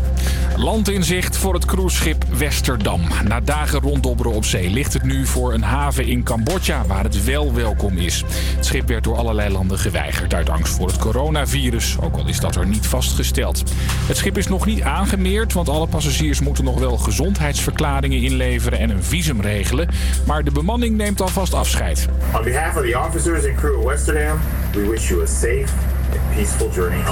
Land 0.56 0.88
in 0.88 1.04
zicht 1.04 1.36
voor 1.36 1.54
het 1.54 1.64
cruiseschip 1.64 2.24
Westerdam. 2.38 3.00
Na 3.24 3.40
dagen 3.40 3.80
ronddobberen 3.80 4.32
op 4.32 4.44
zee 4.44 4.70
ligt 4.70 4.92
het 4.92 5.02
nu 5.02 5.26
voor 5.26 5.54
een 5.54 5.62
haven 5.62 6.06
in 6.06 6.22
Cambodja 6.22 6.86
waar 6.86 7.04
het 7.04 7.24
wel 7.24 7.54
welkom 7.54 7.96
is. 7.96 8.24
Het 8.56 8.66
schip 8.66 8.88
werd 8.88 9.04
door 9.04 9.16
allerlei 9.16 9.52
landen 9.52 9.78
geweigerd 9.78 10.34
uit 10.34 10.48
angst 10.48 10.74
voor 10.74 10.86
het 10.86 10.98
coronavirus, 10.98 11.96
ook 12.00 12.16
al 12.16 12.26
is 12.26 12.40
dat 12.40 12.56
er 12.56 12.66
niet 12.66 12.86
vastgesteld. 12.86 13.62
Het 14.06 14.16
schip 14.16 14.38
is 14.38 14.48
nog 14.48 14.66
niet 14.66 14.82
aangemeerd, 14.82 15.52
want 15.52 15.68
alle 15.68 15.86
passagiers 15.86 16.40
moeten 16.40 16.64
nog 16.64 16.78
wel 16.78 16.96
gezondheidsverklaringen 16.96 18.22
inleveren 18.22 18.78
en 18.78 18.90
een 18.90 19.04
visum 19.04 19.40
regelen. 19.40 19.88
Maar 20.26 20.44
de 20.44 20.52
bemanning 20.52 20.96
neemt 20.96 21.20
alvast 21.20 21.54
afscheid. 21.54 22.08
On 22.36 22.44
behalf 22.44 22.76
of 22.76 22.82
the 22.82 22.98
officers 23.06 23.46
and 23.46 23.56
crew 23.56 23.78
of 23.78 23.84
Westerdam, 23.84 24.38
we 24.72 24.88
wish 24.88 25.08
you 25.08 25.22
a 25.22 25.26
safe 25.26 25.72
and 26.12 26.36
peaceful 26.36 26.70
journey. 26.70 27.11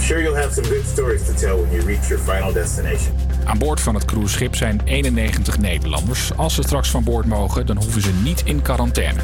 Sure 0.00 0.22
you'll 0.22 0.36
have 0.36 0.52
some 0.52 0.68
good 0.68 0.86
stories 0.86 1.24
to 1.24 1.34
tell 1.34 1.60
when 1.60 1.72
you 1.72 1.86
reach 1.86 2.08
your 2.08 2.22
final 2.22 2.52
destination. 2.52 3.14
Aan 3.44 3.58
boord 3.58 3.80
van 3.80 3.94
het 3.94 4.04
cruiseschip 4.04 4.56
zijn 4.56 4.80
91 4.84 5.58
Nederlanders. 5.58 6.30
Als 6.36 6.54
ze 6.54 6.62
straks 6.62 6.90
van 6.90 7.04
boord 7.04 7.26
mogen, 7.26 7.66
dan 7.66 7.76
hoeven 7.76 8.02
ze 8.02 8.12
niet 8.22 8.42
in 8.44 8.62
quarantaine. 8.62 9.20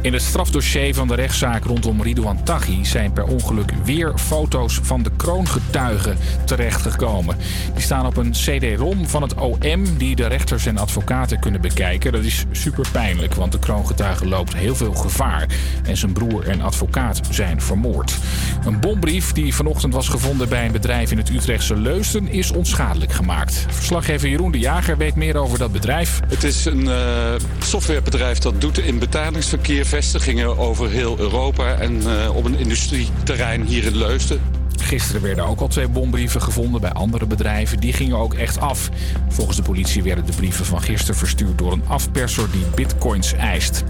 In 0.00 0.12
het 0.12 0.22
strafdossier 0.22 0.94
van 0.94 1.08
de 1.08 1.14
rechtszaak 1.14 1.64
rondom 1.64 2.02
Ridouan 2.02 2.42
Taghi 2.42 2.84
zijn 2.84 3.12
per 3.12 3.24
ongeluk 3.24 3.72
weer 3.84 4.12
foto's 4.18 4.78
van 4.82 5.02
de 5.02 5.10
kroongetuigen 5.24 6.16
terechtgekomen. 6.44 7.36
Die 7.74 7.82
staan 7.82 8.06
op 8.06 8.16
een 8.16 8.30
CD-ROM 8.30 9.08
van 9.08 9.22
het 9.22 9.34
OM 9.34 9.98
die 9.98 10.16
de 10.16 10.26
rechters 10.26 10.66
en 10.66 10.78
advocaten 10.78 11.40
kunnen 11.40 11.60
bekijken. 11.60 12.12
Dat 12.12 12.24
is 12.24 12.44
super 12.52 12.86
pijnlijk, 12.92 13.34
want 13.34 13.52
de 13.52 13.58
kroongetuige 13.58 14.28
loopt 14.28 14.54
heel 14.54 14.74
veel 14.74 14.94
gevaar. 14.94 15.46
En 15.84 15.96
zijn 15.96 16.12
broer 16.12 16.48
en 16.48 16.60
advocaat 16.60 17.20
zijn 17.30 17.60
vermoord. 17.60 18.16
Een 18.64 18.80
bombrief 18.80 19.32
die 19.32 19.54
vanochtend 19.54 19.94
was 19.94 20.08
gevonden 20.08 20.48
bij 20.48 20.66
een 20.66 20.72
bedrijf 20.72 21.10
in 21.10 21.18
het 21.18 21.30
Utrechtse 21.30 21.76
Leusden 21.76 22.28
is 22.28 22.52
onschadelijk 22.52 23.12
gemaakt. 23.12 23.66
Verslaggever 23.68 24.28
Jeroen 24.28 24.52
de 24.52 24.58
Jager 24.58 24.96
weet 24.96 25.14
meer 25.14 25.36
over 25.36 25.58
dat 25.58 25.72
bedrijf. 25.72 26.20
Het 26.28 26.44
is 26.44 26.64
een 26.64 26.88
eh, 26.88 27.34
softwarebedrijf 27.58 28.38
dat 28.38 28.60
doet 28.60 28.78
in 28.78 28.98
betalingsverkeer 28.98 29.86
vestigingen 29.86 30.58
over 30.58 30.90
heel 30.90 31.18
Europa 31.18 31.74
en 31.74 32.00
eh, 32.06 32.36
op 32.36 32.44
een 32.44 32.58
industrieterrein 32.58 33.62
hier 33.62 33.84
in 33.84 33.96
Leusden. 33.96 34.63
Gisteren 34.82 35.22
werden 35.22 35.46
ook 35.46 35.60
al 35.60 35.68
twee 35.68 35.88
bombrieven 35.88 36.42
gevonden 36.42 36.80
bij 36.80 36.92
andere 36.92 37.26
bedrijven. 37.26 37.80
Die 37.80 37.92
gingen 37.92 38.16
ook 38.16 38.34
echt 38.34 38.60
af. 38.60 38.90
Volgens 39.28 39.56
de 39.56 39.62
politie 39.62 40.02
werden 40.02 40.26
de 40.26 40.32
brieven 40.32 40.64
van 40.64 40.82
gisteren 40.82 41.16
verstuurd 41.16 41.58
door 41.58 41.72
een 41.72 41.84
afperser 41.86 42.50
die 42.50 42.64
bitcoins 42.74 43.32
eist. 43.32 43.84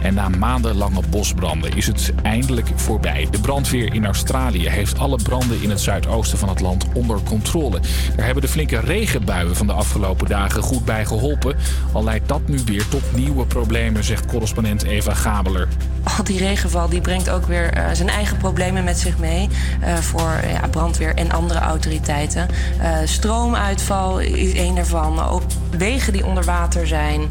En 0.00 0.14
na 0.14 0.28
maandenlange 0.28 1.02
bosbranden 1.10 1.76
is 1.76 1.86
het 1.86 2.12
eindelijk 2.22 2.68
voorbij. 2.74 3.26
De 3.30 3.40
brandweer 3.40 3.94
in 3.94 4.04
Australië 4.04 4.68
heeft 4.68 4.98
alle 4.98 5.18
branden 5.22 5.62
in 5.62 5.70
het 5.70 5.80
zuidoosten 5.80 6.38
van 6.38 6.48
het 6.48 6.60
land 6.60 6.86
onder 6.94 7.20
controle. 7.22 7.80
Daar 8.16 8.24
hebben 8.24 8.42
de 8.42 8.48
flinke 8.48 8.80
regenbuien 8.80 9.56
van 9.56 9.66
de 9.66 9.72
afgelopen 9.72 10.28
dagen 10.28 10.62
goed 10.62 10.84
bij 10.84 11.04
geholpen. 11.04 11.56
Al 11.92 12.04
leidt 12.04 12.28
dat 12.28 12.48
nu 12.48 12.58
weer 12.64 12.88
tot 12.88 13.02
nieuwe 13.14 13.46
problemen, 13.46 14.04
zegt 14.04 14.26
correspondent 14.26 14.82
Eva 14.82 15.14
Gabeler. 15.14 15.68
Al 16.02 16.24
die 16.24 16.38
regenval 16.38 16.88
die 16.88 17.00
brengt 17.00 17.30
ook 17.30 17.46
weer 17.46 17.72
eh, 17.72 17.84
zijn 17.92 18.08
eigen 18.08 18.36
problemen 18.36 18.84
met 18.84 18.98
zich 18.98 19.18
mee 19.18 19.48
eh, 19.80 19.96
voor 19.96 20.40
ja, 20.52 20.68
brandweer 20.70 21.14
en 21.14 21.30
andere 21.30 21.58
autoriteiten. 21.58 22.48
Eh, 22.80 22.96
stroomuitval 23.04 24.18
is 24.18 24.52
één 24.52 24.74
daarvan. 24.74 25.24
Ook 25.24 25.42
wegen 25.70 26.12
die 26.12 26.26
onder 26.26 26.44
water 26.44 26.86
zijn. 26.86 27.30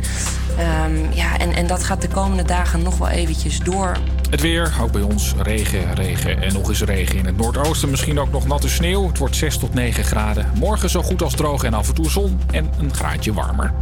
Ehm, 0.58 1.14
ja, 1.14 1.38
en, 1.38 1.54
en 1.54 1.68
dat 1.68 1.84
gaat 1.84 2.02
de 2.02 2.08
komende 2.08 2.44
dagen 2.44 2.82
nog 2.82 2.98
wel 2.98 3.10
eventjes 3.10 3.60
door. 3.60 3.98
Het 4.30 4.42
weer, 4.42 4.74
ook 4.82 4.92
bij 4.92 5.02
ons 5.02 5.34
regen, 5.42 5.96
regen 5.96 6.42
en 6.42 6.54
nog 6.54 6.70
eens 6.70 6.82
regen 6.82 7.18
in 7.18 7.26
het 7.26 7.38
noordoosten. 7.38 7.90
Misschien 7.90 8.20
ook 8.20 8.32
nog 8.32 8.48
natte 8.48 8.70
sneeuw. 8.70 9.08
Het 9.08 9.18
wordt 9.18 9.36
6 9.36 9.58
tot 9.58 9.74
9 9.74 10.04
graden. 10.04 10.52
Morgen 10.56 10.90
zo 10.90 11.04
goed 11.04 11.22
als 11.22 11.36
droog 11.36 11.64
en 11.64 11.74
af 11.74 11.88
en 11.88 11.94
toe 11.94 12.10
zon 12.10 12.40
en 12.52 12.70
een 12.80 12.94
graadje 12.94 13.34
warmer. 13.34 13.74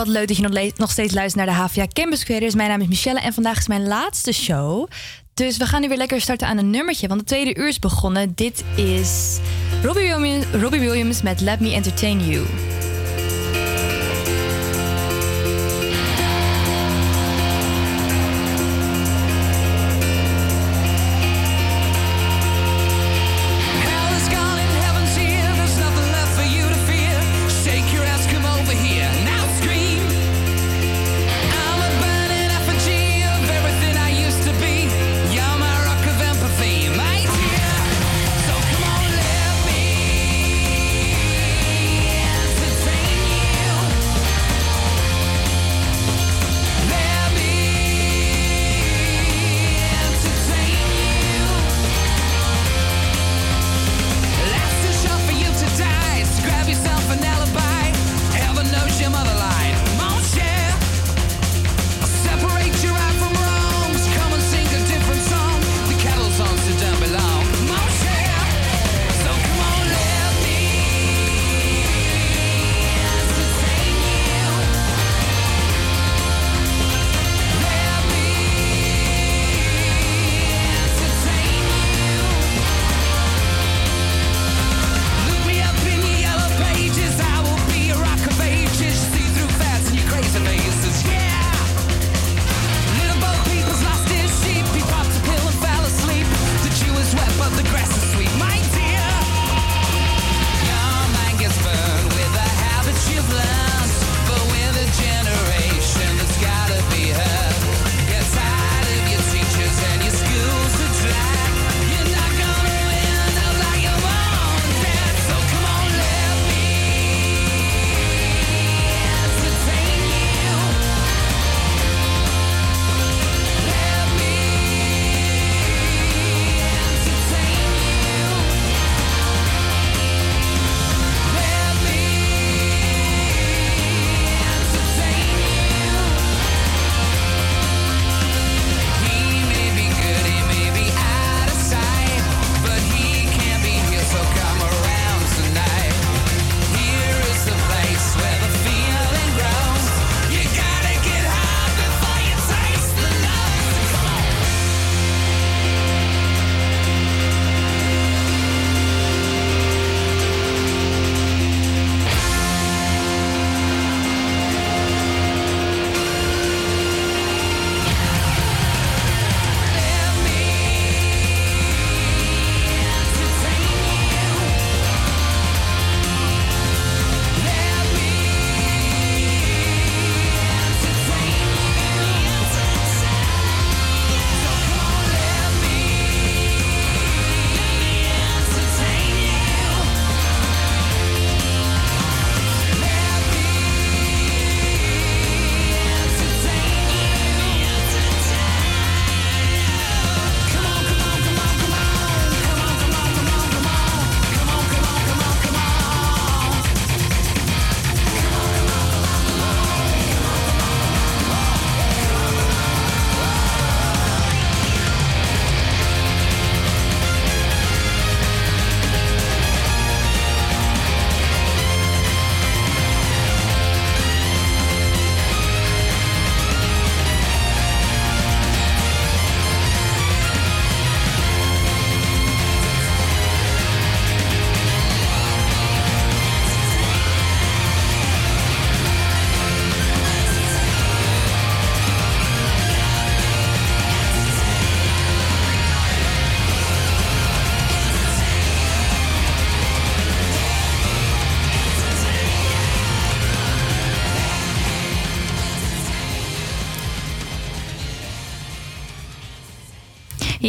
Wat 0.00 0.08
leuk 0.08 0.28
dat 0.28 0.36
je 0.36 0.70
nog, 0.76 0.90
steeds 0.90 1.14
luistert 1.14 1.46
naar 1.46 1.56
de 1.56 1.62
HVA 1.62 1.86
Campus 1.92 2.24
Creators. 2.24 2.54
Mijn 2.54 2.68
naam 2.68 2.80
is 2.80 2.86
Michelle 2.86 3.20
en 3.20 3.32
vandaag 3.32 3.58
is 3.58 3.68
mijn 3.68 3.86
laatste 3.86 4.32
show. 4.32 4.88
Dus 5.34 5.56
we 5.56 5.66
gaan 5.66 5.80
nu 5.80 5.88
weer 5.88 5.96
lekker 5.96 6.20
starten 6.20 6.46
aan 6.46 6.58
een 6.58 6.70
nummertje, 6.70 7.08
want 7.08 7.20
de 7.20 7.26
tweede 7.26 7.56
uur 7.56 7.68
is 7.68 7.78
begonnen. 7.78 8.32
Dit 8.34 8.64
is 8.74 9.38
Robbie 9.82 10.14
Williams, 10.14 10.44
Robbie 10.52 10.80
Williams 10.80 11.22
met 11.22 11.40
Let 11.40 11.60
Me 11.60 11.72
Entertain 11.72 12.26
You. 12.26 12.46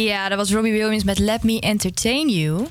Ja, 0.02 0.28
dat 0.28 0.38
was 0.38 0.52
Robbie 0.52 0.72
Williams 0.72 1.04
met 1.04 1.18
Let 1.18 1.42
Me 1.42 1.60
Entertain 1.60 2.28
You. 2.28 2.66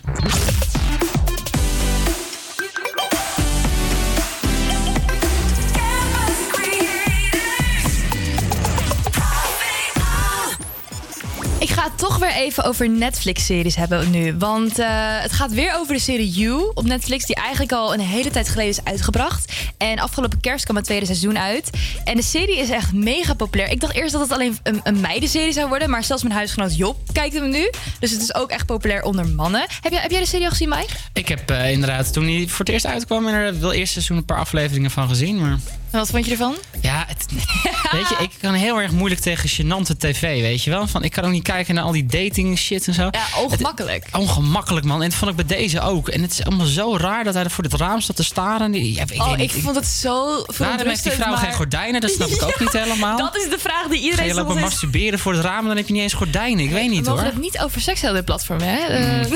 Ik 11.59 11.69
ga 11.69 11.84
het 11.84 11.97
toch 11.97 12.17
weer 12.17 12.32
even 12.32 12.63
over 12.63 12.89
Netflix-series 12.89 13.75
hebben 13.75 14.11
nu. 14.11 14.36
Want 14.38 14.79
eh, 14.79 14.88
het 15.21 15.32
gaat 15.32 15.51
weer 15.51 15.75
over 15.75 15.93
de 15.93 15.99
serie 15.99 16.29
You 16.29 16.71
op 16.73 16.86
Netflix... 16.86 17.25
die 17.25 17.36
eigenlijk 17.36 17.71
al 17.71 17.93
een 17.93 17.99
hele 17.99 18.29
tijd 18.29 18.49
geleden 18.49 18.71
is 18.71 18.84
uitgebracht. 18.84 19.53
En 19.77 19.99
afgelopen 19.99 20.39
kerst 20.39 20.63
kwam 20.63 20.75
het 20.75 20.86
tweede 20.86 21.05
seizoen 21.05 21.39
uit. 21.39 21.69
En 22.03 22.15
de 22.15 22.23
serie 22.23 22.57
is 22.57 22.69
echt 22.69 22.93
mega 22.93 23.34
populair. 23.34 23.69
Ik 23.69 23.79
dacht 23.79 23.95
eerst 23.95 24.11
dat 24.11 24.21
het 24.21 24.32
alleen 24.32 24.57
een, 24.63 24.79
een 24.84 24.99
meidenserie 24.99 25.53
zou 25.53 25.67
worden... 25.67 25.89
maar 25.89 26.03
zelfs 26.03 26.23
mijn 26.23 26.36
huisgenoot 26.36 26.77
Job 26.77 27.11
kijkt 27.12 27.34
hem 27.36 27.49
nu. 27.49 27.70
Dus 27.99 28.12
het 28.12 28.22
is 28.22 28.36
ook 28.36 28.49
echt 28.51 28.66
populair 28.66 29.03
onder 29.03 29.28
mannen. 29.28 29.66
Heb 29.82 29.91
jij, 29.91 30.01
heb 30.01 30.12
jij 30.12 30.20
de 30.20 30.26
serie 30.28 30.45
al 30.45 30.51
gezien, 30.51 30.70
Mike? 30.70 30.93
Ik 31.14 31.28
heb 31.28 31.49
eh, 31.51 31.72
inderdaad, 31.72 32.14
toen 32.14 32.24
hij 32.26 32.45
voor 32.47 32.59
het 32.66 32.70
eerst 32.70 32.86
uitkwam... 32.86 33.28
er 33.28 33.59
wel 33.59 33.74
eerst 33.74 33.91
seizoen 33.93 34.18
een 34.18 34.26
paar 34.26 34.38
afleveringen 34.38 34.91
van 34.91 35.07
gezien. 35.07 35.39
Maar 35.39 35.51
En 35.91 35.99
wat 35.99 36.09
vond 36.09 36.26
je 36.26 36.32
ervan? 36.32 36.55
ja, 36.82 37.05
het, 37.07 37.26
weet 37.97 38.09
je, 38.09 38.16
ik 38.20 38.32
kan 38.41 38.53
heel 38.53 38.82
erg 38.82 38.91
moeilijk 38.91 39.22
tegen 39.22 39.49
gênante 39.49 39.97
tv, 39.97 40.22
weet 40.22 40.64
je 40.64 40.70
wel? 40.70 40.88
Van, 40.88 41.03
ik 41.03 41.12
kan 41.12 41.24
ook 41.24 41.32
niet 41.32 41.43
kijken 41.43 41.76
naar 41.76 41.84
al 41.84 41.91
die 41.91 42.05
dating 42.05 42.57
shit 42.57 42.88
en 42.88 42.93
zo. 42.93 43.07
Ja, 43.12 43.26
ongemakkelijk. 43.43 44.05
Het- 44.05 44.16
ongemakkelijk, 44.22 44.86
man. 44.86 45.01
En 45.03 45.09
dat 45.09 45.18
vond 45.18 45.32
ik 45.39 45.47
bij 45.47 45.57
deze 45.57 45.82
ook. 45.82 46.09
En 46.09 46.22
het 46.22 46.32
is 46.32 46.43
allemaal 46.45 46.66
zo 46.66 46.97
raar 46.97 47.24
dat 47.24 47.34
hij 47.34 47.43
er 47.43 47.51
voor 47.51 47.64
dit 47.64 47.74
raam 47.74 48.01
staat 48.01 48.16
te 48.16 48.24
staren. 48.24 48.74
Ja, 48.93 49.03
ik 49.09 49.22
oh, 49.22 49.36
niet. 49.36 49.55
ik 49.55 49.62
vond 49.64 49.76
het 49.76 49.86
zo 49.86 50.43
Waarom 50.57 50.88
heeft 50.88 51.03
die 51.03 51.12
vrouw 51.12 51.30
maar- 51.30 51.38
geen 51.38 51.53
gordijnen? 51.53 52.01
Dat 52.01 52.12
snap 52.12 52.28
ik 52.30 52.41
ook 52.41 52.59
niet 52.59 52.72
helemaal. 52.84 53.18
Dat 53.18 53.36
is 53.36 53.49
de 53.49 53.59
vraag 53.59 53.88
die 53.88 53.97
Ga 53.99 54.03
iedereen 54.05 54.28
je 54.28 54.34
lopen 54.34 54.59
masturberen 54.59 55.20
voor 55.20 55.34
het 55.34 55.41
raam, 55.43 55.68
dan 55.68 55.78
heb 55.78 55.88
je 55.88 55.93
niet 55.93 56.01
eens 56.01 56.14
gordijnen. 56.14 56.64
Ik 56.64 56.72
weet 56.72 56.89
We 56.89 56.95
niet 57.01 57.09
mogen 57.09 57.23
hoor. 57.23 57.33
het 57.33 57.41
niet 57.41 57.59
over 57.59 57.81
seks 57.81 58.01
hebben 58.01 58.17
dit 58.17 58.25
platform, 58.25 58.59
hè? 58.61 58.77
Eh, 58.77 59.31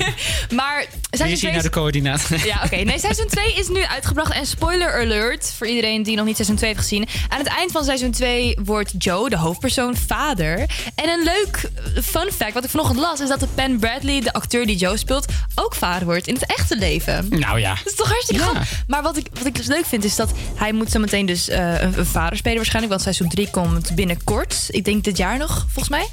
maar 0.58 0.84
seizoen 1.10 1.10
zie 1.10 1.28
je 1.30 1.36
2 1.36 1.50
nou 1.52 1.62
de 1.62 1.70
coördinaten. 1.70 2.38
Ja, 2.50 2.60
oké. 2.64 2.76
Nee, 2.76 2.98
seizoen 2.98 3.26
2 3.26 3.54
is 3.54 3.68
nu 3.68 3.84
uitgebracht. 3.84 4.32
En 4.32 4.46
spoiler 4.46 5.00
alert 5.00 5.52
voor 5.56 5.66
iedereen 5.66 6.02
die 6.02 6.16
nog 6.16 6.24
niet 6.26 6.34
seizoen 6.34 6.56
2 6.56 6.68
heeft 6.70 6.82
gezien. 6.82 7.08
Aan 7.28 7.38
het 7.38 7.46
eind 7.48 7.72
van 7.72 7.84
seizoen 7.84 8.10
2 8.10 8.56
wordt 8.64 8.92
Joe, 8.98 9.30
de 9.30 9.36
hoofdpersoon, 9.36 9.96
vader. 9.96 10.58
En 10.94 11.08
een 11.08 11.22
leuk 11.24 11.70
eh, 11.96 12.02
fun 12.02 12.32
fact, 12.32 12.52
wat 12.52 12.64
ik 12.64 12.70
vanochtend 12.70 12.98
las... 12.98 13.20
is 13.20 13.28
dat 13.28 13.40
de 13.40 13.46
Penn 13.54 13.78
Bradley, 13.78 14.20
de 14.20 14.32
acteur 14.32 14.66
die 14.66 14.76
Joe 14.76 14.96
speelt... 14.96 15.32
ook 15.54 15.74
vader 15.74 16.04
wordt 16.04 16.26
in 16.26 16.34
het 16.34 16.46
echte 16.46 16.76
leven. 16.76 17.26
Nou 17.28 17.60
ja. 17.60 17.74
Dat 17.74 17.86
is 17.86 17.94
toch 17.94 18.08
hartstikke 18.08 18.42
Ja. 18.42 18.48
grappig. 18.48 18.82
Maar 18.86 19.02
wat 19.02 19.16
ik, 19.16 19.26
wat 19.32 19.46
ik 19.46 19.54
dus 19.56 19.66
leuk 19.66 19.86
vind 19.86 20.04
is 20.04 20.16
dat 20.16 20.30
hij 20.54 20.72
moet 20.72 20.90
zo 20.90 20.98
meteen 20.98 21.26
dus 21.26 21.48
eh, 21.48 21.80
een, 21.80 21.98
een 21.98 22.06
vader 22.06 22.36
spelen 22.36 22.56
waarschijnlijk. 22.56 22.92
Want 22.92 23.02
seizoen 23.02 23.28
3 23.28 23.50
komt 23.50 23.94
binnenkort. 23.94 24.66
Ik 24.68 24.84
denk 24.84 25.04
dit 25.04 25.16
jaar 25.16 25.38
nog, 25.38 25.66
volgens 25.72 25.88
mij. 25.88 26.06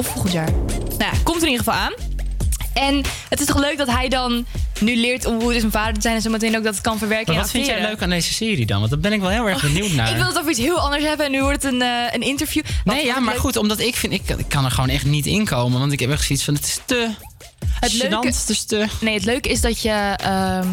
Of 0.00 0.06
volgend 0.06 0.32
jaar. 0.32 0.50
Nou 0.52 0.98
ja, 0.98 1.12
komt 1.22 1.36
er 1.42 1.46
in 1.48 1.50
ieder 1.52 1.64
geval 1.64 1.80
aan. 1.80 1.92
En 2.74 3.02
het 3.28 3.40
is 3.40 3.46
toch 3.46 3.58
leuk 3.58 3.78
dat 3.78 3.88
hij 3.90 4.08
dan 4.08 4.46
nu 4.80 4.96
leert 4.96 5.24
om 5.26 5.38
hoe 5.40 5.48
het 5.48 5.56
is 5.56 5.62
om 5.64 5.70
vader 5.70 5.94
te 5.94 6.00
zijn... 6.00 6.14
en 6.14 6.22
zo 6.22 6.30
meteen 6.30 6.56
ook 6.56 6.64
dat 6.64 6.74
het 6.74 6.82
kan 6.82 6.98
verwerken 6.98 7.26
Maar 7.26 7.34
in 7.34 7.40
wat 7.40 7.50
vind 7.50 7.66
jij 7.66 7.80
leuk 7.80 8.02
aan 8.02 8.10
deze 8.10 8.32
serie 8.34 8.66
dan? 8.66 8.78
Want 8.78 8.90
daar 8.90 9.00
ben 9.00 9.12
ik 9.12 9.20
wel 9.20 9.28
heel 9.30 9.48
erg 9.48 9.62
benieuwd 9.62 9.90
naar. 9.92 10.10
Ik 10.12 10.16
wil 10.16 10.26
het 10.26 10.38
over 10.38 10.50
iets 10.50 10.60
heel 10.60 10.78
anders 10.78 11.02
hebben 11.04 11.26
en 11.26 11.32
nu 11.32 11.42
wordt 11.42 11.62
het 11.62 11.72
een, 11.72 11.82
eh, 11.82 11.88
een 12.10 12.20
interview. 12.20 12.62
Wat- 12.84 12.94
Nee, 12.94 13.04
ja, 13.06 13.18
maar 13.20 13.32
leuk- 13.32 13.42
goed, 13.42 13.56
omdat 13.56 13.80
ik 13.80 13.96
vind, 13.96 14.12
ik, 14.12 14.28
ik 14.28 14.48
kan 14.48 14.64
er 14.64 14.70
gewoon 14.70 14.88
echt 14.88 15.04
niet 15.04 15.26
inkomen. 15.26 15.80
Want 15.80 15.92
ik 15.92 16.00
heb 16.00 16.10
echt 16.10 16.24
zoiets 16.24 16.44
van, 16.44 16.54
het 16.54 16.64
is 16.64 16.78
te 16.84 17.10
Het 17.80 17.92
leuke, 17.92 18.32
te... 18.66 18.86
nee, 19.00 19.14
het 19.14 19.24
leuke 19.24 19.48
is 19.48 19.60
dat 19.60 19.80
je, 19.80 20.14
ehm, 20.16 20.68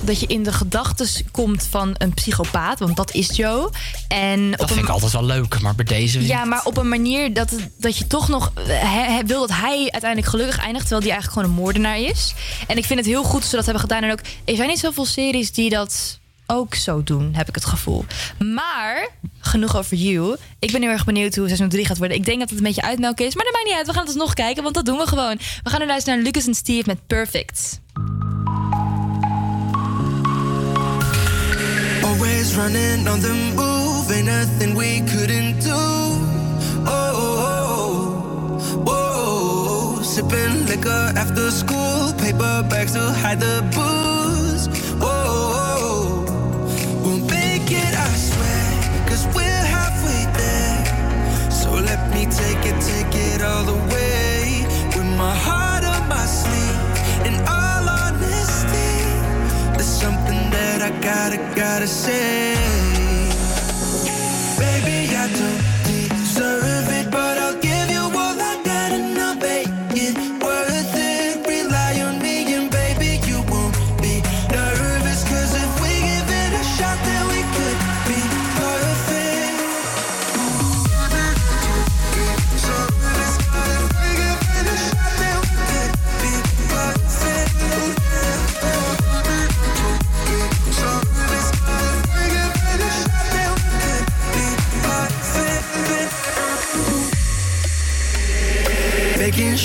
dat 0.00 0.20
je 0.20 0.26
in 0.26 0.42
de 0.42 0.52
gedachten 0.52 1.08
komt 1.30 1.66
van 1.70 1.94
een 1.98 2.14
psychopaat, 2.14 2.78
want 2.78 2.96
dat 2.96 3.14
is 3.14 3.36
Joe. 3.36 3.70
En 4.08 4.50
Dat 4.50 4.60
op 4.60 4.66
vind 4.66 4.78
een, 4.78 4.84
ik 4.84 4.90
altijd 4.90 5.12
wel 5.12 5.24
leuk, 5.24 5.60
maar 5.60 5.74
bij 5.74 5.84
deze... 5.84 6.26
Ja, 6.26 6.44
maar 6.44 6.64
op 6.64 6.76
een 6.76 6.88
manier 6.88 7.34
dat, 7.34 7.50
dat 7.78 7.96
je 7.98 8.06
toch 8.06 8.28
nog 8.28 8.52
he- 8.54 9.12
he- 9.12 9.24
wil 9.24 9.40
dat 9.40 9.56
hij 9.56 9.78
uiteindelijk 9.90 10.30
gelukkig 10.30 10.58
eindigt, 10.58 10.86
terwijl 10.86 11.02
hij 11.02 11.10
eigenlijk 11.10 11.32
gewoon 11.32 11.56
een 11.56 11.62
moordenaar 11.64 11.98
is. 11.98 12.34
En 12.66 12.76
ik 12.76 12.84
vind 12.84 12.98
het 12.98 13.08
heel 13.08 13.22
goed 13.24 13.40
dat 13.40 13.50
ze 13.50 13.56
dat 13.56 13.64
hebben 13.64 13.82
gedaan. 13.82 14.02
En 14.02 14.12
ook, 14.12 14.20
er 14.44 14.56
zijn 14.56 14.68
niet 14.68 14.78
zoveel 14.78 15.04
series 15.04 15.52
die 15.52 15.70
dat 15.70 16.20
ook 16.46 16.74
zo 16.74 17.02
doen, 17.02 17.34
heb 17.34 17.48
ik 17.48 17.54
het 17.54 17.64
gevoel. 17.64 18.04
Maar, 18.38 19.08
genoeg 19.40 19.76
over 19.76 19.96
You. 19.96 20.36
Ik 20.58 20.72
ben 20.72 20.82
heel 20.82 20.90
erg 20.90 21.04
benieuwd 21.04 21.34
hoe 21.34 21.46
seizoen 21.46 21.68
3 21.68 21.86
gaat 21.86 21.98
worden. 21.98 22.16
Ik 22.16 22.24
denk 22.24 22.38
dat 22.38 22.48
het 22.48 22.58
een 22.58 22.64
beetje 22.64 22.82
uitmelken 22.82 23.26
is, 23.26 23.34
maar 23.34 23.44
dat 23.44 23.52
maakt 23.52 23.66
niet 23.66 23.74
uit. 23.74 23.86
We 23.86 23.92
gaan 23.92 24.00
het 24.00 24.10
alsnog 24.10 24.34
kijken, 24.34 24.62
want 24.62 24.74
dat 24.74 24.84
doen 24.84 24.98
we 24.98 25.06
gewoon. 25.06 25.38
We 25.62 25.70
gaan 25.70 25.80
nu 25.80 25.86
luisteren 25.86 26.18
naar 26.18 26.26
Lucas 26.26 26.46
en 26.46 26.54
Steve 26.54 26.82
met 26.86 27.06
Perfect. 27.06 27.80
Always 32.02 32.54
running 32.54 33.08
on 33.08 33.20
the 33.20 33.52
move, 33.54 34.14
ain't 34.14 34.26
nothing 34.26 34.76
we 34.76 35.02
couldn't 35.16 35.62
do. 35.62 35.74
Oh, 36.84 37.12
oh, 37.14 37.46
oh, 38.84 38.86
oh. 38.86 40.02
sipping 40.02 40.66
liquor 40.66 41.12
after 41.14 41.50
school, 41.50 42.12
paper 42.14 42.64
bags 42.68 42.92
to 42.92 43.00
hide 43.00 43.40
the 43.40 43.62
booze. 43.74 44.81
Take 52.36 52.64
it, 52.66 52.80
take 52.80 53.14
it 53.14 53.42
all 53.42 53.64
the 53.64 53.78
way. 53.94 54.64
With 54.94 55.10
my 55.16 55.34
heart 55.34 55.84
on 55.84 56.08
my 56.08 56.26
sleeve, 56.26 56.80
in 57.28 57.34
all 57.48 57.84
honesty, 57.88 58.92
there's 59.74 59.94
something 60.04 60.50
that 60.50 60.82
I 60.82 60.90
gotta, 61.00 61.38
gotta 61.54 61.86
say. 61.86 62.54
Baby, 64.58 65.14
I 65.14 65.28
don't 65.38 65.81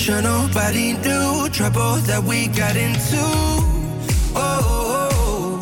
sure 0.08 0.22
nobody 0.22 0.94
knew 0.94 1.50
trouble 1.50 1.96
that 2.08 2.24
we 2.24 2.48
got 2.48 2.78
into. 2.78 3.20
Oh, 4.36 4.40
oh, 4.40 5.60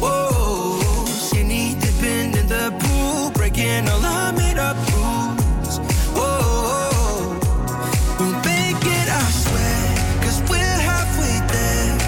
oh, 0.00 0.02
oh. 0.02 1.04
skinny 1.06 1.74
dipping 1.80 2.38
in 2.40 2.46
the 2.46 2.66
pool, 2.82 3.32
breaking 3.32 3.88
all 3.88 4.04
our 4.04 4.32
made 4.32 4.58
up 4.58 4.76
rules. 4.94 5.80
Oh, 6.14 6.22
oh, 6.22 6.70
oh. 6.70 8.16
we'll 8.20 8.38
make 8.46 8.84
it, 8.98 9.08
I 9.22 9.26
swear, 9.42 9.82
cause 10.22 10.38
we're 10.48 10.80
halfway 10.90 11.36
there. 11.54 11.98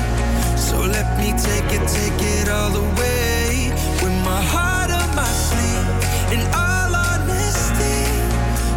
So 0.57 0.77
let 0.79 1.19
me 1.19 1.35
take 1.49 1.69
it, 1.77 1.85
take 1.99 2.23
it 2.37 2.49
all 2.49 2.71
the 2.71 2.87
way. 3.01 3.73
With 4.03 4.17
my 4.31 4.41
heart 4.55 4.93
on 5.01 5.09
my 5.17 5.33
sleeve, 5.47 5.89
in 6.35 6.43
all 6.55 6.95
honesty, 7.11 7.99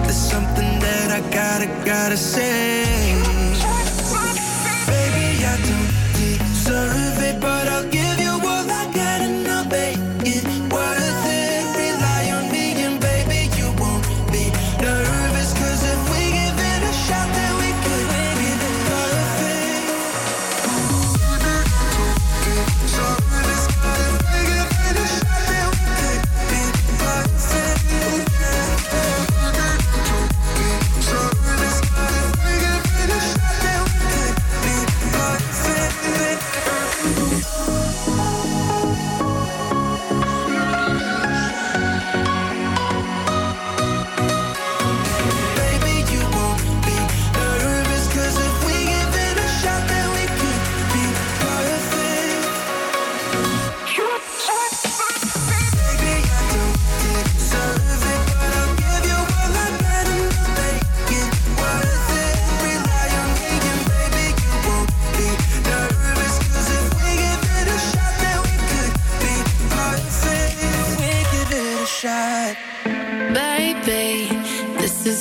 there's 0.06 0.24
something 0.34 0.80
that 0.86 1.08
I 1.12 1.22
gotta, 1.30 1.68
gotta 1.86 2.18
say. 2.18 2.79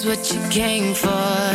What 0.09 0.33
you 0.33 0.41
came 0.49 0.95
for. 0.95 1.48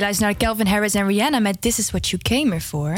Naar 0.00 0.36
Calvin 0.36 0.66
Harris 0.66 0.94
en 0.94 1.06
Rihanna 1.06 1.38
met 1.38 1.60
This 1.60 1.78
Is 1.78 1.90
What 1.90 2.08
You 2.08 2.22
Came 2.22 2.46
Here 2.46 2.60
For. 2.60 2.92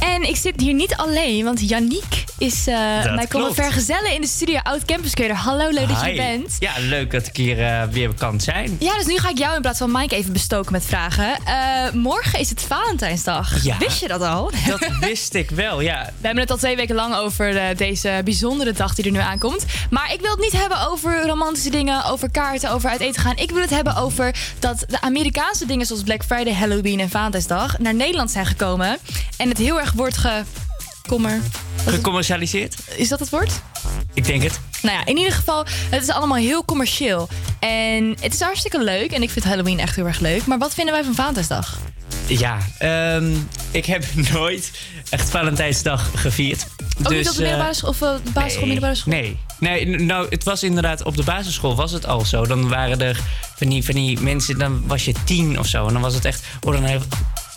En 0.00 0.28
ik 0.28 0.36
zit 0.36 0.60
hier 0.60 0.74
niet 0.74 0.96
alleen, 0.96 1.44
want 1.44 1.68
Yannick 1.68 2.17
is 2.38 2.64
Dat 2.64 3.14
mij 3.14 3.26
komen 3.28 3.54
vergezellen 3.54 4.14
in 4.14 4.20
de 4.20 4.26
studio 4.26 4.58
Oud 4.62 4.84
Campus 4.84 5.14
Creator. 5.14 5.36
Hallo, 5.36 5.70
leuk 5.70 5.88
dat 5.88 6.00
je 6.00 6.06
er 6.06 6.16
bent. 6.16 6.56
Ja, 6.58 6.72
leuk 6.78 7.10
dat 7.10 7.26
ik 7.26 7.36
hier 7.36 7.64
eh, 7.64 7.82
weer 7.90 8.14
kan 8.14 8.40
zijn. 8.40 8.76
Ja, 8.80 8.96
dus 8.96 9.06
nu 9.06 9.18
ga 9.18 9.28
ik 9.28 9.38
jou 9.38 9.54
in 9.54 9.60
plaats 9.60 9.78
van 9.78 9.92
Mike 9.92 10.16
even 10.16 10.32
bestoken 10.32 10.72
met 10.72 10.84
vragen. 10.84 11.38
Eh, 11.44 11.92
morgen 11.92 12.38
is 12.38 12.50
het 12.50 12.62
Valentijnsdag. 12.62 13.64
Ja. 13.64 13.78
Wist 13.78 14.00
je 14.00 14.08
dat 14.08 14.20
al? 14.20 14.50
Dat 14.66 14.88
wist 15.00 15.34
ik 15.34 15.50
wel, 15.50 15.80
ja. 15.80 16.04
We 16.04 16.26
hebben 16.26 16.42
het 16.42 16.50
al 16.50 16.56
twee 16.56 16.76
weken 16.76 16.94
lang 16.94 17.14
over 17.14 17.76
deze 17.76 18.20
bijzondere 18.24 18.72
dag 18.72 18.94
die 18.94 19.04
er 19.04 19.10
nu 19.10 19.18
aankomt. 19.18 19.64
Maar 19.90 20.12
ik 20.12 20.20
wil 20.20 20.30
het 20.30 20.40
niet 20.40 20.52
hebben 20.52 20.88
over 20.88 21.26
romantische 21.26 21.70
dingen, 21.70 22.04
over 22.04 22.30
kaarten, 22.30 22.70
over 22.70 22.90
uit 22.90 23.00
eten 23.00 23.22
gaan. 23.22 23.36
Ik 23.36 23.50
wil 23.50 23.60
het 23.60 23.70
hebben 23.70 23.96
over 23.96 24.34
dat 24.58 24.84
de 24.88 25.00
Amerikaanse 25.00 25.66
dingen 25.66 25.86
zoals 25.86 26.02
Black 26.02 26.24
Friday, 26.24 26.54
Halloween 26.54 27.00
en 27.00 27.10
Valentijnsdag 27.10 27.78
naar 27.78 27.94
Nederland 27.94 28.30
zijn 28.30 28.46
gekomen. 28.46 28.98
En 29.36 29.48
het 29.48 29.58
heel 29.58 29.80
erg 29.80 29.92
wordt 29.92 30.16
ge... 30.16 30.42
Kommer. 31.06 31.40
Gecommercialiseerd? 31.88 32.74
Is 32.96 33.08
dat 33.08 33.20
het 33.20 33.30
woord? 33.30 33.52
Ik 34.14 34.24
denk 34.24 34.42
het. 34.42 34.60
Nou 34.82 34.96
ja, 34.98 35.06
in 35.06 35.16
ieder 35.16 35.32
geval, 35.32 35.64
het 35.90 36.02
is 36.02 36.08
allemaal 36.10 36.36
heel 36.36 36.64
commercieel. 36.64 37.28
En 37.58 38.16
het 38.20 38.34
is 38.34 38.40
hartstikke 38.40 38.82
leuk. 38.84 39.12
En 39.12 39.22
ik 39.22 39.30
vind 39.30 39.44
Halloween 39.44 39.78
echt 39.80 39.96
heel 39.96 40.06
erg 40.06 40.18
leuk. 40.20 40.46
Maar 40.46 40.58
wat 40.58 40.74
vinden 40.74 40.94
wij 40.94 41.04
van 41.04 41.14
Valentijnsdag? 41.14 41.78
Ja, 42.26 42.58
ehm, 42.78 43.32
ik 43.70 43.86
heb 43.86 44.04
nooit 44.32 44.70
echt 45.10 45.30
Valentijnsdag 45.30 46.10
gevierd. 46.14 46.66
Ook 47.02 47.10
niet 47.12 47.28
op 47.28 47.34
de 47.34 47.42
eh, 47.42 47.48
middelbare 47.48 47.74
school 47.74 47.90
of 47.90 48.02
eh, 48.02 48.08
basisschool, 48.32 48.66
nee, 48.66 48.72
middelbare 48.72 48.94
school? 48.94 49.12
Nee. 49.12 49.38
Nee, 49.58 49.86
nou, 49.86 50.26
het 50.30 50.44
was 50.44 50.62
inderdaad 50.62 51.02
op 51.02 51.16
de 51.16 51.22
basisschool 51.22 51.76
was 51.76 51.92
het 51.92 52.06
al 52.06 52.24
zo. 52.24 52.46
Dan 52.46 52.68
waren 52.68 53.00
er 53.00 53.20
van 53.56 53.68
die, 53.68 53.84
van 53.84 53.94
die 53.94 54.20
mensen, 54.20 54.58
dan 54.58 54.82
was 54.86 55.04
je 55.04 55.14
tien 55.24 55.58
of 55.58 55.66
zo. 55.66 55.86
En 55.86 55.92
dan 55.92 56.02
was 56.02 56.14
het 56.14 56.24
echt, 56.24 56.44
oh, 56.60 56.72
dan 56.72 56.84
heeft- 56.84 57.14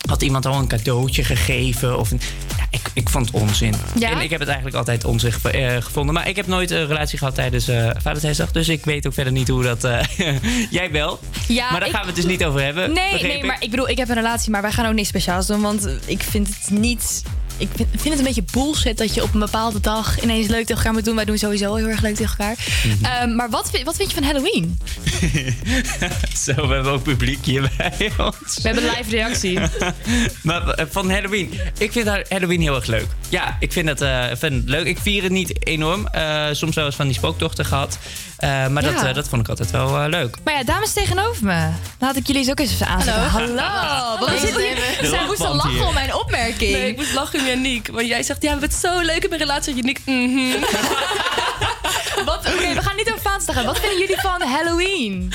had 0.10 0.22
iemand 0.22 0.46
al 0.46 0.60
een 0.60 0.68
cadeautje 0.68 1.24
gegeven. 1.24 1.98
Of 2.00 2.12
een, 2.12 2.20
ja, 2.58 2.66
ik, 2.70 2.82
ik 2.94 3.10
vond 3.10 3.26
het 3.26 3.36
onzin. 3.42 3.74
Ja? 4.00 4.12
En 4.12 4.22
ik 4.22 4.30
heb 4.30 4.40
het 4.40 4.48
eigenlijk 4.48 4.78
altijd 4.78 5.06
onzin 5.06 5.32
ge- 5.32 5.50
eh, 5.52 5.82
gevonden. 5.82 6.14
Maar 6.14 6.28
ik 6.28 6.36
heb 6.36 6.48
nooit 6.48 6.72
een 6.72 6.88
relatie 6.88 7.18
gehad 7.18 7.36
tijdens 7.36 7.68
eh 7.68 7.90
Valentijnsdag. 8.02 8.52
Dus 8.52 8.70
ik 8.70 8.86
weet 8.86 9.08
ook 9.08 9.14
verder 9.14 9.34
niet 9.34 9.48
hoe 9.48 9.64
dat... 9.64 9.84
eh, 9.84 10.00
jij 10.70 10.92
wel. 10.92 11.20
Ja, 11.48 11.72
maar 11.72 11.80
daar 11.80 11.90
ik- 11.90 11.96
gaan 11.96 12.02
we 12.02 12.08
het 12.08 12.16
dus 12.16 12.26
niet 12.26 12.44
over 12.44 12.62
hebben. 12.64 12.94
Nee, 12.94 13.22
nee, 13.22 13.38
ik. 13.38 13.46
maar 13.46 13.58
ik 13.60 13.70
bedoel, 13.70 13.90
ik 13.90 13.98
heb 13.98 14.10
een 14.10 14.16
relatie, 14.16 14.52
maar 14.52 14.62
wij 14.62 14.72
gaan 14.72 14.86
ook 14.86 14.94
niks 14.94 15.08
speciaals 15.08 15.48
doen. 15.48 15.62
Want 15.62 15.88
ik 16.06 16.22
vind 16.24 16.48
het 16.48 16.70
niet. 16.80 17.24
Ik 17.62 17.70
vind, 17.76 17.90
vind 17.92 18.10
het 18.10 18.18
een 18.20 18.24
beetje 18.34 18.44
bullshit 18.52 18.98
dat 18.98 19.14
je 19.14 19.24
op 19.24 19.34
een 19.34 19.40
bepaalde 19.40 19.80
dag 19.80 20.22
ineens 20.22 20.48
leuk 20.48 20.60
tegen 20.66 20.76
elkaar 20.76 20.94
moet 20.94 21.06
doen. 21.06 21.16
Wij 21.16 21.26
doen 21.26 21.38
sowieso 21.38 21.76
heel 21.76 21.88
erg 21.88 22.02
leuk 22.02 22.16
tegen 22.16 22.38
elkaar. 22.38 22.56
Mhm. 22.86 23.06
Ehm, 23.06 23.36
maar 23.36 23.50
wat, 23.50 23.70
vind- 23.72 23.84
wat 23.86 23.96
vind 23.96 24.10
je 24.12 24.16
van 24.16 24.24
Halloween? 24.26 24.80
Zo, 26.46 26.68
we 26.68 26.74
hebben 26.74 26.92
ook 26.92 27.04
publiek 27.04 27.46
hier 27.46 27.72
bij 27.78 28.12
ons. 28.18 28.56
We 28.62 28.62
hebben 28.62 28.84
een 28.84 28.94
live 28.98 29.10
reactie. 29.10 29.60
maar 30.44 30.68
eh, 30.70 30.86
van 30.90 31.10
Halloween. 31.12 31.60
Ik 31.78 31.92
vind 31.92 32.08
Halloween 32.30 32.62
heel 32.62 32.76
erg 32.76 32.86
leuk. 32.86 33.08
Ja, 33.30 33.58
ik 33.60 33.72
vind 33.72 33.88
het, 33.90 34.02
eh, 34.02 34.26
vind 34.26 34.54
het 34.54 34.70
leuk. 34.70 34.86
Ik 34.86 34.98
vier 35.02 35.24
het 35.24 35.32
niet 35.32 35.66
enorm. 35.68 36.08
Eh, 36.08 36.46
soms 36.52 36.76
wel 36.76 36.86
eens 36.86 36.96
van 36.96 37.06
die 37.06 37.16
spooktochten 37.16 37.66
gehad. 37.66 37.98
Eh, 38.42 38.68
maar 38.68 38.84
dat, 38.84 39.04
eh, 39.04 39.14
dat 39.14 39.30
vond 39.30 39.42
ik 39.42 39.50
altijd 39.50 39.72
wel 39.72 39.98
eh, 39.98 40.10
leuk. 40.10 40.36
Maar 40.44 40.54
ja, 40.54 40.64
dames 40.64 40.94
tegenover 40.94 41.46
me. 41.46 41.70
Laat 42.00 42.16
ik 42.16 42.28
jullie 42.28 42.42
eens 42.42 42.52
ook 42.52 42.60
eens 42.60 42.72
even 42.72 42.88
aanzetten. 42.88 43.24
Hallo. 43.24 43.62
Hallo. 43.62 44.34
Is 44.34 44.42
dit 44.42 44.56
hier? 44.56 45.10
Zij 45.10 45.26
moesten 45.26 45.56
lachen 45.56 45.72
hier. 45.72 45.86
om 45.86 45.94
mijn 45.94 46.16
opmerking. 46.16 46.72
Nee, 46.72 46.90
ik 46.90 46.98
moest 46.98 47.14
lachen 47.14 47.40
om 47.40 47.46
Janiek. 47.46 47.88
Want 47.88 48.08
jij 48.08 48.24
zegt, 48.24 48.42
ja, 48.42 48.48
we 48.48 48.60
hebben 48.60 48.70
het 48.70 48.78
zo 48.80 49.00
leuk 49.00 49.24
in 49.24 49.30
mijn 49.30 49.42
relatie. 49.42 49.76
Janiek, 49.76 50.02
mhm. 50.06 50.60
Wat? 52.26 52.54
Oké, 52.54 52.74
we 52.74 52.82
gaan 52.82 52.96
niet 52.96 53.08
over 53.08 53.22
Vaandag 53.22 53.56
gaan. 53.56 53.66
Wat 53.66 53.80
vinden 53.80 54.00
jullie 54.00 54.20
van 54.22 54.42
Halloween? 54.42 55.34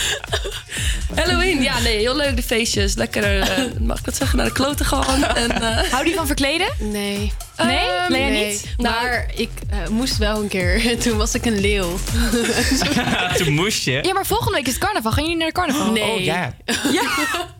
Halloween, 1.14 1.62
ja, 1.62 1.78
nee, 1.78 1.98
heel 1.98 2.16
leuk 2.16 2.36
de 2.36 2.42
feestjes. 2.42 2.94
Lekker, 2.94 3.40
eh, 3.40 3.64
mag 3.80 3.98
ik 3.98 4.04
dat 4.04 4.16
zeggen, 4.16 4.36
naar 4.36 4.46
de 4.46 4.52
kloten 4.52 4.86
gaan. 4.86 5.24
En, 5.24 5.62
eh, 5.62 5.92
Hou 5.92 6.04
die 6.04 6.14
van 6.14 6.26
verkleden? 6.26 6.68
Nee. 6.78 7.32
Nee? 7.64 7.78
Ehm, 7.78 8.12
Lea 8.12 8.28
nee. 8.28 8.46
niet? 8.48 8.74
Maar 8.76 9.26
ik 9.34 9.50
eh, 9.70 9.88
moest 9.88 10.16
wel 10.16 10.42
een 10.42 10.48
keer. 10.48 10.82
Toen 11.02 11.16
was 11.16 11.34
ik 11.34 11.44
een 11.44 11.60
leeuw. 11.60 11.98
Toen 13.38 13.52
moest 13.52 13.84
je. 13.84 13.98
Ja, 14.02 14.12
maar 14.12 14.26
volgende 14.26 14.52
week 14.52 14.66
is 14.66 14.72
het 14.74 14.82
carnaval. 14.82 15.12
Gaan 15.12 15.22
jullie 15.22 15.38
naar 15.38 15.46
de 15.48 15.52
carnaval? 15.54 15.92
Nee. 15.92 16.02
Oh, 16.12 16.20
ja. 16.20 16.54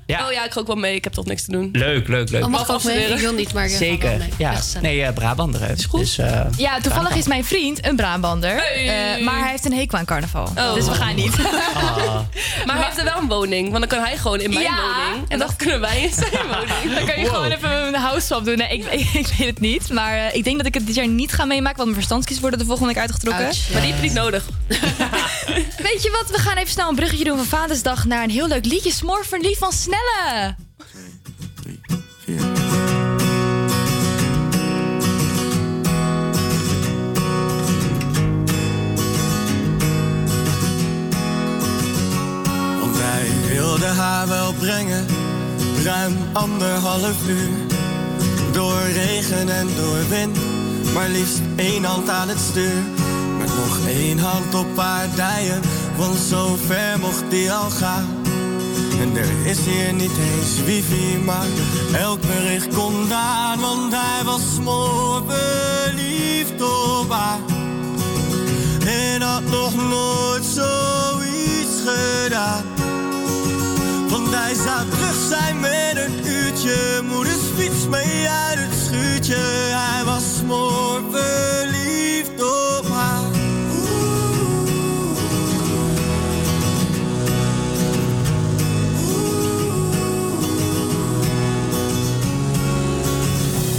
Ja. 0.07 0.27
Oh 0.27 0.33
ja, 0.33 0.45
ik 0.45 0.53
ga 0.53 0.61
ook 0.61 0.67
wel 0.67 0.77
mee. 0.77 0.95
Ik 0.95 1.05
heb 1.05 1.13
toch 1.13 1.25
niks 1.25 1.45
te 1.45 1.51
doen. 1.51 1.69
Leuk, 1.73 2.09
leuk, 2.09 2.31
leuk. 2.31 2.45
Oh, 2.45 2.51
mag 2.51 2.63
ik 2.63 2.71
ook 2.71 2.85
mee? 2.85 3.07
Ik 3.07 3.19
wil 3.19 3.33
niet, 3.33 3.53
maar 3.53 3.65
ik 3.65 3.71
ga 3.71 3.77
Zeker. 3.77 4.09
wel 4.09 4.19
mee. 4.19 4.29
Ja. 4.39 4.55
Nee, 4.81 4.99
uh, 5.01 5.09
Brabander. 5.15 5.71
Is 5.71 5.85
goed. 5.85 6.01
Dus, 6.01 6.19
eh, 6.19 6.27
Ja, 6.27 6.41
toevallig 6.73 6.83
carnaval. 6.93 7.19
is 7.19 7.27
mijn 7.27 7.45
vriend 7.45 7.87
een 7.87 7.97
Brabander. 7.97 8.55
Hey. 8.57 9.17
Eh, 9.17 9.25
maar 9.25 9.39
hij 9.41 9.51
heeft 9.51 9.65
een 9.65 9.73
hekel 9.73 9.99
aan 9.99 10.05
carnaval. 10.05 10.49
Oh. 10.57 10.75
Dus 10.75 10.87
we 10.87 10.95
gaan 10.95 11.15
niet. 11.15 11.33
Ah. 11.75 12.19
Maar 12.67 12.77
hij 12.77 12.85
heeft 12.85 12.99
er 12.99 13.05
wel 13.05 13.17
een 13.19 13.29
woning. 13.29 13.69
Want 13.71 13.79
dan 13.79 13.99
kan 13.99 14.09
hij 14.09 14.17
gewoon 14.17 14.41
in 14.41 14.51
mijn 14.51 14.63
Ja. 14.63 14.77
woning. 14.81 15.29
En 15.31 15.39
dan 15.39 15.57
kunnen 15.57 15.81
wij 15.81 16.01
in 16.03 16.13
zijn 16.13 16.31
woning. 16.47 16.95
Dan 16.95 17.07
kan 17.07 17.21
je 17.21 17.27
gewoon 17.29 17.51
even 17.51 17.71
een 17.87 17.95
house 17.95 18.27
swap 18.27 18.45
doen. 18.45 18.57
Nee, 18.57 18.69
ik, 18.69 18.85
ik, 18.85 19.09
ik 19.13 19.27
weet 19.39 19.47
het 19.49 19.61
niet. 19.61 19.86
Maar 19.91 20.17
eh, 20.17 20.35
ik 20.35 20.45
denk 20.45 20.57
dat 20.57 20.67
ik 20.67 20.75
het 20.75 20.87
dit 20.87 20.95
jaar 20.95 21.09
niet 21.09 21.33
ga 21.33 21.45
meemaken. 21.45 21.77
Want 21.77 21.89
mijn 21.89 22.01
verstandskies 22.01 22.41
worden 22.41 22.59
de 22.59 22.65
volgende 22.65 22.93
week 22.93 23.03
uitgetrokken. 23.03 23.45
Ouch. 23.45 23.71
Maar 23.73 23.81
die 23.81 23.91
heb 23.93 24.01
je 24.01 24.07
niet 24.07 24.19
nodig. 24.19 24.45
Weet 25.89 26.03
je 26.03 26.19
wat? 26.23 26.37
We 26.37 26.39
gaan 26.39 26.57
even 26.57 26.71
snel 26.71 26.89
een 26.89 26.95
bruggetje 26.95 27.25
doen 27.25 27.37
van 27.37 27.47
Vadersdag 27.47 28.05
naar 28.05 28.23
een 28.23 28.31
heel 28.31 28.49
leuk 28.49 28.65
liedje. 28.65 28.93
Smor 28.93 29.25
verliefd 29.27 29.59
van 29.59 29.73
Snelle. 29.73 30.55
Want 42.81 42.97
wij 42.97 43.31
wilden 43.49 43.95
haar 43.95 44.29
wel 44.29 44.53
brengen, 44.53 45.07
ruim 45.85 46.17
anderhalf 46.33 47.29
uur. 47.29 47.66
Door 48.57 48.83
regen 48.93 49.49
en 49.49 49.67
door 49.77 50.09
wind, 50.09 50.39
maar 50.95 51.09
liefst 51.09 51.41
één 51.57 51.85
hand 51.85 52.09
aan 52.09 52.29
het 52.29 52.39
stuur. 52.39 52.83
Met 53.39 53.49
nog 53.49 53.79
één 53.87 54.19
hand 54.19 54.55
op 54.55 54.77
haar 54.77 55.09
dijen, 55.15 55.61
want 55.97 56.19
zo 56.19 56.57
ver 56.67 56.99
mocht 56.99 57.31
die 57.31 57.53
al 57.53 57.71
gaan. 57.71 58.07
En 59.01 59.17
er 59.17 59.47
is 59.47 59.59
hier 59.59 59.93
niet 59.93 60.17
eens 60.19 60.65
wifi, 60.65 61.19
maar 61.25 61.47
elk 61.93 62.21
bericht 62.21 62.75
kon 62.75 63.13
aan. 63.13 63.61
Want 63.61 63.93
hij 63.93 64.25
was 64.25 64.43
smoor 64.55 65.23
verliefd 65.27 66.63
op 66.63 67.11
haar. 67.11 67.39
En 68.87 69.23
had 69.23 69.45
nog 69.51 69.75
nooit 69.75 70.45
zoiets 70.45 71.77
gedaan. 71.87 72.65
Want 74.09 74.35
hij 74.35 74.55
zou 74.55 74.89
terug 74.91 75.29
zijn 75.29 75.61
met 75.61 75.97
een 75.97 76.27
uurtje. 76.67 77.03
Moeders 77.03 77.43
fiets 77.57 77.89
mee 77.89 78.29
uit 78.29 78.59
het 78.59 78.79
schuurtje. 78.87 79.37
Hij 79.71 80.05
was 80.05 80.23
smoor 80.39 81.01
verliefd 81.11 82.43
op 82.43 82.87
haar. 82.89 83.25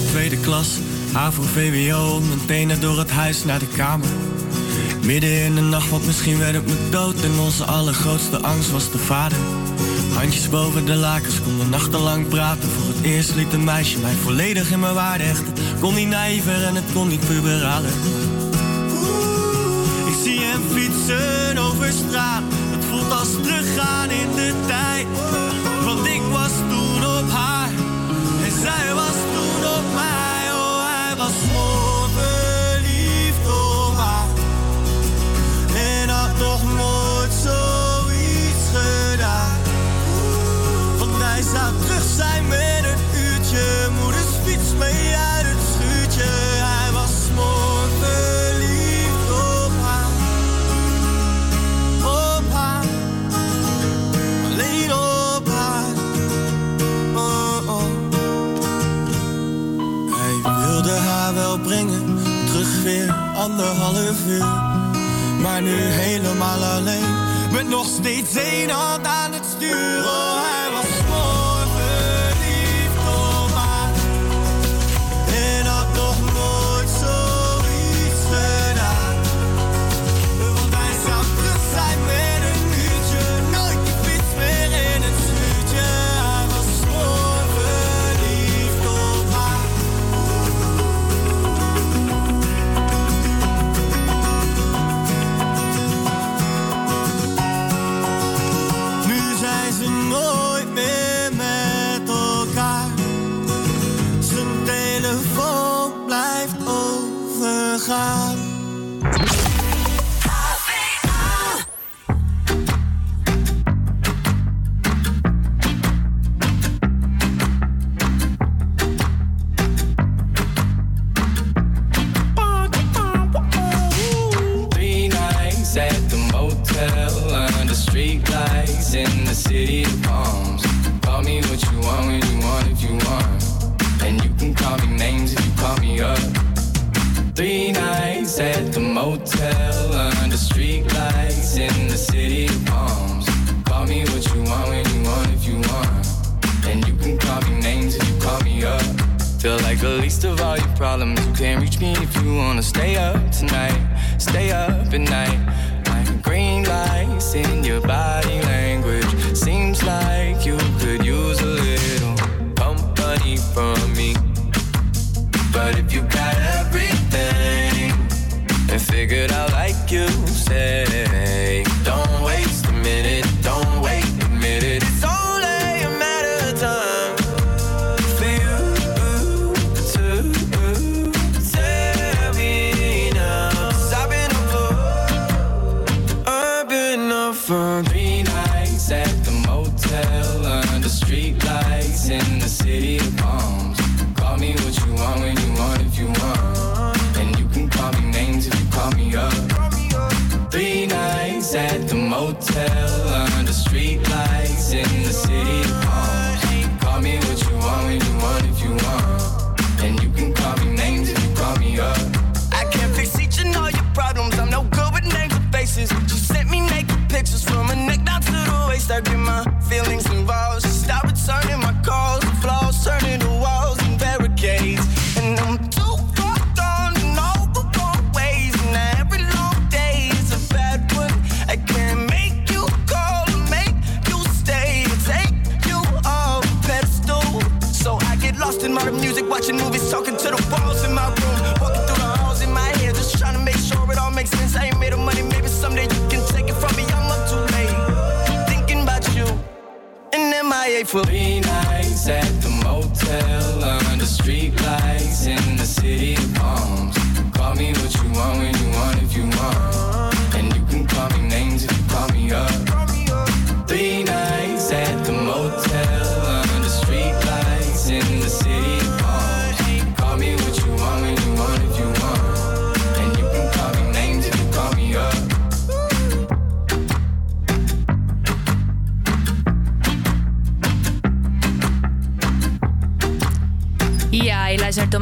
Tweede 0.10 0.38
klas, 0.38 0.68
HAVO, 1.12 1.42
VWO, 1.42 2.20
mijn 2.20 2.46
tenen 2.46 2.82
door 2.82 2.98
het 2.98 3.12
huis 3.12 3.44
naar 3.44 3.60
de 3.60 3.68
kamer. 3.68 4.10
Midden 5.04 5.44
in 5.44 5.56
de 5.56 5.62
nacht, 5.62 5.90
want 5.90 6.06
misschien 6.06 6.38
werd 6.38 6.54
het 6.54 6.66
me 6.66 6.90
dood. 6.90 7.22
En 7.22 7.40
onze 7.40 7.64
allergrootste 7.64 8.42
angst 8.42 8.72
was 8.72 8.92
de 8.92 8.98
vader. 8.98 9.38
Handjes 10.18 10.50
boven 10.50 10.86
de 10.86 10.96
lakens, 10.96 11.42
konden 11.42 11.70
nachtenlang 11.70 12.28
praten. 12.28 12.70
Voor 12.70 12.94
het 12.94 13.04
eerst 13.04 13.36
liet 13.36 13.54
een 13.54 13.64
meisje 13.64 14.00
mij 14.00 14.14
volledig 14.14 14.72
in 14.72 14.80
mijn 14.80 14.94
waarde 14.94 15.24
hechten. 15.24 15.54
Kon 15.80 15.96
niet 15.96 16.08
naïver 16.08 16.64
en 16.64 16.76
het 16.76 16.92
kon 16.94 17.08
niet 17.08 17.28
puberaler. 17.28 17.92
Ik 20.06 20.16
zie 20.24 20.40
hem 20.40 20.62
fietsen 20.74 21.58
over 21.58 21.92
straat. 21.92 22.44
Het 22.50 22.86
voelt 22.86 23.12
als 23.12 23.32
teruggaan 23.44 24.10
in 24.10 24.32
de 24.36 24.54
tijd. 24.68 25.08
Want 25.86 26.06
ik 26.08 26.22
was 26.32 26.52
toen 26.70 27.06
op 27.18 27.30
haar. 27.30 27.70
En 28.46 28.52
zij 28.62 28.94
was 28.94 29.18
toen 29.34 29.64
op 29.78 29.94
mij. 29.94 30.54
Oh, 30.54 30.84
hij 30.86 31.16
was 31.16 31.34
mooi 31.54 31.97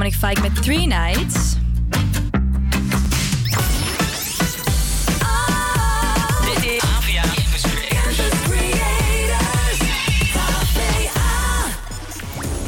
Dominic 0.05 0.25
Fike 0.27 0.41
met 0.41 0.63
Three 0.63 0.87
Nights. 0.87 1.55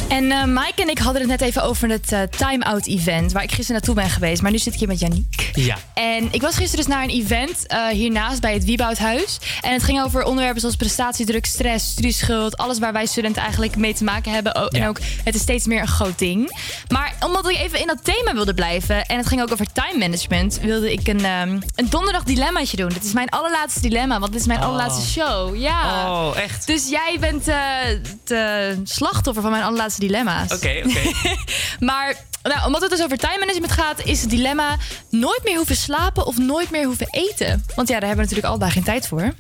En 0.08 0.32
eh, 0.32 0.46
Mike 0.46 0.82
en 0.82 0.90
ik 0.90 0.98
hadden 0.98 1.22
het 1.22 1.30
net 1.30 1.42
even 1.42 1.64
over 1.64 1.90
het 1.90 2.12
eh, 2.12 2.22
time-out 2.22 2.88
event... 2.88 3.32
waar 3.32 3.44
ik 3.44 3.52
gisteren 3.52 3.74
naartoe 3.74 3.96
ben 3.96 4.10
geweest. 4.10 4.42
Maar 4.42 4.52
nu 4.52 4.58
zit 4.58 4.74
ik 4.74 4.80
hier 4.80 4.88
met 4.88 5.00
Yannick. 5.00 5.47
Ja. 5.66 5.78
En 5.94 6.28
ik 6.32 6.42
was 6.42 6.56
gisteren 6.56 6.86
dus 6.86 6.96
naar 6.96 7.04
een 7.04 7.10
event 7.10 7.68
eh, 7.68 7.88
hiernaast 7.88 8.42
bij 8.42 8.54
het 8.54 8.64
Wieboudhuis. 8.64 9.38
En 9.62 9.74
het 9.74 9.84
ging 9.84 10.02
over 10.04 10.24
onderwerpen 10.24 10.60
zoals 10.60 10.76
prestatiedruk, 10.76 11.46
stress, 11.46 11.90
studieschuld. 11.92 12.58
Alles 12.58 12.80
waar 12.80 12.94
wij 12.94 13.06
studenten 13.06 13.42
eigenlijk 13.42 13.76
mee 13.76 13.94
te 13.94 14.04
maken 14.04 14.32
hebben. 14.32 14.56
O- 14.56 14.68
En 14.68 14.88
ook, 14.88 15.00
het 15.24 15.36
is 15.36 15.42
steeds 15.42 15.66
meer 15.66 15.82
een 15.82 15.88
groot 15.88 16.20
ding. 16.20 16.58
Maar 16.88 17.14
omdat 17.26 17.50
ik 17.50 17.58
even 17.58 17.80
in 17.80 17.88
dat 17.88 18.04
thema 18.04 18.34
wilde 18.34 18.54
blijven... 18.54 19.06
en 19.06 19.18
het 19.18 19.28
ging 19.28 19.42
ook 19.42 19.52
over 19.52 19.66
time 19.74 19.98
management... 19.98 20.60
wilde 20.62 20.92
ik 20.92 21.08
een, 21.08 21.26
ehm, 21.26 21.60
een 21.76 21.90
donderdag 21.90 22.24
dilemmaatje 22.24 22.78
doen. 22.78 22.90
Dit 22.90 23.04
is 23.04 23.14
mijn 23.14 23.30
allerlaatste 23.30 23.80
dilemma, 23.82 24.20
want 24.20 24.32
dit 24.32 24.42
is 24.42 24.48
mijn 24.48 24.60
Oh. 24.60 24.66
allerlaatste 24.66 25.08
show. 25.12 25.56
Ja. 25.56 26.12
Oh, 26.12 26.38
echt? 26.38 26.68
Dus 26.68 26.90
jij 26.90 27.18
bent 27.20 27.48
eh 27.48 27.56
de 28.24 28.82
slachtoffer 28.84 29.42
van 29.44 29.52
mijn 29.52 29.64
allerlaatste 29.64 30.00
dilemma's. 30.02 30.54
Oké, 30.54 30.82
oké. 30.86 31.36
Maar 31.80 32.16
nou, 32.44 32.66
omdat 32.66 32.82
het 32.82 32.90
dus 32.90 33.04
over 33.04 33.18
time 33.18 33.38
management 33.40 33.72
gaat, 33.72 34.06
is 34.06 34.22
het 34.22 34.30
dilemma 34.30 34.78
nooit 35.10 35.42
meer 35.44 35.56
hoeven 35.56 35.76
slapen 35.76 36.26
of 36.26 36.38
nooit 36.38 36.70
meer 36.72 36.86
hoeven 36.86 37.08
eten. 37.10 37.66
Want 37.76 37.88
ja, 37.88 38.00
daar 38.00 38.08
hebben 38.08 38.28
we 38.28 38.34
natuurlijk 38.34 38.64
al 38.64 38.70
geen 38.70 38.84
tijd 38.84 39.08
voor. 39.08 39.34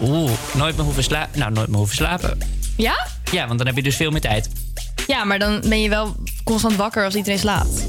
Oeh, 0.00 0.30
nooit 0.54 0.76
meer 0.76 0.84
hoeven 0.84 1.02
slapen. 1.02 1.38
Nou, 1.38 1.52
nooit 1.52 1.68
meer 1.68 1.76
hoeven 1.76 1.96
slapen. 1.96 2.38
Ja? 2.76 3.06
Ja, 3.30 3.46
want 3.46 3.58
dan 3.58 3.66
heb 3.66 3.76
je 3.76 3.82
dus 3.82 3.96
veel 3.96 4.10
meer 4.10 4.20
tijd. 4.20 4.48
Ja, 5.06 5.24
maar 5.24 5.38
dan 5.38 5.60
ben 5.60 5.80
je 5.80 5.88
wel 5.88 6.16
constant 6.44 6.76
wakker 6.76 7.04
als 7.04 7.14
iedereen 7.14 7.38
slaapt. 7.38 7.86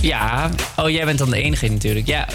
Ja. 0.00 0.50
Oh, 0.76 0.90
jij 0.90 1.04
bent 1.04 1.18
dan 1.18 1.30
de 1.30 1.42
enige 1.42 1.68
natuurlijk. 1.68 2.06
Ja. 2.06 2.28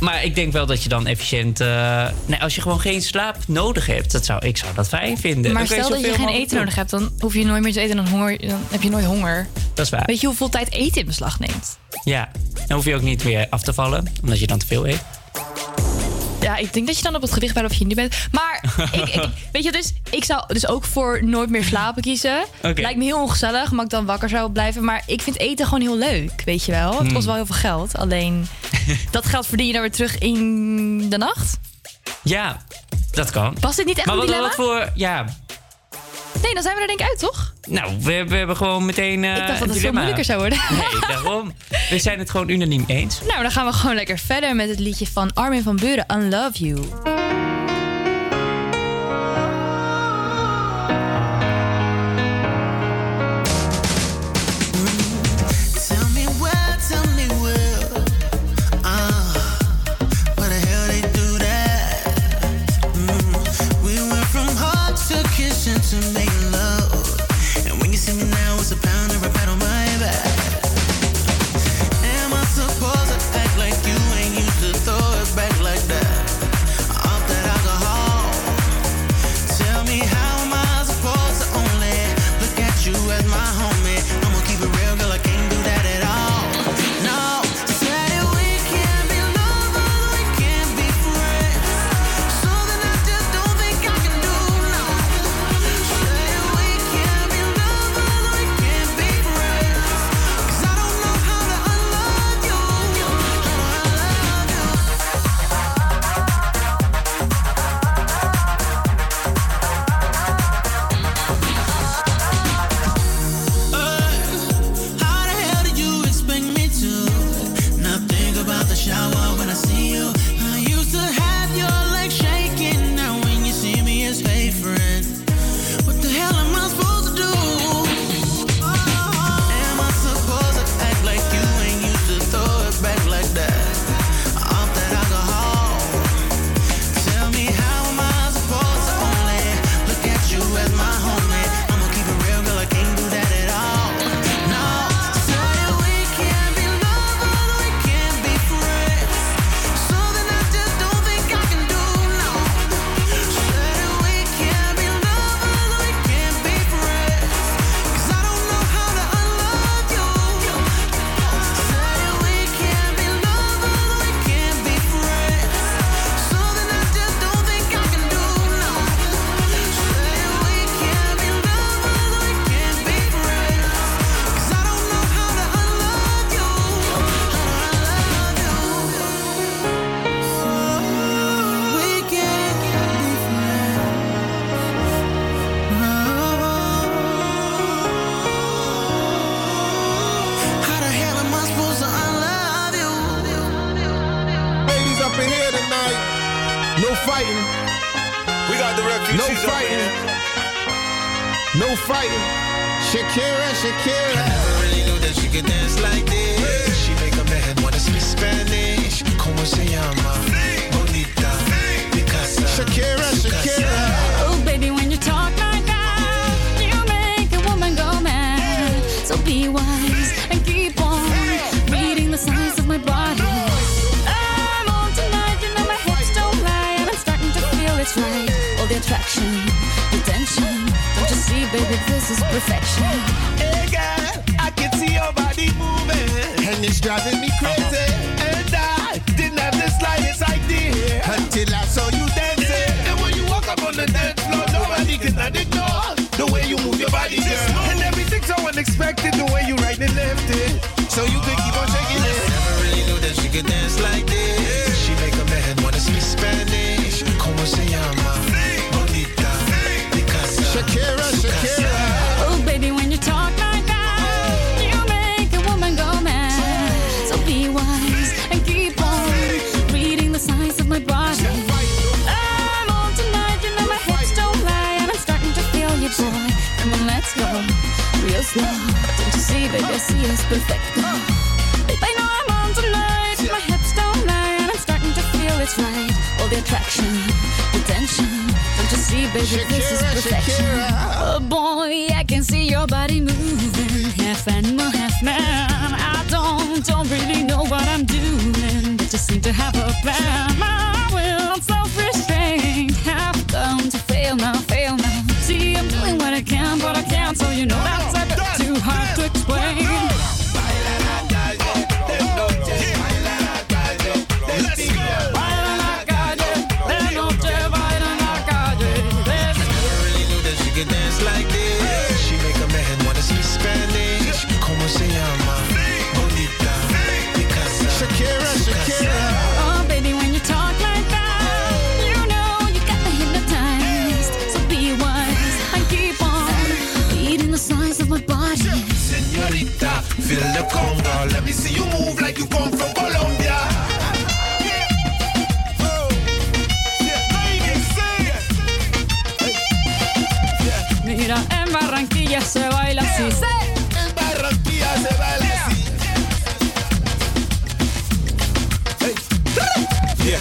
Maar 0.00 0.24
ik 0.24 0.34
denk 0.34 0.52
wel 0.52 0.66
dat 0.66 0.82
je 0.82 0.88
dan 0.88 1.06
efficiënt... 1.06 1.60
eh, 1.60 2.06
nee, 2.26 2.40
als 2.40 2.54
je 2.54 2.60
gewoon 2.60 2.80
geen 2.80 3.02
slaap 3.02 3.36
nodig 3.46 3.86
hebt, 3.86 4.12
dat 4.12 4.24
zou, 4.24 4.46
ik 4.46 4.56
zou 4.56 4.74
dat 4.74 4.88
fijn 4.88 5.18
vinden. 5.18 5.52
maar 5.52 5.66
Dan 5.66 5.76
stel 5.76 5.88
dat 5.88 6.00
je 6.00 6.14
geen 6.14 6.28
eten 6.28 6.56
nodig 6.56 6.74
hebt, 6.74 6.90
dan 6.90 7.10
hoef 7.18 7.34
je 7.34 7.44
nooit 7.44 7.62
meer 7.62 7.72
te 7.72 7.80
eten. 7.80 7.96
Dan, 7.96 8.08
honger, 8.08 8.38
dan 8.48 8.60
heb 8.70 8.82
je 8.82 8.90
nooit 8.90 9.04
honger. 9.04 9.46
Dat 9.74 9.84
is 9.84 9.90
waar. 9.90 10.02
Weet 10.06 10.20
je 10.20 10.26
hoeveel 10.26 10.48
tijd 10.48 10.72
eten 10.72 11.00
in 11.00 11.06
beslag 11.06 11.38
neemt? 11.38 11.78
Ja. 12.04 12.30
Dan 12.66 12.76
hoef 12.76 12.84
je 12.86 12.94
ook 12.94 13.02
niet 13.02 13.24
meer 13.24 13.46
af 13.50 13.62
te 13.62 13.72
vallen, 13.74 14.12
omdat 14.22 14.38
je 14.38 14.46
dan 14.46 14.58
te 14.58 14.66
veel 14.66 14.86
eet. 14.86 15.00
Ja, 16.50 16.56
ik 16.56 16.72
denk 16.72 16.86
dat 16.86 16.96
je 16.96 17.02
dan 17.02 17.14
op 17.14 17.22
het 17.22 17.32
gewicht 17.32 17.54
bent 17.54 17.66
of 17.70 17.74
je 17.74 17.86
nu 17.86 17.94
bent. 17.94 18.16
Maar 18.32 18.64
ik, 18.92 19.08
ik, 19.08 19.28
weet 19.52 19.64
je, 19.64 19.72
dus 19.72 19.92
ik 20.10 20.24
zou 20.24 20.42
dus 20.46 20.66
ook 20.66 20.84
voor 20.84 21.24
nooit 21.24 21.50
meer 21.50 21.64
slapen 21.64 22.02
kiezen. 22.02 22.44
Lijkt 22.60 22.96
me 22.96 23.04
heel 23.04 23.22
ongezellig, 23.22 23.70
maar 23.70 23.84
ik 23.84 23.90
dan 23.90 24.04
wakker 24.06 24.28
zou 24.28 24.50
blijven. 24.50 24.84
Maar 24.84 25.02
ik 25.06 25.22
vind 25.22 25.38
eten 25.38 25.64
gewoon 25.64 25.80
heel 25.80 25.96
leuk, 25.96 26.42
weet 26.44 26.64
je 26.64 26.72
wel. 26.72 26.90
Het 26.90 27.00
Hmm. 27.00 27.12
kost 27.12 27.26
wel 27.26 27.34
heel 27.34 27.46
veel 27.46 27.54
geld. 27.54 27.96
Alleen 27.96 28.46
dat 29.10 29.26
geld 29.26 29.46
verdien 29.46 29.66
je 29.66 29.72
dan 29.72 29.80
weer 29.82 29.90
terug 29.90 30.18
in 30.18 31.08
de 31.10 31.16
nacht. 31.18 31.58
Ja, 32.22 32.56
dat 33.10 33.30
kan. 33.30 33.56
Was 33.60 33.76
dit 33.76 33.86
niet 33.86 33.98
echt 33.98 34.06
maar 34.06 34.16
wat 34.16 34.54
voor... 34.54 34.90
Ja, 34.94 35.24
Nee, 36.42 36.54
dan 36.54 36.62
zijn 36.62 36.74
we 36.74 36.80
er 36.80 36.86
denk 36.86 37.00
ik 37.00 37.06
uit, 37.06 37.18
toch? 37.18 37.54
nou, 37.68 37.92
we, 38.00 38.24
we 38.28 38.36
hebben 38.36 38.56
gewoon 38.56 38.84
meteen 38.84 39.24
eh 39.24 39.30
ik 39.30 39.36
dacht 39.36 39.58
dat 39.58 39.62
een 39.62 39.68
het 39.68 39.78
veel 39.78 39.92
moeilijker 39.92 40.24
zou 40.24 40.38
worden. 40.38 40.58
Nee, 40.70 41.00
daarom. 41.08 41.52
We 41.90 41.98
zijn 41.98 42.18
het 42.18 42.30
gewoon 42.30 42.48
unaniem 42.48 42.84
eens. 42.86 43.20
nou, 43.28 43.42
dan 43.42 43.50
gaan 43.50 43.66
we 43.66 43.72
gewoon 43.72 43.94
lekker 43.96 44.18
verder 44.18 44.56
met 44.56 44.68
het 44.68 44.78
liedje 44.78 45.06
van 45.06 45.32
Armin 45.32 45.62
van 45.62 45.76
Buren, 45.76 46.04
Unlove 46.12 46.58
You. 46.58 47.19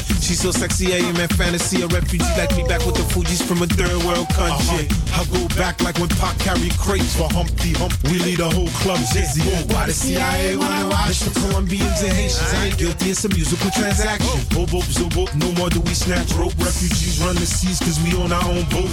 Yeah, 0.08 0.20
she's 0.22 0.40
so 0.40 0.52
sexy, 0.52 0.94
I 0.94 0.98
am 0.98 1.16
in 1.18 1.28
fantasy. 1.30 1.82
A 1.82 1.88
refugee 1.88 2.24
like 2.38 2.56
me 2.56 2.64
back 2.64 2.86
with 2.86 2.96
the 2.96 3.04
Fuji's 3.12 3.42
from 3.42 3.62
a 3.62 3.68
third 3.68 3.98
world 4.06 4.30
country. 4.30 4.88
I 5.14 5.26
go 5.34 5.48
back 5.56 5.82
like 5.82 5.98
when 6.00 6.10
Pac 6.22 6.38
carried 6.40 6.78
crates 6.78 7.16
for 7.16 7.28
Humpty 7.34 7.74
Hump. 7.74 7.94
We 8.06 8.20
lead 8.20 8.40
a 8.40 8.50
whole 8.50 8.70
club 8.82 9.00
dizzy. 9.12 9.42
Why 9.74 9.88
the 9.88 9.94
CIA 9.94 10.56
wanna 10.56 10.88
watch 10.88 11.20
the 11.20 11.32
Colombians 11.40 12.02
and 12.02 12.14
Haitians? 12.14 12.54
I 12.54 12.68
ain't 12.68 12.78
guilty, 12.78 13.12
it's 13.12 13.26
a 13.26 13.30
musical 13.30 13.72
transaction. 13.72 14.40
Boop, 14.54 14.70
boop, 14.70 14.88
zoop, 14.88 15.12
boop, 15.14 15.34
no 15.36 15.52
more 15.60 15.70
do 15.70 15.82
we 15.82 15.94
snatch 15.94 16.32
rope. 16.34 16.54
Refugees 16.60 17.20
run 17.20 17.36
the 17.36 17.46
seas 17.46 17.80
cause 17.80 18.00
we 18.04 18.16
own 18.16 18.32
our 18.32 18.46
own 18.46 18.64
boat. 18.70 18.92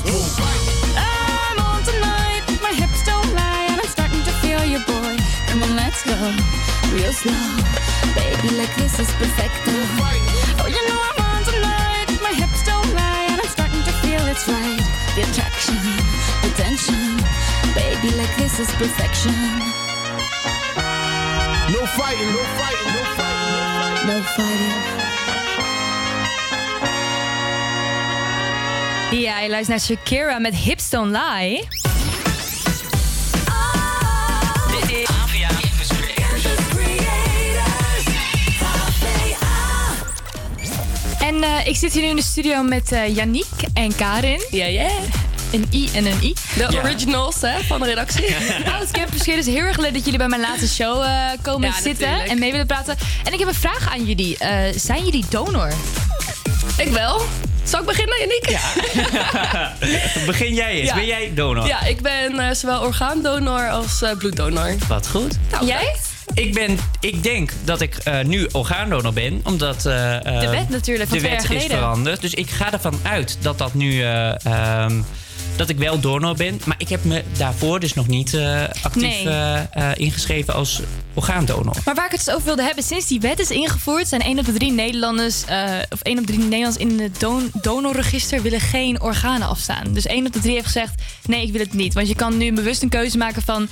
I'm 0.97 1.59
on 1.61 1.83
tonight, 1.85 2.43
my 2.62 2.73
hips 2.73 3.05
don't 3.05 3.31
lie, 3.35 3.66
and 3.70 3.81
I'm 3.81 3.89
starting 3.89 4.23
to 4.23 4.33
feel 4.43 4.65
you, 4.65 4.78
boy. 4.87 5.16
Come 5.49 5.62
on, 5.62 5.77
let's 5.77 6.03
go, 6.03 6.16
real 6.95 7.12
slow. 7.12 7.35
Baby, 8.15 8.57
like 8.57 8.74
this 8.77 8.99
is 8.99 9.11
perfect. 9.20 9.55
Oh, 10.59 10.66
you 10.69 10.86
to 14.37 14.43
it's 14.43 14.49
right. 14.49 14.85
The 15.15 15.23
attraction, 15.23 15.77
the 16.43 16.51
tension. 16.57 17.17
Baby, 17.75 18.15
like 18.17 18.37
this 18.37 18.59
is 18.59 18.71
perfection. 18.75 19.33
No 21.73 21.87
fighting, 21.87 22.31
no 22.33 22.43
fighting, 22.59 22.93
no 22.97 23.03
fighting, 23.17 24.07
No 24.07 24.23
fighting. 24.23 24.95
Ja, 29.11 29.41
je 29.41 29.49
luistert 29.49 29.69
naar 29.69 29.81
Shakira 29.81 30.39
met 30.39 30.55
Hips 30.55 30.91
Don't 30.91 31.11
Lie. 31.11 31.69
Ah. 33.49 34.87
Dit 34.87 35.16
is 41.47 41.62
eh, 41.62 41.66
ik 41.66 41.77
zit 41.77 41.93
hier 41.93 42.02
nu 42.02 42.09
in 42.09 42.16
de 42.16 42.23
studio 42.23 42.62
met 42.62 42.93
eh 42.93 43.16
Yannick 43.16 43.47
en 43.74 43.94
Karin. 43.97 44.43
Ja, 44.51 44.66
ja. 44.66 44.89
Een 45.52 45.66
I 45.73 45.89
en 45.94 46.06
een 46.06 46.18
I. 46.23 46.35
De 46.56 46.66
Ja. 46.70 46.81
originals 46.82 47.40
hè, 47.40 47.60
van 47.66 47.81
de 47.81 47.86
redactie. 47.86 48.24
Alles 48.77 48.90
Campus 48.90 49.23
Creators, 49.23 49.44
dus 49.47 49.55
heel 49.55 49.64
erg 49.64 49.78
leuk 49.78 49.93
dat 49.94 50.05
jullie 50.05 50.18
bij 50.18 50.28
mijn 50.28 50.40
laatste 50.40 50.68
show 50.68 51.02
eh, 51.02 51.10
komen 51.43 51.68
Ja, 51.68 51.74
zitten 51.74 52.01
natuurlijk. 52.06 52.31
en 52.31 52.39
mee 52.39 52.51
willen 52.51 52.66
praten. 52.66 52.97
En 53.24 53.32
ik 53.32 53.39
heb 53.39 53.48
een 53.48 53.55
vraag 53.55 53.93
aan 53.93 54.05
jullie. 54.05 54.39
Eh, 54.39 54.59
zijn 54.77 55.05
jullie 55.05 55.24
donor? 55.28 55.73
Ik 56.77 56.89
wel. 56.89 57.23
Zal 57.64 57.81
ik 57.81 57.86
beginnen, 57.86 58.18
Yannick? 58.18 58.48
Ja. 58.48 59.73
Begin 60.27 60.55
jij 60.55 60.70
eens. 60.73 60.89
Ja. 60.89 60.94
Ben 60.94 61.06
jij 61.06 61.31
donor? 61.35 61.66
Ja, 61.66 61.82
ik 61.85 62.01
ben 62.01 62.39
eh, 62.39 62.55
zowel 62.55 62.81
orgaandonor 62.81 63.70
als 63.70 64.02
eh, 64.02 64.16
bloeddonor. 64.16 64.74
Wat 64.89 65.09
goed. 65.09 65.36
Nou, 65.51 65.66
Jij? 65.66 65.97
Ik, 66.37 66.55
ben, 66.55 66.79
ik 67.01 67.23
denk 67.23 67.53
dat 67.65 67.81
ik 67.81 67.95
eh, 67.95 68.25
nu 68.25 68.49
orgaandonor 68.53 69.13
ben, 69.13 69.41
omdat 69.45 69.77
eh, 69.77 69.83
De 70.41 70.49
wet 70.51 70.69
natuurlijk, 70.69 71.09
van 71.09 71.19
de 71.19 71.29
wet 71.29 71.51
is 71.51 71.65
veranderd. 71.65 72.21
Dus 72.21 72.35
ik 72.35 72.51
ga 72.51 72.73
ervan 72.73 72.99
uit 73.03 73.39
dat 73.41 73.59
dat 73.59 73.75
nu 73.75 74.03
eh, 74.03 74.45
ehm, 74.45 75.01
dat 75.57 75.69
ik 75.69 75.79
wel 75.79 76.01
donor 76.01 76.35
ben. 76.35 76.61
Maar 76.65 76.77
ik 76.79 76.89
heb 76.89 77.05
me 77.05 77.23
daarvoor 77.37 77.81
dus 77.81 77.95
nog 77.95 78.07
niet 78.07 78.39
actief 78.83 79.25
Nee. 79.25 79.95
ingeschreven 79.95 80.55
als 80.55 80.81
orgaandonor. 81.15 81.77
Maar 81.85 81.95
waar 81.95 82.05
ik 82.05 82.11
het 82.11 82.25
dus 82.25 82.35
over 82.35 82.47
wilde 82.47 82.63
hebben, 82.63 82.85
sinds 82.85 83.07
die 83.07 83.21
wet 83.21 83.39
is 83.39 83.51
ingevoerd, 83.51 84.09
zijn 84.09 84.23
1 84.23 84.39
op 84.39 84.45
de 84.45 84.53
3 84.53 84.73
Nederlanders, 84.73 85.43
of 85.89 86.01
1 86.03 86.19
op 86.19 86.27
de 86.27 86.33
3 86.33 86.39
Nederlanders 86.39 86.77
in 86.77 87.01
het 87.01 87.21
don 87.21 87.51
donorregister 87.61 88.43
willen 88.43 88.61
geen 88.61 89.01
organen 89.01 89.49
afstaan. 89.49 89.93
Dus 89.93 90.07
1 90.07 90.27
op 90.27 90.33
de 90.33 90.41
3 90.41 90.53
heeft 90.55 90.67
gezegd: 90.67 91.03
nee, 91.27 91.47
ik 91.47 91.53
wil 91.53 91.61
het 91.61 91.73
niet. 91.73 91.95
Want 91.95 92.09
je 92.09 92.15
kan 92.15 92.37
nu 92.37 92.53
bewust 92.53 92.83
een 92.83 92.89
keuze 92.89 93.19
maken 93.19 93.43
van: 93.43 93.69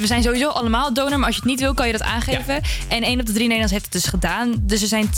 we 0.00 0.06
zijn 0.06 0.22
sowieso 0.22 0.48
allemaal 0.48 0.94
donor, 0.94 1.18
maar 1.18 1.26
als 1.26 1.34
je 1.34 1.40
het 1.40 1.50
niet 1.50 1.60
wil, 1.60 1.74
kan 1.74 1.86
je 1.86 1.92
dat 1.92 2.02
aangeven. 2.02 2.62
En 2.88 3.02
1 3.02 3.20
op 3.20 3.26
de 3.26 3.32
3 3.32 3.48
Nederlanders 3.48 3.72
heeft 3.72 3.84
het 3.84 3.92
dus 3.92 4.04
gedaan. 4.10 4.54
Dus 4.60 4.82
er 4.82 4.88
zijn 4.88 5.10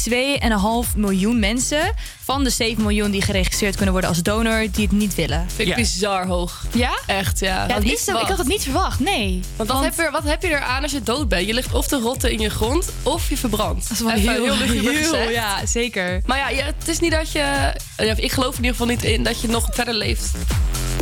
2,5 0.93 0.97
miljoen 0.97 1.39
mensen 1.39 1.94
van 2.32 2.44
de 2.44 2.51
7 2.51 2.82
miljoen 2.82 3.11
die 3.11 3.23
geregistreerd 3.23 3.74
kunnen 3.74 3.93
worden 3.93 4.11
als 4.11 4.23
donor, 4.23 4.66
die 4.73 4.85
het 4.85 4.93
niet 4.93 5.15
willen. 5.15 5.47
Vind 5.55 5.69
ik 5.69 5.74
bizar 5.74 6.27
hoog. 6.27 6.65
Ja? 6.73 6.98
Echt, 7.07 7.40
ja. 7.40 7.66
Ja, 7.69 7.74
het 7.74 7.85
is 7.85 8.05
zo- 8.05 8.19
ik 8.19 8.27
had 8.27 8.39
het 8.39 8.47
niet 8.47 8.62
verwacht, 8.62 9.01
nee. 9.01 9.40
Want 9.57 9.69
wat, 9.70 9.82
Heb 9.82 9.94
je, 9.97 10.09
wat 10.12 10.24
heb 10.24 10.43
je 10.43 10.48
eraan 10.48 10.82
als 10.82 10.93
je 10.93 11.02
dood 11.02 11.28
bent? 11.28 11.47
Je 11.47 11.55
ligt 11.55 11.73
of 11.74 11.86
te 11.86 11.97
rotten 11.98 12.32
in 12.32 12.39
je 12.39 12.48
grond 12.51 12.89
of 13.02 13.28
je 13.28 13.36
verbrandt. 13.36 13.89
Dat 13.89 13.97
is 13.97 14.05
wel 14.05 14.35
heel- 14.35 14.57
heel, 14.57 15.31
ja, 15.40 15.66
zeker. 15.66 16.20
Maar 16.27 16.39
ja, 16.55 16.62
het 16.65 16.89
is 16.89 17.01
niet 17.01 17.12
dat 17.12 17.32
je... 17.32 17.73
Ik 18.16 18.32
geloof 18.32 18.51
in 18.57 18.65
ieder 18.65 18.70
geval 18.70 18.86
niet 18.86 19.05
in 19.05 19.23
dat 19.23 19.40
je 19.40 19.48
nog 19.48 19.69
verder 19.73 19.94
leeft. 19.94 20.31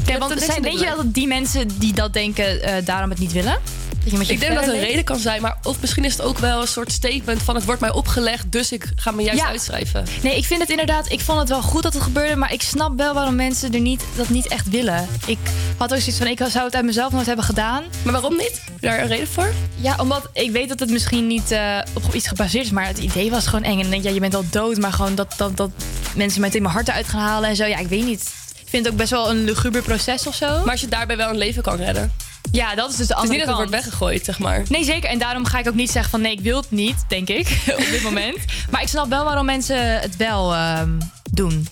Ja, 0.07 0.19
want 0.19 0.43
zijn, 0.43 0.63
denk 0.63 0.79
je 0.79 0.85
wel 0.85 0.97
dat 0.97 1.15
die 1.15 1.27
mensen 1.27 1.79
die 1.79 1.93
dat 1.93 2.13
denken 2.13 2.63
eh, 2.63 2.85
daarom 2.85 3.11
het 3.11 3.19
niet 3.19 3.33
willen? 3.33 3.59
Dat 4.03 4.11
je 4.13 4.17
met 4.19 4.27
je 4.27 4.33
Ik 4.33 4.41
denk 4.41 4.55
dat 4.55 4.65
het 4.65 4.75
een 4.75 4.81
reden 4.81 5.05
kan 5.05 5.19
zijn, 5.19 5.43
maar 5.43 5.59
of 5.63 5.77
misschien 5.81 6.05
is 6.05 6.13
het 6.13 6.23
ook 6.23 6.39
wel 6.39 6.61
een 6.61 6.69
soort 6.69 6.93
statement 6.93 7.43
van 7.43 7.55
het 7.55 7.65
wordt 7.65 7.81
mij 7.81 7.93
opgelegd, 7.93 8.53
dus 8.53 8.73
ik 8.73 8.93
ga 8.97 9.11
me 9.11 9.23
juist 9.23 9.41
Ja. 9.41 9.49
uitschrijven. 9.49 10.05
Nee, 10.23 10.37
ik 10.37 10.45
vind 10.45 10.61
het 10.61 10.71
inderdaad. 10.71 11.11
Ik 11.13 11.18
vond 11.21 11.39
het 11.39 11.49
wel 11.49 11.63
goed 11.63 11.83
dat 11.83 11.95
het 11.95 12.03
gebeurde, 12.03 12.37
maar 12.37 12.53
ik 12.53 12.63
snap 12.63 12.97
wel 12.97 13.15
waarom 13.15 13.37
mensen 13.37 13.75
er 13.75 13.81
niet, 13.81 14.05
dat 14.17 14.29
niet 14.29 14.47
echt 14.47 14.69
willen. 14.69 15.07
Ik 15.27 15.39
had 15.77 15.93
ook 15.93 15.99
zoiets 15.99 16.19
van: 16.19 16.27
ik 16.27 16.39
zou 16.49 16.65
het 16.65 16.75
uit 16.75 16.85
mezelf 16.85 17.13
nooit 17.13 17.27
hebben 17.27 17.45
gedaan. 17.45 17.85
Maar 18.03 18.13
waarom 18.13 18.37
niet? 18.37 18.63
Daar 18.81 19.01
een 19.01 19.07
reden 19.07 19.29
voor? 19.29 19.53
Ja, 19.75 19.97
omdat 19.99 20.29
ik 20.33 20.51
weet 20.51 20.69
dat 20.69 20.81
het 20.81 20.91
misschien 20.91 21.27
niet 21.27 21.51
eh, 21.51 21.79
op 21.95 22.15
iets 22.15 22.29
gebaseerd 22.29 22.65
is, 22.65 22.71
maar 22.71 22.87
het 22.87 22.99
idee 22.99 23.31
was 23.31 23.47
gewoon 23.47 23.65
eng. 23.65 23.77
En 23.77 23.83
dan 23.83 23.91
denk 23.91 24.03
je, 24.03 24.09
ja, 24.09 24.15
je 24.15 24.21
bent 24.21 24.35
al 24.35 24.45
dood, 24.51 24.77
maar 24.77 24.93
gewoon 24.93 25.15
dat, 25.15 25.35
dat, 25.37 25.57
dat 25.57 25.71
mensen 26.15 26.41
meteen 26.41 26.63
mijn 26.63 26.75
hart 26.75 26.89
eruit 26.89 27.09
gaan 27.09 27.21
halen 27.21 27.49
en 27.49 27.57
zo. 27.57 27.65
Ja, 27.65 27.79
ik 27.79 27.89
weet 27.89 28.05
niet. 28.05 28.33
Ik 28.61 28.69
vind 28.69 28.85
het 28.85 28.93
ook 28.93 28.99
best 28.99 29.11
wel 29.11 29.31
een 29.31 29.45
luguber 29.45 29.83
proces 29.83 30.27
of 30.27 30.35
zo. 30.35 30.47
Maar 30.47 30.71
als 30.71 30.81
je 30.81 30.89
daarbij 30.89 31.17
wel 31.17 31.31
een 31.31 31.39
leven 31.39 31.63
kan 31.63 31.77
redden. 31.77 32.13
Ja, 32.53 32.75
dat 32.75 32.91
is 32.91 32.97
dus 32.97 33.07
de 33.07 33.15
Het 33.15 33.23
is 33.23 33.29
andere 33.29 33.39
niet 33.39 33.39
dat 33.39 33.59
het 33.59 33.69
wordt 33.69 33.85
weggegooid, 33.85 34.25
zeg 34.25 34.39
maar. 34.39 34.63
Nee, 34.69 34.85
zeker. 34.85 35.11
En 35.11 35.19
daarom 35.19 35.45
ga 35.45 35.59
ik 35.59 35.69
ook 35.69 35.75
niet 35.75 35.91
zeggen 35.91 36.11
van 36.11 36.21
nee, 36.21 36.33
ik 36.33 36.41
wil 36.41 36.57
het 36.57 36.71
niet, 36.71 37.05
denk 37.09 37.29
ik, 37.29 37.63
op 37.79 37.87
dit 37.91 38.03
moment. 38.03 38.39
Maar 38.71 38.83
ik 38.83 38.89
snap 38.89 39.09
wel 39.09 39.25
waarom 39.25 39.47
mensen 39.47 40.01
het 40.01 40.17
wel 40.17 40.55
ehm, 40.55 40.91
doen. 41.31 41.69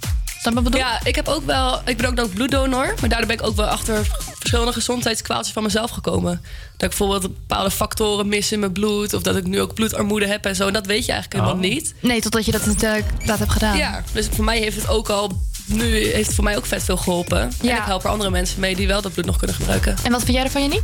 Snap 0.47 0.55
je 0.55 0.63
wat 0.63 0.67
ik 0.67 0.81
bedoel? 0.81 0.91
Ja, 0.91 1.01
ik 1.05 1.15
heb 1.15 1.29
ook 1.29 1.47
wel. 1.47 1.81
Ik 1.85 1.97
ben 1.97 2.07
ook 2.07 2.17
dan 2.17 2.29
bloeddonor, 2.29 2.95
maar 3.01 3.09
daardoor 3.09 3.27
ben 3.27 3.37
ik 3.37 3.47
ook 3.47 3.57
wel 3.57 3.67
achter 3.67 4.07
verschillende 4.39 4.73
gezondheidskwaaltjes 4.73 5.53
van 5.53 5.63
mezelf 5.63 5.91
gekomen. 5.91 6.31
Dat 6.77 6.93
ik 6.93 6.99
bijvoorbeeld 6.99 7.23
bepaalde 7.23 7.71
factoren 7.71 8.29
mis 8.29 8.53
in 8.53 8.61
mijn 8.61 8.73
bloed, 8.73 9.15
of 9.15 9.23
dat 9.23 9.37
ik 9.37 9.47
nu 9.47 9.61
ook 9.61 9.75
bloedarmoede 9.75 10.27
heb 10.27 10.45
en 10.45 10.57
zo. 10.57 10.67
En 10.67 10.73
dat 10.73 10.87
weet 10.87 11.07
je 11.07 11.13
eigenlijk 11.13 11.43
helemaal 11.43 11.71
niet. 11.71 11.95
Nee, 12.01 12.21
totdat 12.21 12.45
je 12.45 12.53
dat, 12.53 12.67
uh, 12.67 12.93
dat 13.25 13.39
hebt 13.39 13.51
gedaan. 13.51 13.77
Ja, 13.77 14.03
dus 14.13 14.29
voor 14.31 14.45
mij 14.45 14.59
heeft 14.59 14.77
het 14.77 14.89
ook 14.89 15.09
al. 15.09 15.41
Nu 15.67 15.85
heeft 15.97 16.27
het 16.27 16.35
voor 16.35 16.45
mij 16.45 16.57
ook 16.57 16.67
vet 16.67 16.83
veel 16.85 16.97
geholpen. 16.97 17.41
En 17.41 17.51
ik 17.69 17.83
help 17.85 18.05
er 18.05 18.11
andere 18.11 18.31
mensen 18.31 18.61
mee 18.61 18.77
die 18.77 18.87
wel 18.87 19.03
dat 19.03 19.13
bloed 19.13 19.27
nog 19.27 19.37
kunnen 19.37 19.57
gebruiken. 19.57 19.97
En 20.03 20.13
wat 20.13 20.23
vind 20.25 20.37
jij 20.37 20.45
ervan, 20.45 20.63
Janiek? 20.63 20.83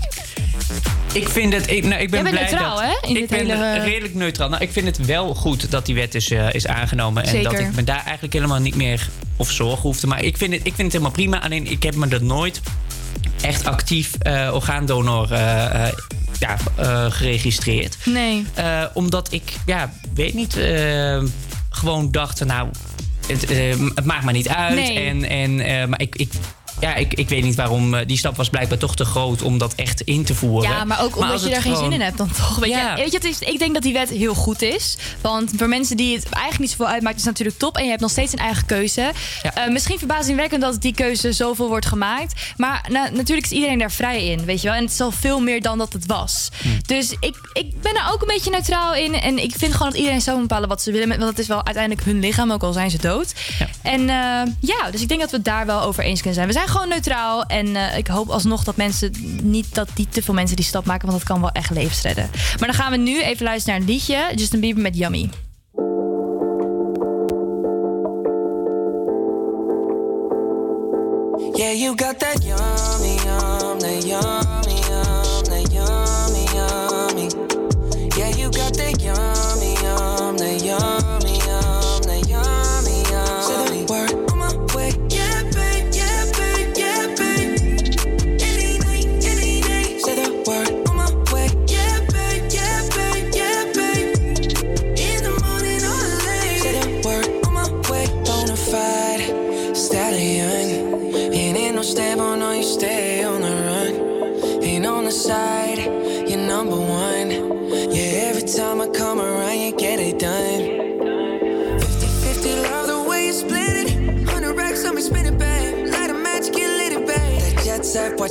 Ik 1.12 1.28
vind 1.28 1.52
het. 1.52 1.70
Ik, 1.70 1.84
nou, 1.84 2.00
ik 2.02 2.10
ben 2.10 2.22
Jij 2.22 2.32
bent 2.32 2.34
blij 2.34 2.50
neutraal, 2.50 2.76
dat, 2.76 2.84
hè, 2.84 3.08
in 3.08 3.16
ik 3.16 3.28
ben 3.28 3.38
hele- 3.38 3.78
redelijk 3.84 4.14
neutraal. 4.14 4.48
Nou, 4.48 4.62
ik 4.62 4.72
vind 4.72 4.86
het 4.86 5.06
wel 5.06 5.34
goed 5.34 5.70
dat 5.70 5.86
die 5.86 5.94
wet 5.94 6.14
is, 6.14 6.30
eh, 6.30 6.52
is 6.52 6.66
aangenomen. 6.66 7.22
En 7.22 7.28
Zeker. 7.28 7.50
dat 7.50 7.60
ik 7.60 7.74
me 7.74 7.84
daar 7.84 8.02
eigenlijk 8.02 8.32
helemaal 8.32 8.58
niet 8.60 8.74
meer 8.74 9.08
of 9.36 9.50
zorgen 9.50 9.80
hoefde. 9.82 10.06
Maar 10.06 10.22
ik 10.22 10.36
vind 10.36 10.52
het, 10.52 10.60
ik 10.60 10.72
vind 10.74 10.82
het 10.82 10.92
helemaal 10.92 11.10
prima. 11.10 11.42
Alleen 11.42 11.66
ik 11.70 11.82
heb 11.82 11.94
me 11.94 12.08
er 12.08 12.24
nooit 12.24 12.60
echt 13.40 13.64
actief 13.66 14.14
eh, 14.18 14.50
orgaandonor 14.52 15.32
eh, 15.32 15.64
eh, 15.86 15.92
ja, 16.38 16.56
eh, 16.76 17.06
geregistreerd. 17.10 17.96
Nee. 18.04 18.46
Eh, 18.54 18.82
omdat 18.94 19.32
ik, 19.32 19.52
ja, 19.66 19.92
weet 20.14 20.34
niet, 20.34 20.56
eh, 20.56 21.22
gewoon 21.70 22.10
dacht, 22.10 22.44
nou, 22.44 22.68
het, 23.26 23.50
eh, 23.50 23.78
het 23.94 24.04
maakt 24.04 24.24
me 24.24 24.32
niet 24.32 24.48
uit. 24.48 24.74
Nee. 24.74 24.98
En, 24.98 25.24
en, 25.24 25.60
eh, 25.60 25.86
maar 25.86 26.00
ik, 26.00 26.16
ik, 26.16 26.32
ja, 26.82 26.94
ik, 26.94 27.14
ik 27.14 27.28
weet 27.28 27.42
niet 27.42 27.54
waarom. 27.54 27.94
eh, 27.94 28.06
die 28.06 28.16
stap 28.16 28.36
was 28.36 28.48
blijkbaar 28.48 28.78
toch 28.78 28.96
te 28.96 29.04
groot 29.04 29.42
om 29.42 29.58
dat 29.58 29.74
echt 29.74 30.00
in 30.00 30.24
te 30.24 30.34
voeren. 30.34 30.70
Ja, 30.70 30.84
maar 30.84 31.02
ook 31.02 31.16
omdat 31.16 31.42
je 31.42 31.48
daar 31.50 31.62
geen 31.62 31.76
zin 31.76 31.92
in 31.92 32.00
hebt 32.00 32.18
dan 32.18 32.30
toch. 32.32 32.56
Weet 32.58 32.70
Ja. 32.70 32.90
je, 32.90 32.96
weet 33.02 33.10
je 33.10 33.16
het 33.16 33.26
is, 33.26 33.38
ik 33.38 33.58
denk 33.58 33.74
dat 33.74 33.82
die 33.82 33.92
wet 33.92 34.08
heel 34.08 34.34
goed 34.34 34.62
is. 34.62 34.96
Want 35.20 35.50
voor 35.56 35.68
mensen 35.68 35.96
die 35.96 36.14
het 36.16 36.24
eigenlijk 36.28 36.58
niet 36.60 36.70
zoveel 36.70 36.88
uitmaakt, 36.88 37.16
is 37.16 37.20
het 37.24 37.30
natuurlijk 37.30 37.58
top. 37.58 37.76
En 37.76 37.82
je 37.82 37.88
hebt 37.88 38.00
nog 38.00 38.10
steeds 38.10 38.32
een 38.32 38.38
eigen 38.38 38.66
keuze. 38.66 39.10
Eh, 39.54 39.68
misschien 39.68 39.98
verbazingwekkend 39.98 40.60
dat 40.62 40.80
die 40.80 40.94
keuze 40.94 41.32
zoveel 41.32 41.68
wordt 41.68 41.86
gemaakt. 41.86 42.40
Maar 42.56 42.86
na- 42.90 43.10
natuurlijk 43.12 43.46
is 43.46 43.52
iedereen 43.52 43.78
daar 43.78 43.90
vrij 43.92 44.26
in, 44.26 44.44
weet 44.44 44.60
je 44.62 44.68
wel. 44.68 44.76
En 44.76 44.82
het 44.82 44.92
is 44.92 45.00
al 45.00 45.10
veel 45.10 45.40
meer 45.40 45.60
dan 45.62 45.78
dat 45.78 45.92
het 45.92 46.06
was. 46.06 46.48
Dus 46.86 47.10
ik, 47.20 47.36
ik 47.52 47.80
ben 47.82 47.94
er 47.96 48.10
ook 48.12 48.20
een 48.20 48.26
beetje 48.34 48.50
neutraal 48.50 48.94
in. 48.94 49.14
En 49.14 49.42
ik 49.42 49.52
vind 49.56 49.72
gewoon 49.72 49.88
dat 49.88 49.98
iedereen 49.98 50.20
zou 50.20 50.40
bepalen 50.40 50.68
wat 50.68 50.82
ze 50.82 50.92
willen. 50.92 51.08
Want 51.08 51.22
het 51.22 51.38
is 51.38 51.46
wel 51.46 51.64
uiteindelijk 51.64 52.04
hun 52.06 52.18
lichaam, 52.20 52.52
ook 52.52 52.62
al 52.62 52.72
zijn 52.72 52.90
ze 52.90 52.98
dood. 52.98 53.32
En 53.82 54.00
eh, 54.00 54.52
ja, 54.60 54.90
dus 54.90 55.00
ik 55.00 55.08
denk 55.08 55.20
dat 55.20 55.30
we 55.30 55.36
het 55.36 55.44
daar 55.44 55.66
wel 55.66 55.80
over 55.82 56.02
eens 56.04 56.18
kunnen 56.18 56.34
zijn. 56.34 56.46
We 56.46 56.52
zijn 56.52 56.68
gewoon 56.72 56.88
neutraal. 56.88 57.44
En 57.44 57.76
eh, 57.76 57.98
ik 57.98 58.06
hoop 58.06 58.28
alsnog 58.28 58.64
dat 58.64 58.76
mensen 58.76 59.12
niet 59.42 59.74
dat 59.74 59.88
niet 59.94 60.12
te 60.12 60.22
veel 60.22 60.34
mensen 60.34 60.56
die 60.56 60.64
stap 60.64 60.84
maken. 60.84 61.06
Want 61.06 61.18
dat 61.18 61.28
kan 61.28 61.40
wel 61.40 61.50
echt 61.50 61.70
levens 61.70 62.02
redden. 62.02 62.30
Maar 62.32 62.68
dan 62.68 62.76
gaan 62.76 62.90
we 62.90 62.96
nu 62.96 63.22
even 63.22 63.44
luisteren 63.44 63.78
naar 63.78 63.88
een 63.88 63.94
liedje. 63.94 64.32
Justin 64.34 64.60
Bieber 64.60 64.82
met 64.82 64.96
Yummy. 64.96 65.30
Yeah, 71.54 71.72
you 71.72 71.92
got 71.96 72.18
that 72.18 72.42
yummy, 72.42 73.11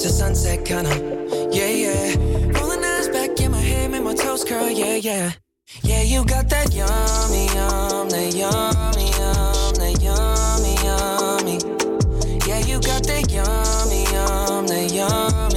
the 0.04 0.10
sunset, 0.10 0.66
kinda. 0.66 0.90
Yeah, 1.52 1.68
yeah. 1.68 2.60
Rolling 2.60 2.84
eyes 2.84 3.08
back 3.10 3.40
in 3.40 3.52
my 3.52 3.60
head, 3.60 3.92
make 3.92 4.04
my 4.04 4.16
toes 4.16 4.44
curl, 4.44 4.70
yeah, 4.70 4.96
yeah. 4.96 5.32
Yeah, 5.84 6.02
you 6.02 6.26
got 6.26 6.50
that 6.50 6.74
yummy, 6.74 7.46
yum, 7.54 8.10
that 8.10 8.34
yummy, 8.34 9.08
yum, 9.20 9.74
that 9.78 10.02
yummy, 10.02 10.74
yummy. 10.86 11.58
Yeah, 12.48 12.60
you 12.66 12.80
got 12.82 13.04
that 13.04 13.30
yummy, 13.30 14.04
yum, 14.14 14.66
that 14.68 14.92
yummy, 14.92 15.51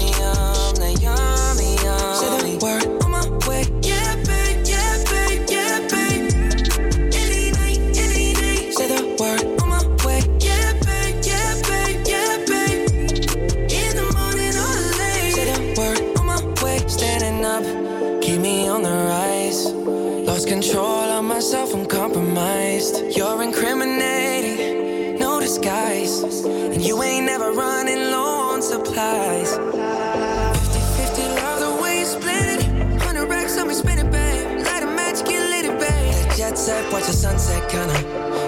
the 37.06 37.12
sunset, 37.12 37.68
kinda. 37.68 37.94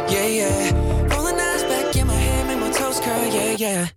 Yeah, 0.09 0.27
yeah. 0.27 1.15
Rolling 1.15 1.39
eyes 1.39 1.62
back 1.65 1.95
in 1.95 2.07
my 2.07 2.15
head, 2.15 2.47
make 2.47 2.59
my 2.59 2.70
toes 2.70 3.01
curl, 3.01 3.27
yeah. 3.27 3.57
Yeah, 3.59 3.89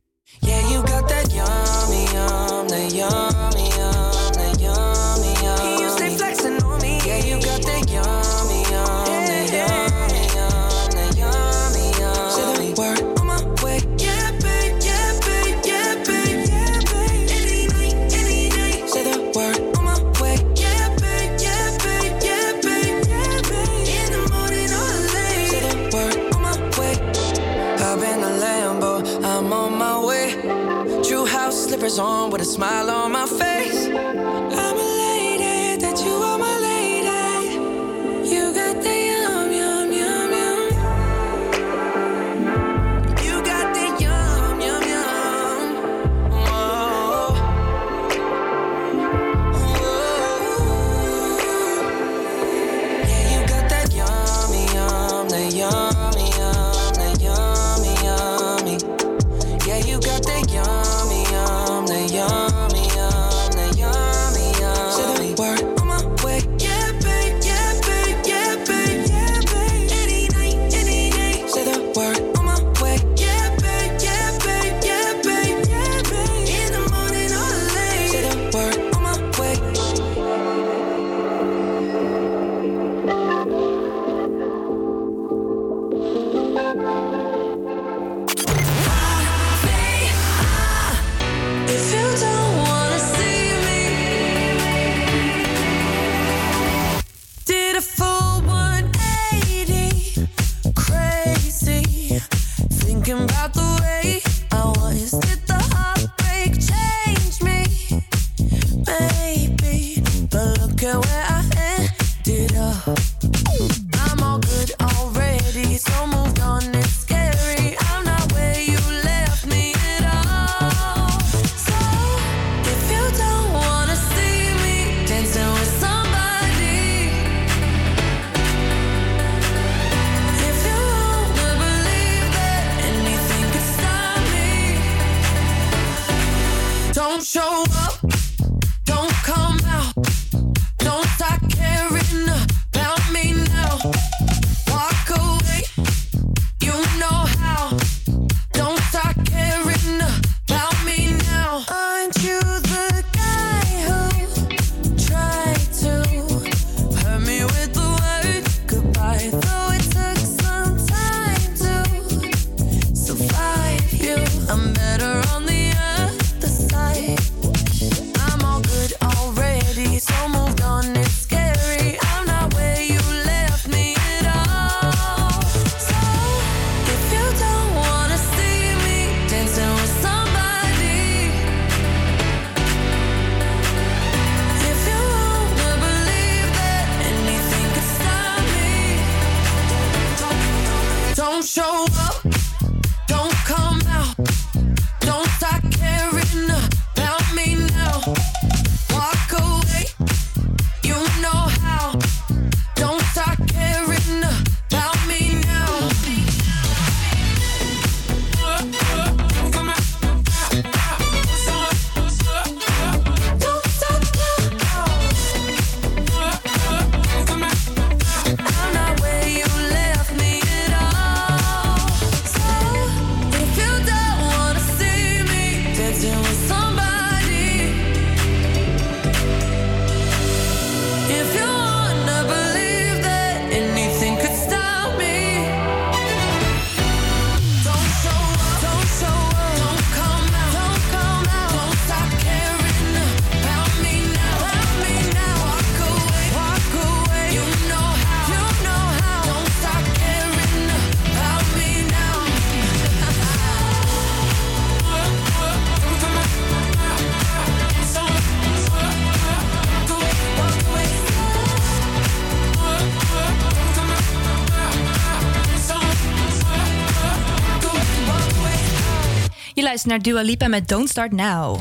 luistert 269.70 269.92
naar 269.94 270.02
Dua 270.02 270.22
Lipa 270.22 270.48
met 270.48 270.68
Don't 270.68 270.90
Start 270.90 271.12
Now. 271.12 271.60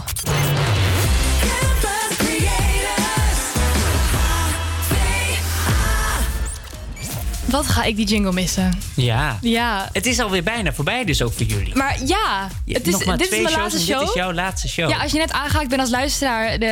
Wat 7.45 7.67
ga 7.67 7.85
ik 7.85 7.97
die 7.97 8.07
jingle 8.07 8.33
missen? 8.33 8.79
Ja. 8.95 9.39
Ja. 9.41 9.89
Het 9.93 10.07
is 10.07 10.19
alweer 10.19 10.43
bijna 10.43 10.73
voorbij, 10.73 11.05
dus 11.05 11.23
ook 11.23 11.33
voor 11.33 11.47
jullie. 11.47 11.77
Maar 11.77 11.97
ja, 12.05 12.49
het 12.67 12.87
is, 12.87 12.93
nog 12.93 13.05
maar 13.05 13.17
dit 13.17 13.27
is 13.27 13.33
twee 13.33 13.43
mijn 13.43 13.55
shows 13.55 13.73
laatste 13.73 13.93
en 13.93 13.99
show. 13.99 14.01
dit 14.01 14.09
is 14.09 14.15
jouw 14.15 14.33
laatste 14.33 14.69
show. 14.69 14.91
Ja, 14.91 14.99
als 14.99 15.13
je 15.13 15.19
net 15.19 15.33
aangehaakt 15.33 15.69
bent 15.69 15.81
als 15.81 15.91
luisteraar. 15.91 16.59
De, 16.59 16.67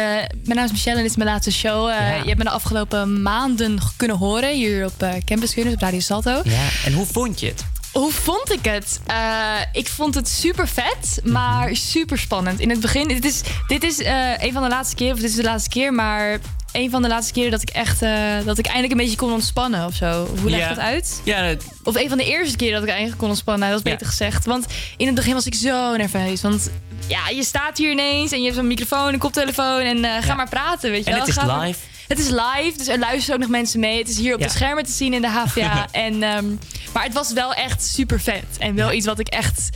mijn 0.44 0.56
naam 0.56 0.64
is 0.64 0.70
Michelle 0.70 0.96
en 0.96 1.02
dit 1.02 1.10
is 1.10 1.16
mijn 1.16 1.28
laatste 1.30 1.52
show. 1.52 1.88
Eh, 1.88 1.96
Je 2.22 2.26
hebt 2.26 2.38
me 2.38 2.44
de 2.44 2.50
afgelopen 2.50 3.22
maanden 3.22 3.78
kunnen 3.96 4.16
horen 4.16 4.54
hier 4.54 4.84
op 4.84 5.02
eh, 5.02 5.12
Campus 5.24 5.54
Kunus 5.54 5.72
op 5.74 5.80
Radio 5.80 6.00
Salto. 6.00 6.40
Ja, 6.44 6.68
en 6.84 6.92
hoe 6.92 7.06
vond 7.06 7.40
je 7.40 7.46
het? 7.46 7.64
Hoe 7.97 8.12
vond 8.12 8.52
ik 8.52 8.64
het? 8.64 9.01
Eh, 9.06 9.55
ik 9.73 9.89
vond 9.89 10.14
het 10.14 10.28
super 10.28 10.68
vet, 10.68 11.20
maar 11.24 11.77
super 11.77 12.18
spannend. 12.18 12.60
In 12.60 12.70
het 12.70 12.81
begin, 12.81 13.09
dit 13.09 13.24
is, 13.24 13.40
dit 13.66 13.82
is 13.82 13.98
eh, 14.02 14.31
een 14.39 14.52
van 14.52 14.62
de 14.62 14.68
laatste 14.68 14.94
keren, 14.97 15.14
of 15.14 15.20
dit 15.20 15.31
is 15.31 15.36
de 15.36 15.43
laatste 15.43 15.68
keer, 15.68 15.93
maar 15.93 16.39
een 16.73 16.90
van 16.90 17.02
de 17.02 17.09
laatste 17.09 17.32
keren 17.32 17.51
dat 17.51 17.62
ik 17.62 17.68
echt, 17.70 18.02
eh, 18.02 18.12
dat 18.44 18.59
ik 18.59 18.64
eindelijk 18.64 18.93
een 18.93 18.98
beetje 18.98 19.16
kon 19.16 19.32
ontspannen 19.32 19.86
of 19.86 19.94
zo. 19.94 20.27
Hoe 20.40 20.51
leg 20.51 20.59
Ja. 20.60 20.68
dat 20.68 20.78
uit? 20.78 21.20
Ja, 21.24 21.55
Of 21.85 21.94
een 21.97 22.09
van 22.09 22.18
de 22.18 22.24
eerste 22.24 22.56
keren 22.56 22.73
dat 22.74 22.82
ik 22.82 22.89
eigenlijk 22.89 23.18
kon 23.18 23.28
ontspannen, 23.28 23.68
dat 23.68 23.77
is 23.78 23.90
beter 23.90 24.06
gezegd. 24.06 24.44
Want 24.44 24.66
in 24.97 25.06
het 25.06 25.14
begin 25.14 25.35
was 25.35 25.47
ik 25.47 25.55
zo 25.55 25.97
nerveus. 25.97 26.43
Want 26.43 26.70
ja, 27.06 27.28
je 27.28 27.44
staat 27.44 27.78
hier 27.78 27.90
ineens 27.90 28.32
en 28.32 28.39
je 28.39 28.44
hebt 28.44 28.56
zo'n 28.56 28.66
microfoon, 28.66 29.12
een 29.12 29.18
koptelefoon 29.18 29.81
en 29.81 30.23
ga 30.23 30.35
maar 30.35 30.48
praten, 30.48 30.90
weet 30.90 31.05
je 31.05 31.10
En 31.10 31.16
wel. 31.16 31.27
het 31.27 31.36
is 31.36 31.43
live. 31.43 31.78
Het 32.09 32.19
is 32.19 32.28
live, 32.28 32.73
dus 32.77 32.89
er 32.89 32.99
luisteren 32.99 33.35
ook 33.35 33.41
nog 33.41 33.51
mensen 33.51 33.81
mee. 33.81 33.99
Het 33.99 34.09
is 34.09 34.19
hier 34.19 34.35
op 34.35 34.41
Ja. 34.41 34.47
de 34.47 34.53
schermen 34.53 34.85
te 34.85 34.93
zien 34.93 35.12
in 35.15 35.20
de 35.20 35.28
HVA. 35.28 35.89
en, 35.93 36.23
ehm, 36.23 36.47
maar 36.93 37.03
het 37.05 37.12
was 37.12 37.33
wel 37.33 37.55
echt 37.55 37.85
super 37.85 38.20
vet. 38.20 38.45
En 38.59 38.74
wel 38.74 38.93
iets 38.93 39.07
wat 39.07 39.19
ik 39.19 39.28
echt 39.28 39.69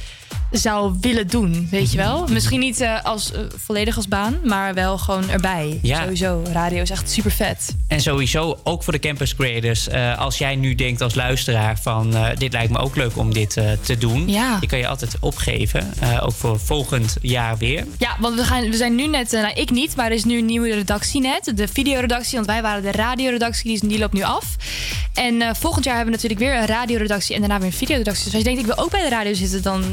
zou 0.50 0.94
willen 1.00 1.26
doen, 1.28 1.68
weet 1.70 1.90
je 1.90 1.96
wel. 1.96 2.26
Misschien 2.26 2.60
niet 2.60 2.80
eh, 2.80 3.04
als, 3.04 3.32
eh, 3.32 3.40
volledig 3.56 3.96
als 3.96 4.08
baan, 4.08 4.38
maar 4.44 4.74
wel 4.74 4.98
gewoon 4.98 5.30
erbij. 5.30 5.78
Ja. 5.82 6.02
Sowieso, 6.02 6.42
radio 6.52 6.82
is 6.82 6.90
echt 6.90 7.10
super 7.10 7.30
vet. 7.30 7.76
En 7.86 8.00
sowieso 8.00 8.60
ook 8.64 8.82
voor 8.82 8.92
de 8.92 8.98
campus 8.98 9.34
creators. 9.34 9.88
eh, 9.88 10.18
als 10.18 10.38
jij 10.38 10.56
nu 10.56 10.74
denkt 10.74 11.00
als 11.00 11.14
luisteraar 11.14 11.78
van 11.78 12.14
dit 12.38 12.52
lijkt 12.52 12.72
me 12.72 12.78
ook 12.78 12.96
leuk 12.96 13.16
om 13.16 13.32
dit 13.32 13.50
te 13.80 13.98
doen. 13.98 14.28
Ja. 14.28 14.58
Je 14.60 14.66
kan 14.66 14.78
je 14.78 14.86
altijd 14.88 15.16
opgeven. 15.20 15.92
ook 16.22 16.32
voor 16.32 16.60
volgend 16.60 17.16
jaar 17.22 17.58
weer. 17.58 17.86
Ja, 17.98 18.16
want 18.18 18.34
we, 18.34 18.44
gaan, 18.44 18.70
we 18.70 18.76
zijn 18.76 18.94
nu 18.94 19.06
net, 19.06 19.30
nou 19.30 19.52
ik 19.54 19.70
niet, 19.70 19.96
maar 19.96 20.06
er 20.06 20.12
is 20.12 20.24
nu 20.24 20.38
een 20.38 20.46
nieuwe 20.46 20.74
redactie 20.74 21.20
net. 21.20 21.52
De 21.54 21.68
videoredactie, 21.68 22.34
want 22.34 22.46
wij 22.46 22.62
waren 22.62 22.82
de 22.82 22.92
radioredactie, 22.92 23.64
die, 23.64 23.72
is, 23.72 23.80
die 23.80 23.98
loopt 23.98 24.12
nu 24.12 24.22
af. 24.22 24.56
En 25.14 25.56
volgend 25.56 25.84
jaar 25.84 25.96
hebben 25.96 26.14
we 26.14 26.20
natuurlijk 26.22 26.50
weer 26.50 26.60
een 26.60 26.76
radioredactie 26.76 27.34
en 27.34 27.40
daarna 27.40 27.58
weer 27.58 27.66
een 27.66 27.72
videoredactie. 27.72 28.24
Dus 28.24 28.34
als 28.34 28.42
je 28.42 28.48
denkt, 28.48 28.60
ik 28.60 28.74
wil 28.74 28.84
ook 28.84 28.90
bij 28.90 29.02
de 29.02 29.08
radio 29.08 29.34
zitten, 29.34 29.62
dan 29.62 29.84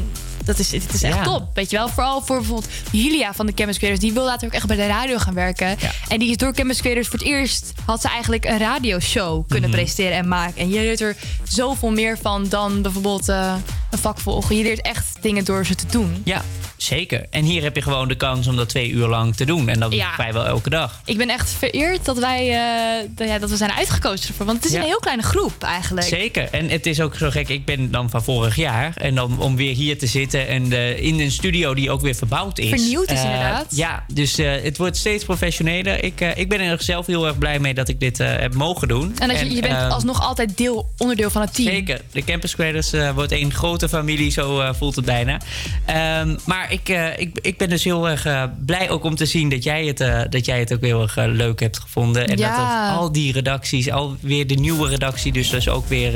dat 0.48 0.58
is, 0.58 0.72
het 0.72 0.92
is 0.94 1.02
echt 1.02 1.16
Ja. 1.16 1.22
top. 1.22 1.42
Weet 1.54 1.70
je 1.70 1.76
wel, 1.76 1.88
vooral 1.88 2.20
voor 2.22 2.36
bijvoorbeeld 2.36 2.68
Julia 2.92 3.34
van 3.34 3.46
de 3.46 3.54
Campus 3.54 3.76
Creators, 3.78 4.00
die 4.00 4.12
wil 4.12 4.24
later 4.24 4.46
ook 4.46 4.54
echt 4.54 4.66
bij 4.66 4.76
de 4.76 4.86
radio 4.86 5.18
gaan 5.18 5.34
werken. 5.34 5.76
En 6.08 6.18
die 6.18 6.30
is 6.30 6.36
door 6.36 6.52
Campus 6.52 6.80
Creators 6.80 7.08
voor 7.08 7.18
het 7.18 7.28
eerst, 7.28 7.72
had 7.86 8.00
ze 8.00 8.08
eigenlijk 8.08 8.44
een 8.44 8.58
radioshow 8.58 9.48
kunnen 9.48 9.70
Mhm. 9.70 9.78
presenteren 9.78 10.16
en 10.16 10.28
maken. 10.28 10.56
En 10.60 10.68
je 10.68 10.78
leert 10.80 11.00
er 11.00 11.16
zoveel 11.44 11.90
meer 11.90 12.18
van 12.22 12.46
dan 12.48 12.82
bijvoorbeeld 12.82 13.28
eh, 13.28 13.54
een 13.90 13.98
vak 13.98 14.18
volgen. 14.18 14.56
Je 14.56 14.62
leert 14.62 14.80
echt 14.82 15.16
dingen 15.20 15.44
door 15.44 15.66
ze 15.66 15.74
te 15.74 15.86
doen. 15.90 16.22
Ja, 16.24 16.42
zeker. 16.76 17.26
En 17.30 17.44
hier 17.44 17.62
heb 17.62 17.74
je 17.76 17.82
gewoon 17.82 18.08
de 18.08 18.14
kans 18.16 18.46
om 18.46 18.56
dat 18.56 18.68
twee 18.68 18.90
uur 18.90 19.06
lang 19.06 19.36
te 19.36 19.44
doen. 19.44 19.68
En 19.68 19.80
dat 19.80 19.92
Ja. 19.92 20.12
vrijwel 20.14 20.46
elke 20.46 20.70
dag. 20.70 21.00
Ik 21.04 21.16
ben 21.16 21.28
echt 21.28 21.50
vereerd 21.50 22.04
dat 22.04 22.18
wij 22.18 22.50
eh, 22.50 23.08
dat, 23.14 23.28
ja, 23.28 23.38
dat 23.38 23.50
we 23.50 23.56
zijn 23.56 23.70
uitgekozen 23.72 24.28
ervoor. 24.28 24.46
Want 24.46 24.58
het 24.58 24.66
is 24.66 24.72
Ja. 24.72 24.78
een 24.80 24.86
heel 24.86 24.98
kleine 24.98 25.22
groep 25.22 25.62
eigenlijk. 25.62 26.06
Zeker. 26.06 26.48
En 26.50 26.68
het 26.68 26.86
is 26.86 27.00
ook 27.00 27.14
zo 27.16 27.30
gek. 27.30 27.48
Ik 27.48 27.64
ben 27.64 27.90
dan 27.90 28.10
van 28.10 28.22
vorig 28.24 28.56
jaar. 28.56 28.92
En 28.96 29.14
dan 29.14 29.40
om 29.40 29.56
weer 29.56 29.74
hier 29.74 29.98
te 29.98 30.06
zitten. 30.06 30.48
En 30.48 30.72
eh, 30.72 31.02
in 31.02 31.20
een 31.20 31.30
studio 31.30 31.74
die 31.74 31.90
ook 31.90 32.00
weer 32.00 32.14
verbouwd 32.14 32.58
is. 32.58 32.68
Vernieuwd 32.68 33.10
is 33.10 33.18
Eh, 33.18 33.24
inderdaad. 33.24 33.76
Ja, 33.76 34.04
dus 34.12 34.36
het 34.36 34.76
wordt 34.76 34.96
steeds 34.96 35.24
professioneler. 35.24 36.04
Ik, 36.04 36.20
ik 36.20 36.48
ben 36.48 36.60
er 36.60 36.82
zelf 36.82 37.06
heel 37.06 37.26
erg 37.26 37.38
blij 37.38 37.58
mee 37.58 37.74
dat 37.74 37.88
ik 37.88 38.00
dit 38.00 38.18
heb 38.18 38.54
mogen 38.54 38.88
doen. 38.88 39.16
En 39.18 39.28
dat 39.28 39.38
je, 39.38 39.50
je 39.54 39.60
bent 39.60 39.74
ehm, 39.74 39.90
alsnog 39.90 40.20
altijd 40.22 40.56
deel, 40.56 40.88
onderdeel 40.98 41.30
van 41.30 41.40
het 41.42 41.54
team. 41.54 41.68
Zeker. 41.68 42.00
De 42.12 42.24
Campus 42.24 42.54
Creators 42.54 42.90
wordt 43.14 43.32
één 43.32 43.52
grote 43.78 43.96
familie, 43.96 44.30
zo 44.30 44.60
eh, 44.60 44.74
voelt 44.74 44.96
het 44.96 45.04
bijna. 45.04 45.40
Ehm, 45.84 46.36
maar 46.44 46.72
ik, 46.72 46.88
eh, 46.88 47.18
ik, 47.18 47.38
ik 47.42 47.58
ben 47.58 47.68
dus 47.68 47.84
heel 47.84 48.08
erg 48.08 48.26
eh, 48.26 48.42
blij 48.66 48.90
ook 48.90 49.04
om 49.04 49.14
te 49.14 49.26
zien 49.26 49.48
dat 49.48 49.62
jij 49.62 49.84
het, 49.84 50.32
dat 50.32 50.44
jij 50.44 50.58
het 50.58 50.72
ook 50.72 50.80
heel 50.80 51.02
erg 51.02 51.16
leuk 51.16 51.60
hebt 51.60 51.78
gevonden. 51.78 52.28
En 52.28 52.36
Ja. 52.38 52.88
dat 52.90 52.98
al 52.98 53.12
die 53.12 53.32
redacties, 53.32 53.90
alweer 53.90 54.46
de 54.46 54.54
nieuwe 54.54 54.88
redactie, 54.88 55.32
dus, 55.32 55.50
dus 55.50 55.68
ook 55.68 55.88
weer 55.88 56.12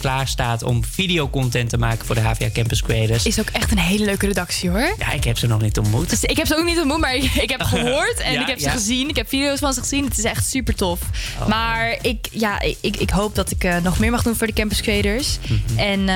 klaar 0.00 0.28
staat 0.28 0.62
om 0.62 0.84
videocontent 0.84 1.70
te 1.70 1.78
maken 1.78 2.06
voor 2.06 2.14
de 2.14 2.20
HVA 2.20 2.50
Campus 2.52 2.82
Creators. 2.82 3.26
Is 3.26 3.40
ook 3.40 3.50
echt 3.50 3.70
een 3.70 3.78
hele 3.78 4.04
leuke 4.04 4.26
redactie 4.26 4.70
hoor. 4.70 4.94
Ja, 4.98 5.12
ik 5.12 5.24
heb 5.24 5.38
ze 5.38 5.46
nog 5.46 5.60
niet 5.60 5.78
ontmoet. 5.78 6.10
Dus 6.10 6.24
ik 6.24 6.36
heb 6.36 6.46
ze 6.46 6.56
ook 6.56 6.64
niet 6.64 6.78
ontmoet, 6.78 7.00
maar 7.00 7.14
ik 7.14 7.50
heb 7.50 7.62
gehoord 7.74 8.20
en 8.20 8.32
Ja, 8.32 8.40
ik 8.40 8.46
heb 8.46 8.58
ze 8.58 8.64
ja. 8.64 8.70
gezien. 8.70 9.08
Ik 9.08 9.16
heb 9.16 9.28
video's 9.28 9.58
van 9.58 9.72
ze 9.72 9.80
gezien. 9.80 10.04
Het 10.04 10.18
is 10.18 10.24
echt 10.24 10.46
super 10.48 10.74
tof. 10.74 11.00
Oh. 11.40 11.46
Maar 11.46 11.96
ik, 12.02 12.28
ja, 12.30 12.60
ik, 12.60 12.96
ik 12.96 13.10
hoop 13.10 13.34
dat 13.34 13.50
ik 13.50 13.82
nog 13.82 13.98
meer 13.98 14.10
mag 14.10 14.22
doen 14.22 14.36
voor 14.36 14.46
de 14.46 14.52
Campus 14.52 14.80
Creators. 14.80 15.38
Mhm. 15.48 15.78
En 15.78 16.08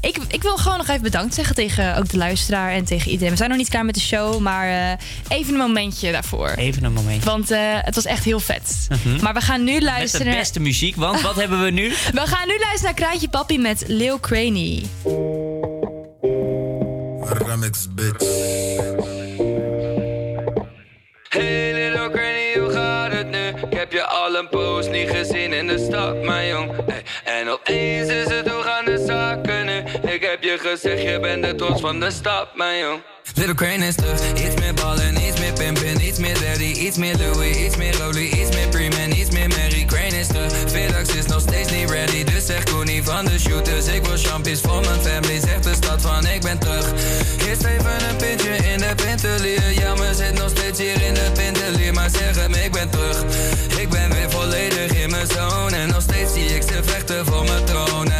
ik, 0.00 0.16
ik 0.32 0.42
wil 0.42 0.56
gewoon 0.56 0.78
nog 0.78 0.88
even 0.88 1.02
bedankt 1.02 1.34
zeggen 1.34 1.54
tegen 1.54 1.96
ook 1.96 2.08
de 2.08 2.16
luisteraar 2.16 2.70
en 2.72 2.84
tegen 2.84 3.10
iedereen. 3.10 3.30
We 3.30 3.36
zijn 3.36 3.48
nog 3.48 3.58
niet 3.58 3.68
klaar 3.68 3.84
met 3.84 3.94
de 3.94 4.00
show, 4.00 4.38
maar 4.40 4.68
eh, 4.68 5.36
even 5.38 5.52
een 5.52 5.58
momentje 5.58 6.12
daarvoor. 6.12 6.48
Even 6.48 6.84
een 6.84 6.92
momentje. 6.92 7.30
Want 7.30 7.50
eh, 7.50 7.60
het 7.62 7.94
was 7.94 8.04
echt 8.04 8.24
heel 8.24 8.40
vet. 8.40 8.86
Mhm. 8.88 9.22
Maar 9.22 9.34
we 9.34 9.40
gaan 9.40 9.64
nu 9.64 9.72
Met 9.72 9.80
de 9.80 9.86
luisteren. 9.86 10.32
beste 10.34 10.60
muziek, 10.60 10.96
want 10.96 11.20
wat 11.20 11.34
hebben 11.34 11.62
we 11.62 11.70
nu? 11.70 11.88
We 12.12 12.26
gaan 12.26 12.46
nu 12.48 12.58
luisteren 12.58 12.82
naar 12.84 12.94
Kraantje 12.94 13.28
Papi 13.28 13.58
met 13.58 13.84
Lil 13.86 14.20
Craney. 14.20 14.82
Remix, 17.24 17.88
bitch. 17.94 18.24
Hey 21.28 21.72
heb 23.92 24.00
je 24.00 24.06
al 24.06 24.36
een 24.36 24.48
poos 24.48 24.88
niet 24.88 25.10
gezien 25.10 25.52
in 25.52 25.66
de 25.66 25.78
stad, 25.78 26.22
mijn 26.22 26.48
jong. 26.48 26.70
En 27.24 27.48
opeens 27.48 28.08
is 28.08 28.28
het 28.28 28.48
hoe 28.50 28.62
gaan 28.62 28.84
de 28.84 29.04
zaken 29.06 29.66
nu? 29.66 30.10
Ik 30.12 30.22
heb 30.22 30.42
je 30.42 30.58
gezegd, 30.58 31.02
je 31.02 31.20
bent 31.20 31.44
de 31.44 31.54
trots 31.54 31.80
van 31.80 32.00
de 32.00 32.10
stad, 32.10 32.56
mijn 32.56 32.78
jong. 32.78 33.02
Little 33.34 33.54
crane 33.54 33.86
is 33.86 33.94
terug, 33.94 34.32
iets 34.32 34.60
meer 34.60 34.74
ballen, 34.74 35.16
iets 35.16 35.40
meer 35.40 35.52
pimpen, 35.52 36.00
iets 36.00 36.18
meer 36.18 36.34
daddy, 36.34 36.72
iets 36.86 36.96
meer 36.96 37.16
Louis, 37.16 37.56
iets 37.56 37.76
meer 37.76 37.96
Rolly, 37.96 38.26
iets 38.26 38.56
meer 38.56 38.68
Preman, 38.68 39.10
iets 39.10 39.30
meer 39.30 39.48
Mary. 39.48 39.71
Crane 40.32 41.18
is 41.18 41.26
nog 41.26 41.40
steeds 41.40 41.70
niet 41.70 41.90
ready, 41.90 42.24
dus 42.24 42.46
zeg 42.46 42.62
Koenie 42.62 43.02
van 43.02 43.24
de 43.24 43.38
shooters. 43.38 43.86
Ik 43.86 44.06
wil 44.06 44.16
champions 44.16 44.60
voor 44.60 44.80
mijn 44.80 45.00
family, 45.00 45.40
zegt 45.40 45.64
de 45.64 45.74
stad 45.74 46.00
van 46.00 46.26
ik 46.26 46.40
ben 46.40 46.58
terug. 46.58 46.92
Eerst 47.48 47.64
even 47.64 48.08
een 48.08 48.16
pintje 48.16 48.56
in 48.56 48.78
de 48.78 48.94
pintelier, 48.94 49.72
jammer 49.72 50.14
zit 50.14 50.38
nog 50.38 50.50
steeds 50.50 50.78
hier 50.78 51.02
in 51.02 51.14
de 51.14 51.30
pintelier, 51.32 51.92
maar 51.92 52.10
zeg 52.10 52.36
hem 52.36 52.54
ik 52.54 52.72
ben 52.72 52.90
terug. 52.90 53.22
Ik 53.80 53.88
ben 53.88 54.12
weer 54.12 54.30
volledig 54.30 54.94
in 54.94 55.10
mijn 55.10 55.26
zone 55.26 55.76
en 55.76 55.88
nog 55.88 56.02
steeds 56.02 56.32
zie 56.32 56.44
ik 56.44 56.62
ze 56.62 56.80
vechten 56.82 57.26
voor 57.26 57.44
mijn 57.44 57.64
troon 57.64 58.11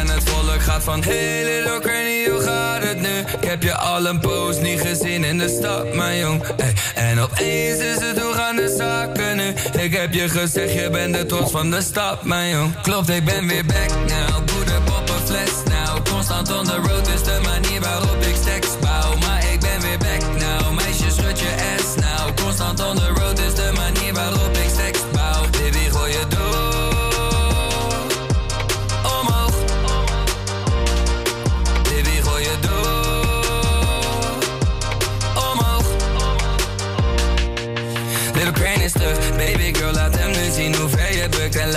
van 0.83 0.99
little 0.99 1.79
granny, 1.81 2.29
hoe 2.29 2.41
gaat 2.41 2.83
het 2.83 3.01
nu? 3.01 3.19
Ik 3.39 3.47
heb 3.47 3.63
je 3.63 3.75
al 3.75 4.05
een 4.05 4.19
poos 4.19 4.59
niet 4.59 4.81
gezien 4.81 5.23
in 5.23 5.37
de 5.37 5.49
stad, 5.49 5.93
mijn 5.93 6.17
jong. 6.17 6.43
Ey, 6.57 6.73
En 6.95 7.19
opeens 7.19 7.79
is 7.79 7.99
het 7.99 8.21
hoe 8.21 8.33
gaan 8.33 8.55
de 8.55 8.75
zaken 8.77 9.37
nu? 9.37 9.53
Ik 9.81 9.93
heb 9.93 10.13
je 10.13 10.29
gezegd, 10.29 10.73
je 10.73 10.89
bent 10.89 11.15
de 11.15 11.25
trots 11.25 11.51
van 11.51 11.71
de 11.71 11.81
stad, 11.81 12.23
mijn 12.23 12.49
jong. 12.49 12.81
Klopt, 12.81 13.09
ik 13.09 13.25
ben 13.25 13.47
weer 13.47 13.65
back 13.65 13.89
now. 14.07 14.45
Poeder, 14.45 14.81
poppen, 14.81 15.19
fles 15.25 15.51
now. 15.65 16.05
Constant 16.09 16.51
on 16.51 16.65
the 16.65 16.75
road 16.75 17.07
is 17.07 17.23
de 17.23 17.39
manier 17.43 17.81
waarop 17.81 18.21
ik 18.21 18.35
stacks 18.41 18.62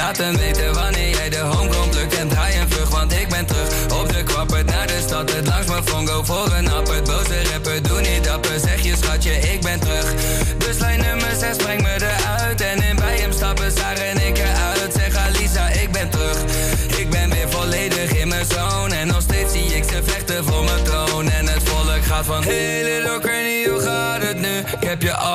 laat 0.07 0.17
hem 0.17 0.37
weten 0.37 0.75
wanneer 0.75 1.11
jij 1.11 1.29
de 1.29 1.39
home 1.39 1.71
komt 1.71 1.95
lukt. 1.95 2.15
En 2.15 2.29
draai 2.29 2.61
een 2.61 2.71
vlug, 2.71 2.91
want 2.91 3.13
ik 3.13 3.29
ben 3.29 3.47
terug 3.47 4.01
Op 4.01 4.13
de 4.13 4.23
kwappert 4.23 4.67
naar 4.67 4.87
de 4.87 5.01
stad. 5.07 5.33
Het 5.33 5.47
langs 5.47 5.67
mijn 5.67 5.83
phone, 5.85 6.07
go 6.07 6.23
voor 6.23 6.56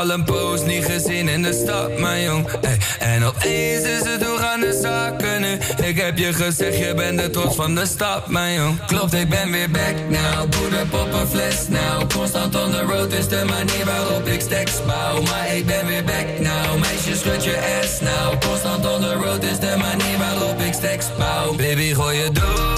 al 0.01 0.09
een 0.09 0.23
poos 0.23 0.63
niet 0.63 0.85
gezien 0.85 1.27
in 1.27 1.41
de 1.41 1.53
stad, 1.53 1.97
mijn 1.99 2.23
jong. 2.23 2.47
Ey, 2.61 2.77
En 2.99 3.23
opeens 3.23 3.83
is 3.83 4.03
het 4.03 4.25
hoe 4.25 4.37
gaan 4.37 4.59
de 4.59 4.79
zaken 4.81 5.41
nu? 5.41 5.57
Ik 5.87 5.97
heb 5.97 6.17
je 6.17 6.33
gezegd, 6.33 6.77
je 6.77 6.93
bent 6.93 7.19
de 7.19 7.29
trots 7.29 7.55
van 7.55 7.75
de 7.75 7.85
stad, 7.85 8.27
mijn 8.27 8.53
jong. 8.53 8.85
Klopt, 8.85 9.13
ik 9.13 9.29
ben 9.29 9.51
weer 9.51 9.69
back 9.71 9.95
now. 10.09 10.49
Poeder, 10.49 10.85
poppen, 10.87 11.27
fles 11.27 11.67
now. 11.67 12.09
Constant 12.13 12.55
on 12.55 12.71
the 12.71 12.81
road 12.81 13.13
is 13.13 13.27
de 13.27 13.43
manier 13.45 13.85
waarop 13.85 14.27
ik 14.27 14.41
stacks 14.41 14.85
bouw. 14.85 15.21
Maar 15.21 15.55
ik 15.55 15.65
ben 15.65 15.85
weer 15.87 16.03
back 16.03 16.39
now. 16.39 16.79
Meisje, 16.79 17.15
schud 17.15 17.43
je 17.43 17.79
ass 17.81 17.99
now. 17.99 18.41
Constant 18.41 18.85
on 18.85 19.01
the 19.01 19.13
road 19.13 19.43
is 19.43 19.59
de 19.59 19.75
manier 19.77 20.17
waarop 20.17 20.59
ik 20.59 20.73
stacks 20.73 21.05
bouw. 21.17 21.55
Baby, 21.55 21.93
gooi 21.93 22.17
je 22.17 22.31
door 22.31 22.70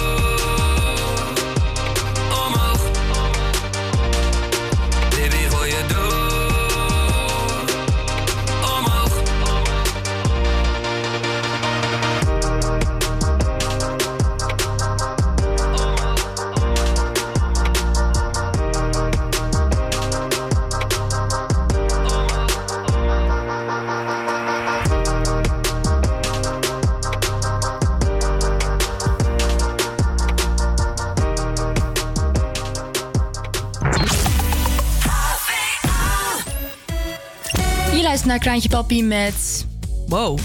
naar 38.34 38.42
Kraantje 38.42 38.70
Papi 38.70 39.04
met... 39.04 39.66
Wow. 40.08 40.40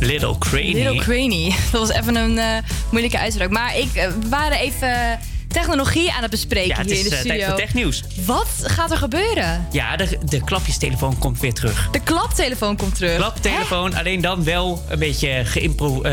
Little 0.00 0.38
Cranny. 0.38 0.72
Little 0.72 0.96
Cranny. 0.96 1.54
Dat 1.72 1.80
was 1.80 1.90
even 1.90 2.16
een 2.16 2.38
eh, 2.38 2.56
moeilijke 2.90 3.18
uitspraak. 3.18 3.50
Maar 3.50 3.78
ik, 3.78 3.94
eh, 3.94 4.06
we 4.06 4.28
waren 4.28 4.58
even 4.58 5.18
technologie 5.48 6.12
aan 6.12 6.22
het 6.22 6.30
bespreken 6.30 6.68
Ja, 6.68 6.76
het 6.76 6.86
hier 6.86 6.94
is 6.98 7.04
in 7.04 7.08
de 7.10 7.14
eh, 7.14 7.20
studio. 7.20 7.38
tijd 7.38 7.50
voor 7.50 7.60
technieuws. 7.60 8.04
Wat 8.26 8.48
gaat 8.62 8.90
er 8.90 8.96
gebeuren? 8.96 9.66
Ja, 9.70 9.96
de, 9.96 10.18
de 10.24 10.44
klapjestelefoon 10.44 11.18
komt 11.18 11.40
weer 11.40 11.54
terug. 11.54 11.88
De 11.90 12.00
klaptelefoon 12.00 12.76
komt 12.76 12.94
terug. 12.94 13.16
Klaptelefoon, 13.16 13.94
alleen 13.94 14.20
dan 14.20 14.44
wel 14.44 14.82
een 14.88 14.98
beetje 14.98 15.42
geïmpro 15.44 16.08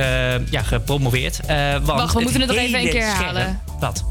ja, 0.49 0.61
gepromoveerd. 0.63 1.39
Want 1.47 1.85
Wacht, 1.85 2.13
we 2.13 2.21
moeten 2.21 2.41
het 2.41 2.49
nog 2.49 2.59
even 2.59 2.79
een 2.79 2.89
keer 2.89 3.01
scherm- 3.01 3.15
herhalen. 3.15 3.61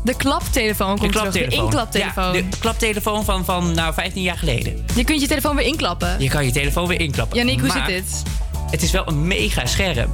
De 0.04 0.16
klaptelefoon 0.16 0.98
komt 0.98 1.12
de 1.12 1.18
terug. 1.18 1.32
De 1.32 1.38
klaptelefoon. 1.38 1.64
inklaptelefoon. 1.64 2.24
Ja, 2.24 2.50
de 2.50 2.58
klaptelefoon 2.58 3.24
van, 3.24 3.44
van 3.44 3.74
nou, 3.74 3.94
15 3.94 4.22
jaar 4.22 4.38
geleden. 4.38 4.84
Je 4.94 5.04
kunt 5.04 5.20
je 5.20 5.26
telefoon 5.26 5.56
weer 5.56 5.66
inklappen. 5.66 6.16
Je 6.18 6.28
kan 6.28 6.44
je 6.44 6.52
telefoon 6.52 6.86
weer 6.86 7.00
inklappen. 7.00 7.36
Yannick, 7.36 7.60
hoe 7.60 7.68
Maar 7.68 7.86
zit 7.86 8.04
dit? 8.04 8.22
Het 8.70 8.82
is 8.82 8.90
wel 8.90 9.08
een 9.08 9.26
mega 9.26 9.66
scherm. 9.66 10.10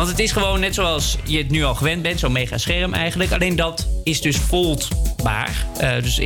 Want 0.00 0.12
het 0.12 0.20
is 0.20 0.32
gewoon 0.32 0.60
net 0.60 0.74
zoals 0.74 1.16
je 1.24 1.38
het 1.38 1.50
nu 1.50 1.64
al 1.64 1.74
gewend 1.74 2.02
bent, 2.02 2.18
zo'n 2.20 2.32
mega 2.32 2.58
scherm 2.58 2.94
eigenlijk. 2.94 3.32
Alleen 3.32 3.56
dat 3.56 3.86
is 4.04 4.20
dus 4.20 4.36
foldbaar. 4.36 5.66
eh, 5.78 6.02
dus 6.02 6.20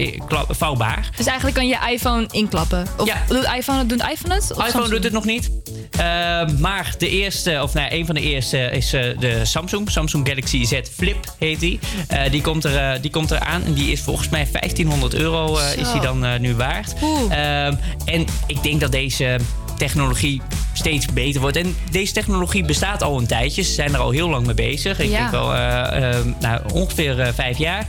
vouwbaar. 0.49 1.09
Dus 1.17 1.27
eigenlijk 1.27 1.57
kan 1.57 1.67
je 1.67 1.77
iPhone 1.91 2.27
inklappen. 2.31 2.87
Of 2.97 3.11
doet 3.29 3.45
iPhone, 3.57 3.87
doet 3.87 4.01
iPhone 4.11 4.35
het? 4.35 4.43
Of 4.43 4.51
iPhone 4.51 4.71
Samsung? 4.71 4.91
doet 4.91 5.05
het 5.05 5.13
nog 5.13 5.25
niet. 5.25 5.51
Eh, 5.91 6.03
maar 6.59 6.95
de 6.99 7.09
eerste, 7.09 7.59
of 7.63 7.75
nou, 7.75 7.93
een 7.93 8.07
van 8.07 8.15
de 8.15 8.21
eerste 8.21 8.59
is 8.59 8.93
eh, 8.93 9.19
de 9.19 9.45
Samsung. 9.45 9.91
Samsung 9.91 10.29
Galaxy 10.29 10.65
Z 10.65 10.81
Flip 10.97 11.35
heet 11.39 11.61
die. 11.61 11.79
Die, 12.31 12.43
komt 12.43 12.65
er, 12.65 13.01
die 13.01 13.11
komt 13.11 13.31
eraan 13.31 13.65
en 13.65 13.75
die 13.75 13.93
is 13.93 14.01
volgens 14.01 14.29
mij 14.29 14.49
1500 14.53 15.15
euro 15.15 15.59
is 15.59 15.93
die 15.93 16.01
dan 16.01 16.41
nu 16.41 16.55
waard. 16.55 16.95
Ehm, 17.31 17.75
en 18.05 18.25
ik 18.47 18.63
denk 18.63 18.81
dat 18.81 18.93
deze 18.93 19.39
technologie 19.79 20.43
steeds 20.77 21.07
beter 21.07 21.41
wordt. 21.41 21.57
En 21.57 21.77
deze 21.91 22.13
technologie 22.13 22.65
bestaat 22.65 23.03
al 23.03 23.19
een 23.19 23.27
tijdje. 23.27 23.63
Ze 23.63 23.73
zijn 23.73 23.95
er 23.95 24.01
al 24.01 24.11
heel 24.11 24.29
lang 24.29 24.47
mee 24.47 24.55
bezig. 24.55 24.99
Ik 24.99 25.11
Ja. 25.11 25.19
denk 25.19 25.31
wel 25.31 25.55
eh, 25.55 26.11
eh, 26.19 26.25
nou, 26.41 26.61
ongeveer 26.73 27.21
eh, 27.21 27.33
vijf 27.35 27.59
jaar 27.59 27.87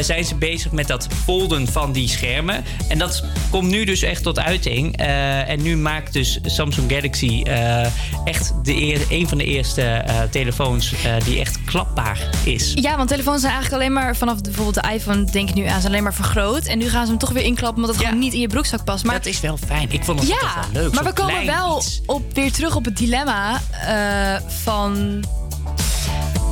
zijn 0.00 0.24
ze 0.24 0.34
bezig 0.34 0.72
met 0.72 0.86
dat 0.86 1.06
folden 1.24 1.66
van 1.66 1.92
die 1.92 2.08
schermen. 2.08 2.64
En 2.88 2.98
dat 2.98 3.24
komt 3.50 3.68
nu 3.70 3.84
dus 3.84 4.02
echt 4.02 4.22
tot 4.22 4.38
uiting. 4.38 4.96
En 4.96 5.62
nu 5.62 5.76
maakt 5.76 6.12
dus 6.12 6.38
Samsung 6.44 6.90
Galaxy 6.92 7.42
echt 8.24 8.52
de 8.62 8.74
eer, 8.82 9.00
een 9.08 9.28
van 9.28 9.38
de 9.38 9.44
eerste 9.44 10.04
telefoons 10.30 10.94
die 11.24 11.40
echt 11.40 11.58
klapbaar 11.64 12.28
is. 12.44 12.72
Ja, 12.74 12.96
want 12.96 13.08
telefoons 13.08 13.40
zijn 13.40 13.52
eigenlijk 13.52 13.82
alleen 13.82 13.94
maar 13.94 14.16
vanaf 14.16 14.40
bijvoorbeeld 14.40 14.84
de 14.84 14.92
iPhone, 14.92 15.24
denk 15.24 15.48
ik 15.48 15.54
nu 15.54 15.64
aan, 15.66 15.80
zijn 15.80 15.92
alleen 15.92 16.02
maar 16.02 16.14
vergroot. 16.14 16.64
En 16.64 16.78
nu 16.78 16.88
gaan 16.88 17.04
ze 17.04 17.10
hem 17.10 17.18
toch 17.20 17.30
weer 17.32 17.44
inklappen 17.44 17.76
omdat 17.82 17.94
het 17.96 18.04
gewoon 18.04 18.20
niet 18.20 18.32
in 18.32 18.40
je 18.40 18.48
broekzak 18.48 18.84
past. 18.84 19.04
Maar 19.04 19.14
dat 19.14 19.26
is 19.26 19.40
wel 19.40 19.56
fijn. 19.66 19.88
Ik 19.92 20.04
vond 20.04 20.18
het 20.20 20.28
ja, 20.28 20.54
wel 20.72 20.82
leuk. 20.82 20.94
maar 20.94 21.04
we 21.04 21.12
komen 21.12 21.46
wel 21.46 21.78
iets. 21.78 22.00
op, 22.06 22.22
weer 22.32 22.52
terug 22.52 22.76
op 22.76 22.84
het 22.84 22.96
dilemma 22.96 23.60
eh, 23.70 24.48
van 24.48 25.24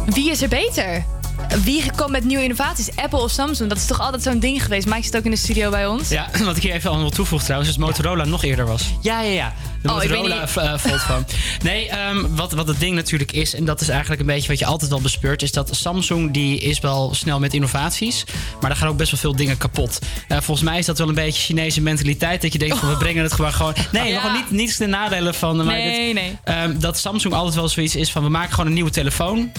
wie 0.06 0.30
is 0.30 0.42
er 0.42 0.48
beter? 0.48 1.05
Wie 1.65 1.85
komt 1.97 2.11
met 2.11 2.24
nieuwe 2.24 2.43
innovaties? 2.43 2.97
Apple 2.97 3.19
of 3.23 3.31
Samsung? 3.31 3.69
Dat 3.69 3.78
is 3.78 3.86
toch 3.86 4.01
altijd 4.01 4.23
zo'n 4.23 4.39
ding 4.39 4.62
geweest. 4.62 4.86
Mike 4.86 5.02
zit 5.02 5.16
ook 5.16 5.24
in 5.24 5.31
de 5.31 5.36
studio 5.36 5.70
bij 5.70 5.86
ons. 5.86 6.09
Ja, 6.09 6.28
wat 6.44 6.56
ik 6.56 6.62
hier 6.62 6.73
even 6.73 6.90
aan 6.90 6.98
wil 6.98 7.11
toevoegen 7.11 7.47
trouwens, 7.47 7.70
is 7.73 7.77
dat 7.78 7.86
Motorola 7.86 8.24
nog 8.24 8.44
eerder 8.44 8.66
was. 8.66 8.82
Ja, 9.01 9.20
ja, 9.20 9.31
ja. 9.32 9.52
De 9.82 9.90
Oh, 9.93 10.02
ik 10.02 10.09
weet 10.09 10.19
Motorola 10.19 10.40
niet. 10.40 10.56
eh, 10.56 10.78
Fold. 10.78 11.32
Nee, 11.62 11.89
ehm, 11.89 12.27
wat, 12.35 12.52
wat 12.52 12.69
het 12.69 12.81
ding 12.81 12.94
natuurlijk 12.94 13.32
is, 13.32 13.55
en 13.55 13.65
dat 13.65 13.81
is 13.81 13.89
eigenlijk 13.89 14.20
een 14.20 14.27
beetje 14.27 14.48
wat 14.48 14.59
je 14.59 14.66
altijd 14.66 14.90
wel 14.90 15.01
bespeurt, 15.01 15.43
is 15.43 15.52
dat 15.52 15.69
Samsung 15.77 16.32
die 16.32 16.59
is 16.61 16.81
wel 16.81 17.15
snel 17.15 17.39
met 17.39 17.55
innovaties, 17.55 18.24
maar 18.61 18.70
daar 18.70 18.78
gaan 18.78 18.89
ook 18.89 18.97
best 18.97 19.11
wel 19.11 19.20
veel 19.20 19.36
dingen 19.36 19.56
kapot. 19.56 19.98
Eh, 20.28 20.36
volgens 20.40 20.66
mij 20.69 20.78
is 20.78 20.86
dat 20.86 20.98
wel 20.98 21.09
een 21.09 21.15
beetje 21.15 21.43
Chinese 21.43 21.81
mentaliteit, 21.81 22.43
dat 22.43 22.52
je 22.52 22.59
denkt 22.59 22.78
van 22.78 22.89
we 22.89 22.97
brengen 22.97 23.23
het 23.23 23.32
gewoon 23.32 23.52
gewoon... 23.52 23.74
Nee, 23.93 24.12
Ja. 24.12 24.20
gewoon 24.20 24.36
niet, 24.36 24.51
niets 24.51 24.77
de 24.77 24.86
nadelen 24.86 25.35
van... 25.35 25.56
maar 25.56 25.65
Nee, 25.65 26.12
nee. 26.12 26.36
ehm, 26.44 26.78
dat 26.78 26.98
Samsung 26.98 27.35
altijd 27.35 27.55
wel 27.55 27.69
zoiets 27.69 27.97
is 27.97 28.11
van 28.12 28.23
we 28.23 28.28
maken 28.28 28.51
gewoon 28.51 28.66
een 28.66 28.73
nieuwe 28.74 28.90
telefoon. 28.90 29.52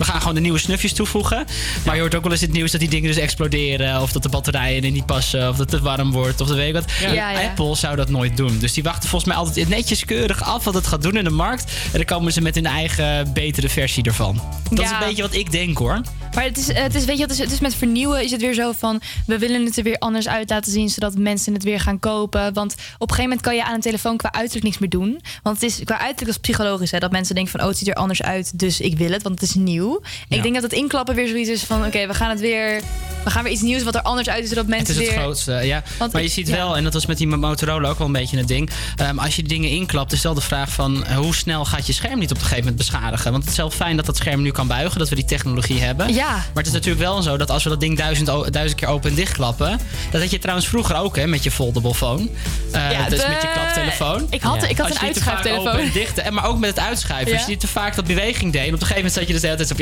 We 0.00 0.06
gaan 0.06 0.20
gewoon 0.20 0.34
de 0.34 0.40
nieuwe 0.40 0.58
snufjes 0.58 0.92
toevoegen. 0.92 1.46
Maar 1.84 1.94
je 1.94 2.00
hoort 2.00 2.14
ook 2.14 2.22
wel 2.22 2.32
eens 2.32 2.40
het 2.40 2.52
nieuws 2.52 2.70
dat 2.70 2.80
die 2.80 2.88
dingen 2.88 3.08
dus 3.08 3.16
exploderen. 3.16 4.00
Of 4.00 4.12
dat 4.12 4.22
de 4.22 4.28
batterijen 4.28 4.84
er 4.84 4.90
niet 4.90 5.06
passen. 5.06 5.48
Of 5.48 5.56
dat 5.56 5.70
het 5.70 5.80
te 5.80 5.80
warm 5.80 6.12
wordt. 6.12 6.40
Of 6.40 6.48
dat 6.48 6.56
weet 6.56 6.68
ik 6.68 6.74
wat. 6.74 6.92
Ja. 7.00 7.12
Ja, 7.12 7.30
ja. 7.30 7.48
Apple 7.48 7.76
zou 7.76 7.96
dat 7.96 8.08
nooit 8.08 8.36
doen. 8.36 8.58
Dus 8.58 8.72
die 8.72 8.82
wachten 8.82 9.08
volgens 9.08 9.30
mij 9.30 9.40
altijd 9.40 9.68
netjes 9.68 10.04
keurig 10.04 10.42
af 10.42 10.64
wat 10.64 10.74
het 10.74 10.86
gaat 10.86 11.02
doen 11.02 11.16
in 11.16 11.24
de 11.24 11.30
markt. 11.30 11.64
En 11.64 11.92
dan 11.92 12.04
komen 12.04 12.32
ze 12.32 12.40
met 12.40 12.54
hun 12.54 12.66
eigen 12.66 13.32
betere 13.32 13.68
versie 13.68 14.04
ervan. 14.04 14.40
Dat 14.70 14.84
is 14.84 14.90
een 14.90 14.98
beetje 14.98 15.22
wat 15.22 15.34
ik 15.34 15.50
denk 15.50 15.78
hoor. 15.78 16.00
Maar 16.34 16.44
het 16.44 16.58
is, 16.58 16.72
het 16.72 16.94
is, 16.94 17.04
weet 17.04 17.16
je, 17.16 17.22
het 17.22 17.32
is, 17.32 17.38
het 17.38 17.52
is 17.52 17.60
met 17.60 17.74
vernieuwen 17.74 18.22
is 18.24 18.30
het 18.30 18.40
weer 18.40 18.54
zo 18.54 18.72
van... 18.72 19.00
we 19.26 19.38
willen 19.38 19.64
het 19.64 19.76
er 19.76 19.82
weer 19.82 19.98
anders 19.98 20.28
uit 20.28 20.50
laten 20.50 20.72
zien... 20.72 20.88
zodat 20.88 21.18
mensen 21.18 21.54
het 21.54 21.62
weer 21.62 21.80
gaan 21.80 21.98
kopen. 21.98 22.54
Want 22.54 22.72
op 22.72 22.80
een 22.80 23.16
gegeven 23.16 23.22
moment 23.22 23.40
kan 23.40 23.54
je 23.54 23.64
aan 23.64 23.74
een 23.74 23.80
telefoon 23.80 24.16
qua 24.16 24.32
uiterlijk 24.32 24.64
niks 24.64 24.78
meer 24.78 24.88
doen. 24.88 25.20
Want 25.42 25.60
het 25.60 25.70
is 25.70 25.80
qua 25.84 25.98
uiterlijk 25.98 26.26
als 26.26 26.36
psychologisch. 26.38 26.90
Hè, 26.90 26.98
dat 26.98 27.10
mensen 27.10 27.34
denken 27.34 27.52
van, 27.52 27.60
oh, 27.60 27.68
het 27.68 27.78
ziet 27.78 27.88
er 27.88 27.94
anders 27.94 28.22
uit... 28.22 28.58
dus 28.58 28.80
ik 28.80 28.98
wil 28.98 29.10
het, 29.10 29.22
want 29.22 29.40
het 29.40 29.48
is 29.48 29.54
nieuw. 29.54 30.00
Ja. 30.28 30.36
Ik 30.36 30.42
denk 30.42 30.54
dat 30.54 30.62
het 30.62 30.72
inklappen 30.72 31.14
weer 31.14 31.28
zoiets 31.28 31.50
is 31.50 31.62
van... 31.62 31.84
oké, 31.84 32.06
we 32.06 32.14
gaan 32.14 32.30
het 32.30 32.40
weer 32.40 32.80
we 33.24 33.30
gaan 33.30 33.42
weer 33.42 33.52
iets 33.52 33.62
nieuws 33.62 33.82
wat 33.82 33.94
er 33.94 34.02
anders 34.02 34.28
uit 34.28 34.42
is, 34.42 34.48
zodat 34.48 34.64
Het 34.64 34.74
mensen 34.74 34.94
is 34.94 35.00
het 35.00 35.10
weer... 35.10 35.18
grootste, 35.18 35.52
ja. 35.52 35.82
Want 35.98 36.12
maar 36.12 36.22
je 36.22 36.28
ziet 36.28 36.48
ja. 36.48 36.56
wel, 36.56 36.76
en 36.76 36.84
dat 36.84 36.92
was 36.92 37.06
met 37.06 37.18
die 37.18 37.26
Motorola 37.26 37.88
ook 37.88 37.98
wel 37.98 38.06
een 38.06 38.12
beetje 38.12 38.36
het 38.36 38.48
ding. 38.48 38.70
ehm, 38.96 39.18
als 39.18 39.36
je 39.36 39.42
die 39.42 39.50
dingen 39.50 39.70
inklapt, 39.70 40.12
is 40.12 40.22
wel 40.22 40.34
de 40.34 40.40
vraag 40.40 40.70
van 40.70 41.04
eh, 41.04 41.16
hoe 41.16 41.34
snel 41.34 41.64
gaat 41.64 41.86
je 41.86 41.92
scherm 41.92 42.18
niet 42.18 42.30
op 42.30 42.36
een 42.36 42.42
gegeven 42.42 42.62
moment 42.62 42.76
beschadigen? 42.76 43.30
Want 43.30 43.42
het 43.42 43.52
is 43.52 43.58
wel 43.58 43.70
fijn 43.70 43.96
dat 43.96 44.06
dat 44.06 44.16
scherm 44.16 44.42
nu 44.42 44.50
kan 44.50 44.66
buigen, 44.66 44.98
dat 44.98 45.08
we 45.08 45.14
die 45.14 45.24
technologie 45.24 45.80
hebben. 45.80 46.14
Ja. 46.14 46.29
Maar 46.34 46.50
het 46.54 46.66
is 46.66 46.72
natuurlijk 46.72 47.02
wel 47.02 47.22
zo 47.22 47.36
dat 47.36 47.50
als 47.50 47.62
we 47.64 47.68
dat 47.70 47.80
ding 47.80 47.96
duizend, 47.96 48.74
keer 48.74 48.88
open 48.88 49.10
en 49.10 49.16
dicht 49.16 49.32
klappen. 49.32 49.80
Dat 50.10 50.20
had 50.20 50.30
je 50.30 50.38
trouwens 50.38 50.68
vroeger 50.68 50.96
ook 50.96 51.16
hè, 51.16 51.26
met 51.26 51.42
je 51.42 51.50
foldable 51.50 51.94
phone. 51.94 52.28
Eh, 52.72 52.90
Ja, 52.90 53.08
dus 53.08 53.20
de- 53.20 53.28
met 53.28 53.42
je 53.42 53.48
klaptelefoon. 53.52 54.26
ik 54.30 54.42
had- 54.42 54.62
ik 54.62 54.78
had 54.78 54.86
Als 54.90 55.00
een 55.00 55.06
uitschuiftelefoon. 55.06 55.66
open 55.66 55.80
en 55.80 55.90
dicht, 55.92 56.18
en 56.18 56.34
maar 56.34 56.44
ook 56.44 56.58
met 56.58 56.70
het 56.70 56.78
uitschuiven. 56.78 57.32
Als 57.32 57.42
je 57.42 57.48
niet 57.48 57.60
te 57.60 57.68
vaak 57.68 57.94
dat 57.94 58.04
beweging 58.06 58.52
deed. 58.52 58.60
En 58.66 58.74
op 58.74 58.80
een 58.80 58.86
gegeven 58.86 58.94
moment 58.96 59.12
zat 59.14 59.26
je 59.26 59.32
dus 59.32 59.40
de 59.40 59.46
hele 59.46 59.58
tijd 59.58 59.68
zo 59.68 59.74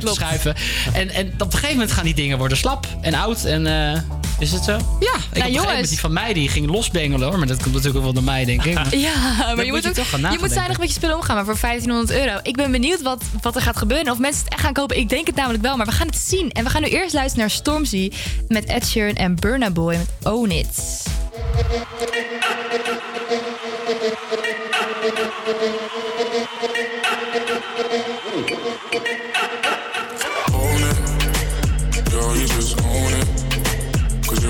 klopt. 0.00 0.16
schuiven. 0.16 0.54
En, 0.92 1.10
en 1.10 1.26
op 1.34 1.40
een 1.40 1.50
gegeven 1.52 1.72
moment 1.72 1.92
gaan 1.92 2.04
die 2.04 2.14
dingen 2.14 2.38
worden 2.38 2.56
slap 2.58 2.86
en 3.00 3.14
oud. 3.14 3.44
En 3.44 3.66
eh, 3.66 4.00
is 4.38 4.52
het 4.52 4.64
zo? 4.64 4.72
Ja, 4.72 5.14
ik 5.14 5.22
gegeven 5.32 5.52
jongens. 5.52 5.88
die 5.88 6.00
van 6.00 6.12
mij 6.12 6.32
die 6.32 6.48
ging 6.48 6.66
losbengelen 6.66 7.28
hoor. 7.28 7.38
Maar 7.38 7.46
dat 7.46 7.62
komt 7.62 7.74
natuurlijk 7.74 7.96
ook 7.96 8.04
wel 8.04 8.12
door 8.12 8.32
mij, 8.32 8.44
denk 8.44 8.64
ik. 8.64 8.78
Ja, 8.94 9.54
maar 9.54 9.64
je 9.64 9.72
moet, 9.72 9.86
ook, 9.86 9.94
toch 9.94 10.08
gaan 10.10 10.32
je 10.32 10.38
moet 10.40 10.52
zuinig 10.52 10.78
met 10.78 10.88
je 10.88 10.94
spullen 10.94 11.16
omgaan, 11.16 11.34
maar 11.34 11.44
voor 11.44 11.58
1500 11.60 12.18
euro. 12.18 12.38
Ik 12.42 12.56
ben 12.56 12.70
benieuwd 12.70 13.02
wat, 13.02 13.22
wat 13.42 13.56
er 13.56 13.62
gaat 13.62 13.76
gebeuren. 13.76 14.12
Of 14.12 14.18
mensen 14.18 14.44
het 14.44 14.52
echt 14.52 14.62
gaan 14.62 14.72
kopen. 14.72 14.96
Ik 14.96 15.08
denk 15.08 15.26
het 15.26 15.36
namelijk 15.36 15.62
wel, 15.62 15.76
maar 15.76 15.86
we 15.86 15.92
gaan 15.92 16.06
het 16.06 16.16
zien. 16.16 16.50
En 16.50 16.64
we 16.64 16.70
gaan 16.70 16.82
nu 16.82 16.88
eerst 16.88 17.14
luisteren 17.14 17.46
naar 17.46 17.50
Stormzy 17.50 18.10
met 18.48 18.64
Ed 18.64 18.86
Sheeran 18.86 19.14
en 19.14 19.34
Burna 19.34 19.70
Boy 19.70 19.96
met 19.96 20.32
Own 20.32 20.50
It. 20.50 21.02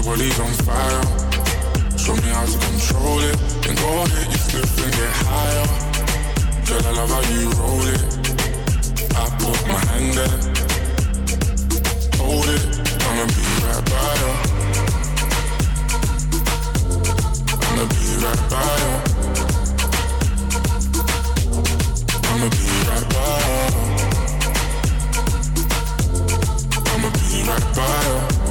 Body's 0.05 0.39
on 0.39 0.53
fire. 0.67 1.03
Show 1.97 2.15
me 2.17 2.29
how 2.29 2.45
to 2.45 2.59
control 2.59 3.21
it. 3.21 3.37
Then 3.63 3.75
go 3.77 4.03
ahead, 4.05 4.27
you 4.33 4.39
slip 4.39 4.69
and 4.85 4.93
get 4.93 5.13
higher. 5.25 5.67
Girl, 6.69 6.85
I 6.85 6.93
love 6.93 7.11
how 7.11 7.23
you 7.33 7.49
roll 7.61 7.87
it. 7.89 8.03
I 9.17 9.25
put 9.41 9.61
my 9.67 9.81
hand 9.89 10.13
there. 10.19 10.39
Hold 12.21 12.49
it, 12.53 12.65
I'ma 13.07 13.25
be 13.33 13.45
right 13.65 13.85
by 13.93 14.13
you. 14.21 14.33
I'ma 17.65 17.85
be 17.93 18.05
right 18.25 18.43
by 18.53 18.73
you. 18.83 18.93
I'ma 22.29 22.49
be 22.59 22.67
right 22.89 23.07
by 23.15 23.41
you. 23.49 23.69
I'ma 26.93 27.09
be 27.17 27.37
right 27.49 27.69
by 27.75 27.97
you. 28.05 28.44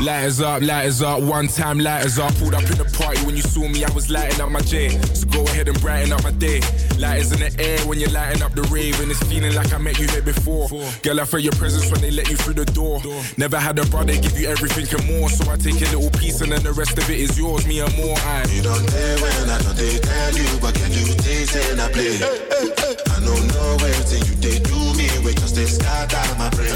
Lighters 0.00 0.40
up, 0.40 0.62
lighters 0.62 1.02
up, 1.02 1.20
one 1.20 1.46
time 1.46 1.78
lighters 1.78 2.18
up. 2.18 2.34
Pulled 2.36 2.54
up 2.54 2.62
in 2.62 2.78
the 2.78 2.88
party 2.96 3.20
when 3.26 3.36
you 3.36 3.42
saw 3.42 3.68
me, 3.68 3.84
I 3.84 3.92
was 3.92 4.08
lighting 4.08 4.40
up 4.40 4.50
my 4.50 4.60
J. 4.60 4.88
So 5.12 5.26
go 5.28 5.44
ahead 5.44 5.68
and 5.68 5.78
brighten 5.82 6.10
up 6.12 6.22
my 6.22 6.30
day. 6.30 6.60
Lighters 6.98 7.32
in 7.32 7.40
the 7.40 7.52
air 7.60 7.78
when 7.86 8.00
you're 8.00 8.10
lighting 8.10 8.42
up 8.42 8.54
the 8.54 8.62
rave, 8.72 8.98
and 9.00 9.10
it's 9.10 9.22
feeling 9.28 9.54
like 9.54 9.74
I 9.74 9.78
met 9.78 9.98
you 9.98 10.08
here 10.08 10.22
before. 10.22 10.68
Girl, 11.02 11.20
I 11.20 11.24
felt 11.26 11.42
your 11.42 11.52
presence 11.52 11.92
when 11.92 12.00
they 12.00 12.10
let 12.10 12.30
you 12.30 12.36
through 12.36 12.54
the 12.54 12.64
door. 12.64 13.02
Never 13.36 13.58
had 13.58 13.78
a 13.78 13.84
brother 13.86 14.16
give 14.16 14.40
you 14.40 14.48
everything 14.48 14.88
and 14.88 15.20
more, 15.20 15.28
so 15.28 15.50
I 15.50 15.56
take 15.56 15.76
a 15.76 15.92
little 15.92 16.10
piece 16.18 16.40
and 16.40 16.50
then 16.50 16.62
the 16.62 16.72
rest 16.72 16.96
of 16.96 17.04
it 17.10 17.20
is 17.20 17.38
yours, 17.38 17.66
me 17.66 17.80
and 17.80 17.94
more. 17.96 18.16
I 18.24 18.48
You 18.48 18.62
don't 18.62 18.86
dare 18.88 19.18
when 19.20 19.50
I 19.50 19.58
don't 19.60 19.76
they 19.76 19.98
tell 20.00 20.32
you, 20.32 20.48
but 20.64 20.74
can 20.80 20.90
you 20.96 21.12
taste 21.20 21.56
and 21.56 21.80
I 21.80 21.92
play? 21.92 22.16
I 22.16 23.20
don't 23.20 23.46
know 23.52 23.76
everything 23.84 24.24
you 24.24 24.34
they 24.40 24.58
do 24.64 24.80
me, 24.80 24.89
we 25.24 25.34
just 25.34 25.54
they 25.54 25.66
scatter 25.66 26.38
my 26.38 26.48
brain. 26.50 26.74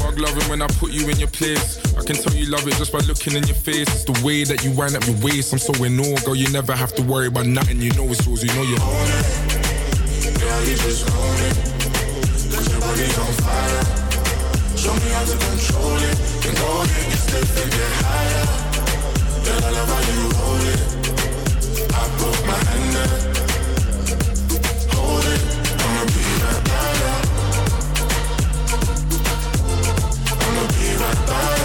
Fuck 0.00 0.18
loving 0.18 0.48
when 0.48 0.62
I 0.62 0.66
put 0.78 0.92
you 0.92 1.08
in 1.08 1.18
your 1.18 1.28
place. 1.28 1.78
I 1.96 2.02
can 2.04 2.16
tell 2.16 2.34
you 2.34 2.46
love 2.50 2.66
it 2.66 2.74
just 2.74 2.92
by 2.92 3.00
looking 3.00 3.34
in 3.34 3.44
your 3.46 3.56
face. 3.56 3.88
It's 3.88 4.04
the 4.04 4.18
way 4.24 4.44
that 4.44 4.64
you 4.64 4.70
wind 4.72 4.96
up 4.96 5.06
your 5.06 5.16
waist. 5.22 5.52
I'm 5.52 5.58
so 5.58 5.72
in 5.84 5.98
awe, 6.00 6.16
girl. 6.24 6.34
You 6.34 6.48
never 6.52 6.74
have 6.74 6.94
to 6.94 7.02
worry 7.02 7.26
about 7.28 7.46
nothing. 7.46 7.80
You 7.80 7.92
know 7.92 8.06
it's 8.08 8.26
yours. 8.26 8.42
You 8.42 8.52
know 8.54 8.62
you 8.62 8.76
own 8.80 9.08
it. 9.10 9.26
Girl, 10.40 10.62
you 10.64 10.76
just 10.76 11.08
own 11.10 11.40
it. 11.48 11.56
Cause 12.54 12.68
your 12.70 12.80
body's 12.80 13.18
on 13.18 13.32
fire. 13.44 13.84
Show 14.76 14.94
me 14.94 15.08
how 15.10 15.24
to 15.24 15.36
control 15.36 15.96
it. 15.98 16.16
Then 16.42 16.54
go 16.54 16.82
ahead, 16.82 17.06
get 17.10 17.18
stiff 17.18 17.56
and 17.62 17.70
get 17.72 17.92
higher. 18.04 18.46
Girl, 19.44 19.64
I 19.64 19.70
love 19.70 19.88
how 19.90 20.02
you 20.10 20.20
roll 20.36 20.64
it. 20.72 20.80
I 21.92 22.02
put 22.18 22.36
my 22.46 22.58
hand 22.68 22.90
there. 22.96 23.16
Hold 24.94 25.24
it, 25.24 25.40
kiss 31.06 31.30
I, 31.30 31.56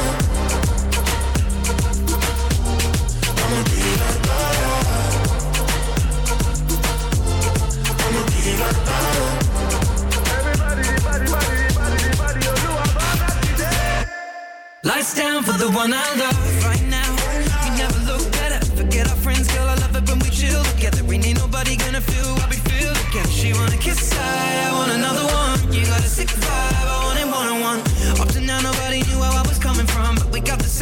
Lights 14.83 15.13
down 15.15 15.43
for 15.43 15.53
the 15.53 15.69
one 15.69 15.93
other 15.93 16.29
right 16.65 16.81
now? 16.89 17.15
We 17.63 17.69
never 17.77 17.99
look 18.11 18.31
better. 18.31 18.65
Forget 18.75 19.07
our 19.09 19.15
friends, 19.15 19.47
girl. 19.53 19.67
I 19.67 19.75
love 19.75 19.95
it 19.95 20.09
when 20.09 20.19
we 20.19 20.29
chill. 20.29 20.63
Together, 20.63 21.03
we 21.03 21.17
need 21.17 21.37
nobody 21.37 21.75
gonna 21.75 22.01
feel 22.01 22.33
what 22.35 22.49
we 22.49 22.57
feel. 22.57 22.93
She 23.29 23.53
wanna 23.53 23.77
kiss 23.77 24.13
I, 24.13 24.67
I 24.67 24.71
want 24.73 24.91
another 24.91 25.25
one. 25.25 25.73
You 25.73 25.85
got 25.85 25.99
a 25.99 26.07
sick 26.07 26.27
vibe, 26.27 26.87
I 26.87 27.05
want 27.05 27.19
it 27.19 27.27
one 27.27 27.47
on 27.47 27.61
one. 27.61 27.79
Up 28.21 28.27
to 28.33 28.41
now, 28.41 28.61
nobody 28.61 29.01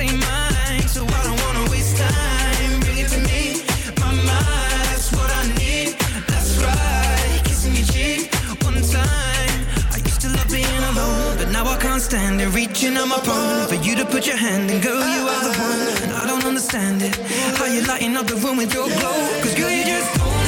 so 0.07 1.03
I 1.03 1.23
don't 1.23 1.39
wanna 1.43 1.69
waste 1.71 1.97
time. 1.97 2.79
Bring 2.79 2.99
it 2.99 3.09
to 3.09 3.19
me, 3.19 3.61
my 3.99 4.11
mind. 4.13 4.85
That's 4.87 5.11
what 5.11 5.29
I 5.29 5.43
need. 5.59 5.99
That's 6.27 6.55
right, 6.63 7.41
kissing 7.43 7.75
your 7.75 7.85
cheek 7.85 8.33
one 8.63 8.81
time. 8.81 9.59
I 9.91 9.97
used 9.97 10.21
to 10.21 10.29
love 10.29 10.49
being 10.49 10.83
alone, 10.91 11.37
but 11.37 11.49
now 11.51 11.65
I 11.65 11.77
can't 11.77 12.01
stand 12.01 12.39
it. 12.39 12.47
Reaching 12.55 12.93
my 12.93 13.19
for 13.67 13.75
you 13.75 13.95
to 13.97 14.05
put 14.05 14.25
your 14.25 14.37
hand 14.37 14.71
in, 14.71 14.79
girl, 14.79 15.03
you 15.15 15.27
are 15.27 15.43
the 15.43 15.53
one. 15.59 16.03
And 16.03 16.13
I 16.13 16.25
don't 16.25 16.45
understand 16.45 17.01
it. 17.01 17.15
How 17.57 17.65
you 17.65 17.81
lighting 17.81 18.15
up 18.15 18.27
the 18.27 18.35
room 18.35 18.55
with 18.55 18.73
your 18.73 18.87
glow? 18.87 19.19
Cause 19.41 19.55
girl, 19.55 19.69
you 19.69 19.83
just 19.83 20.21
own 20.21 20.38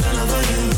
Girl, 0.00 0.08
I 0.08 0.22
love 0.22 0.30
how 0.30 0.64
you 0.64 0.70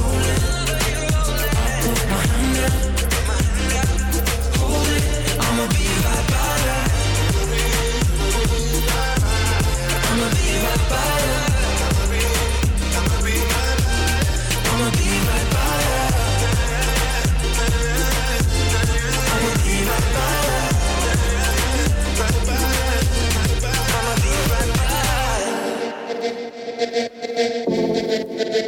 Ja, 28.52 28.58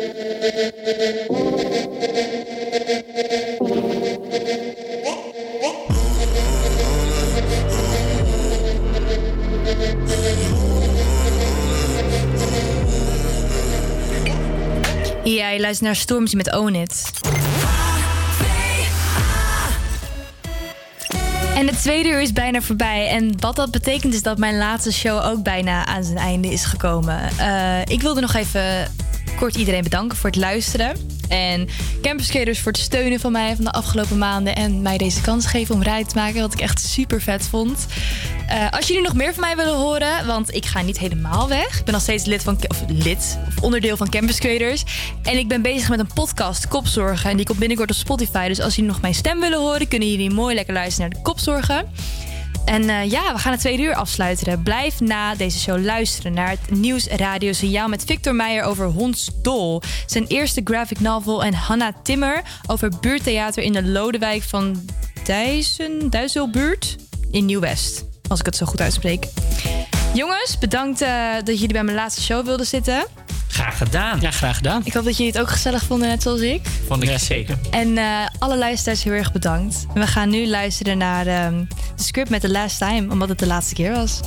je 15.48 15.60
luistert 15.60 15.80
naar 15.80 15.96
Stormzy 15.96 16.36
met 16.36 16.54
Own 16.54 16.74
It. 16.74 17.10
En 21.54 21.66
het 21.66 21.82
tweede 21.82 22.08
uur 22.08 22.20
is 22.20 22.32
bijna 22.32 22.60
voorbij. 22.60 23.08
En 23.08 23.40
wat 23.40 23.56
dat 23.56 23.70
betekent 23.70 24.14
is 24.14 24.22
dat 24.22 24.38
mijn 24.38 24.56
laatste 24.56 24.92
show 24.92 25.24
ook 25.24 25.42
bijna 25.42 25.86
aan 25.86 26.04
zijn 26.04 26.18
einde 26.18 26.48
is 26.48 26.64
gekomen. 26.64 27.38
Eh, 27.38 27.80
ik 27.84 28.02
wilde 28.02 28.20
nog 28.20 28.34
even 28.34 28.92
kort 29.34 29.56
iedereen 29.56 29.82
bedanken 29.82 30.16
voor 30.16 30.30
het 30.30 30.38
luisteren. 30.38 30.96
En 31.28 31.68
Campus 32.02 32.28
Creators 32.28 32.60
voor 32.60 32.72
het 32.72 32.80
steunen 32.80 33.20
van 33.20 33.32
mij 33.32 33.54
van 33.56 33.64
de 33.64 33.70
afgelopen 33.70 34.18
maanden. 34.18 34.54
En 34.54 34.82
mij 34.82 34.98
deze 34.98 35.20
kans 35.20 35.46
geven 35.46 35.74
om 35.74 35.82
rijden 35.82 36.08
te 36.08 36.14
maken. 36.14 36.40
Wat 36.40 36.52
ik 36.52 36.60
echt 36.60 36.80
super 36.80 37.20
vet 37.20 37.46
vond. 37.48 37.86
Eh, 38.48 38.70
als 38.70 38.86
jullie 38.86 39.02
nog 39.02 39.14
meer 39.14 39.34
van 39.34 39.40
mij 39.40 39.56
willen 39.56 39.76
horen, 39.76 40.26
want 40.26 40.54
ik 40.54 40.66
ga 40.66 40.82
niet 40.82 40.98
helemaal 40.98 41.48
weg. 41.48 41.78
Ik 41.78 41.84
ben 41.84 41.94
nog 41.94 42.02
steeds 42.02 42.24
lid 42.24 42.42
van, 42.42 42.58
of 42.68 42.82
lid, 42.88 43.38
of 43.48 43.62
onderdeel 43.62 43.96
van 43.96 44.08
Campus 44.08 44.38
Creators. 44.38 44.84
En 45.22 45.38
ik 45.38 45.48
ben 45.48 45.62
bezig 45.62 45.88
met 45.88 45.98
een 45.98 46.12
podcast, 46.14 46.68
Kopzorgen. 46.68 47.30
En 47.30 47.36
die 47.36 47.46
komt 47.46 47.58
binnenkort 47.58 47.90
op 47.90 47.96
Spotify. 47.96 48.48
Dus 48.48 48.60
als 48.60 48.74
jullie 48.74 48.90
nog 48.90 49.00
mijn 49.00 49.14
stem 49.14 49.40
willen 49.40 49.58
horen, 49.58 49.88
kunnen 49.88 50.10
jullie 50.10 50.30
mooi 50.30 50.54
lekker 50.54 50.74
luisteren 50.74 51.10
naar 51.10 51.18
de 51.18 51.24
Kopzorgen. 51.24 51.86
En 52.64 52.88
eh, 52.88 53.10
ja, 53.10 53.32
we 53.32 53.38
gaan 53.38 53.52
het 53.52 53.60
tweede 53.60 53.82
uur 53.82 53.94
afsluiten. 53.94 54.62
Blijf 54.62 55.00
na 55.00 55.34
deze 55.34 55.58
show 55.58 55.84
luisteren 55.84 56.32
naar 56.32 56.50
het 56.50 56.70
nieuwsradio 56.70 57.52
signaal 57.52 57.88
met 57.88 58.04
Victor 58.04 58.34
Meijer 58.34 58.64
over 58.64 58.86
Hons 58.86 59.30
Dol. 59.42 59.82
Zijn 60.06 60.26
eerste 60.26 60.60
graphic 60.64 61.00
novel 61.00 61.44
en 61.44 61.54
Hanna 61.54 61.92
Timmer 62.02 62.42
over 62.66 62.92
buurttheater 63.00 63.62
in 63.62 63.72
de 63.72 63.84
Lodewijk 63.84 64.42
van 64.42 64.84
Dijsselbuurt 65.24 66.12
Duizelbuurt 66.12 66.96
in 67.30 67.44
Nieuw-West. 67.44 68.04
Als 68.28 68.40
ik 68.40 68.46
het 68.46 68.56
zo 68.56 68.66
goed 68.66 68.80
uitspreek. 68.80 69.26
Jongens, 70.14 70.58
bedankt 70.58 71.00
eh, 71.00 71.34
dat 71.44 71.58
jullie 71.58 71.72
bij 71.72 71.84
mijn 71.84 71.96
laatste 71.96 72.22
show 72.22 72.44
wilden 72.44 72.66
zitten. 72.66 73.06
Graag 73.48 73.78
gedaan. 73.78 74.20
Ja, 74.20 74.30
graag 74.30 74.56
gedaan. 74.56 74.80
Ik 74.84 74.92
hoop 74.92 75.04
dat 75.04 75.16
jullie 75.16 75.32
het 75.32 75.40
ook 75.40 75.50
gezellig 75.50 75.84
vonden, 75.84 76.08
net 76.08 76.22
zoals 76.22 76.40
ik. 76.40 76.60
Vond 76.86 77.02
ik 77.02 77.18
zeker. 77.18 77.58
En 77.70 77.98
eh, 77.98 78.04
alle 78.38 78.58
luisteraars 78.58 79.04
heel 79.04 79.12
erg 79.12 79.32
bedankt. 79.32 79.86
We 79.94 80.06
gaan 80.06 80.30
nu 80.30 80.46
luisteren 80.46 80.98
naar 80.98 81.26
ehm, 81.26 81.64
de 81.96 82.02
script 82.02 82.30
met 82.30 82.40
The 82.40 82.50
Last 82.50 82.78
Time, 82.78 83.12
omdat 83.12 83.28
het 83.28 83.38
de 83.38 83.46
laatste 83.46 83.74
keer 83.74 83.92
was. 83.92 84.20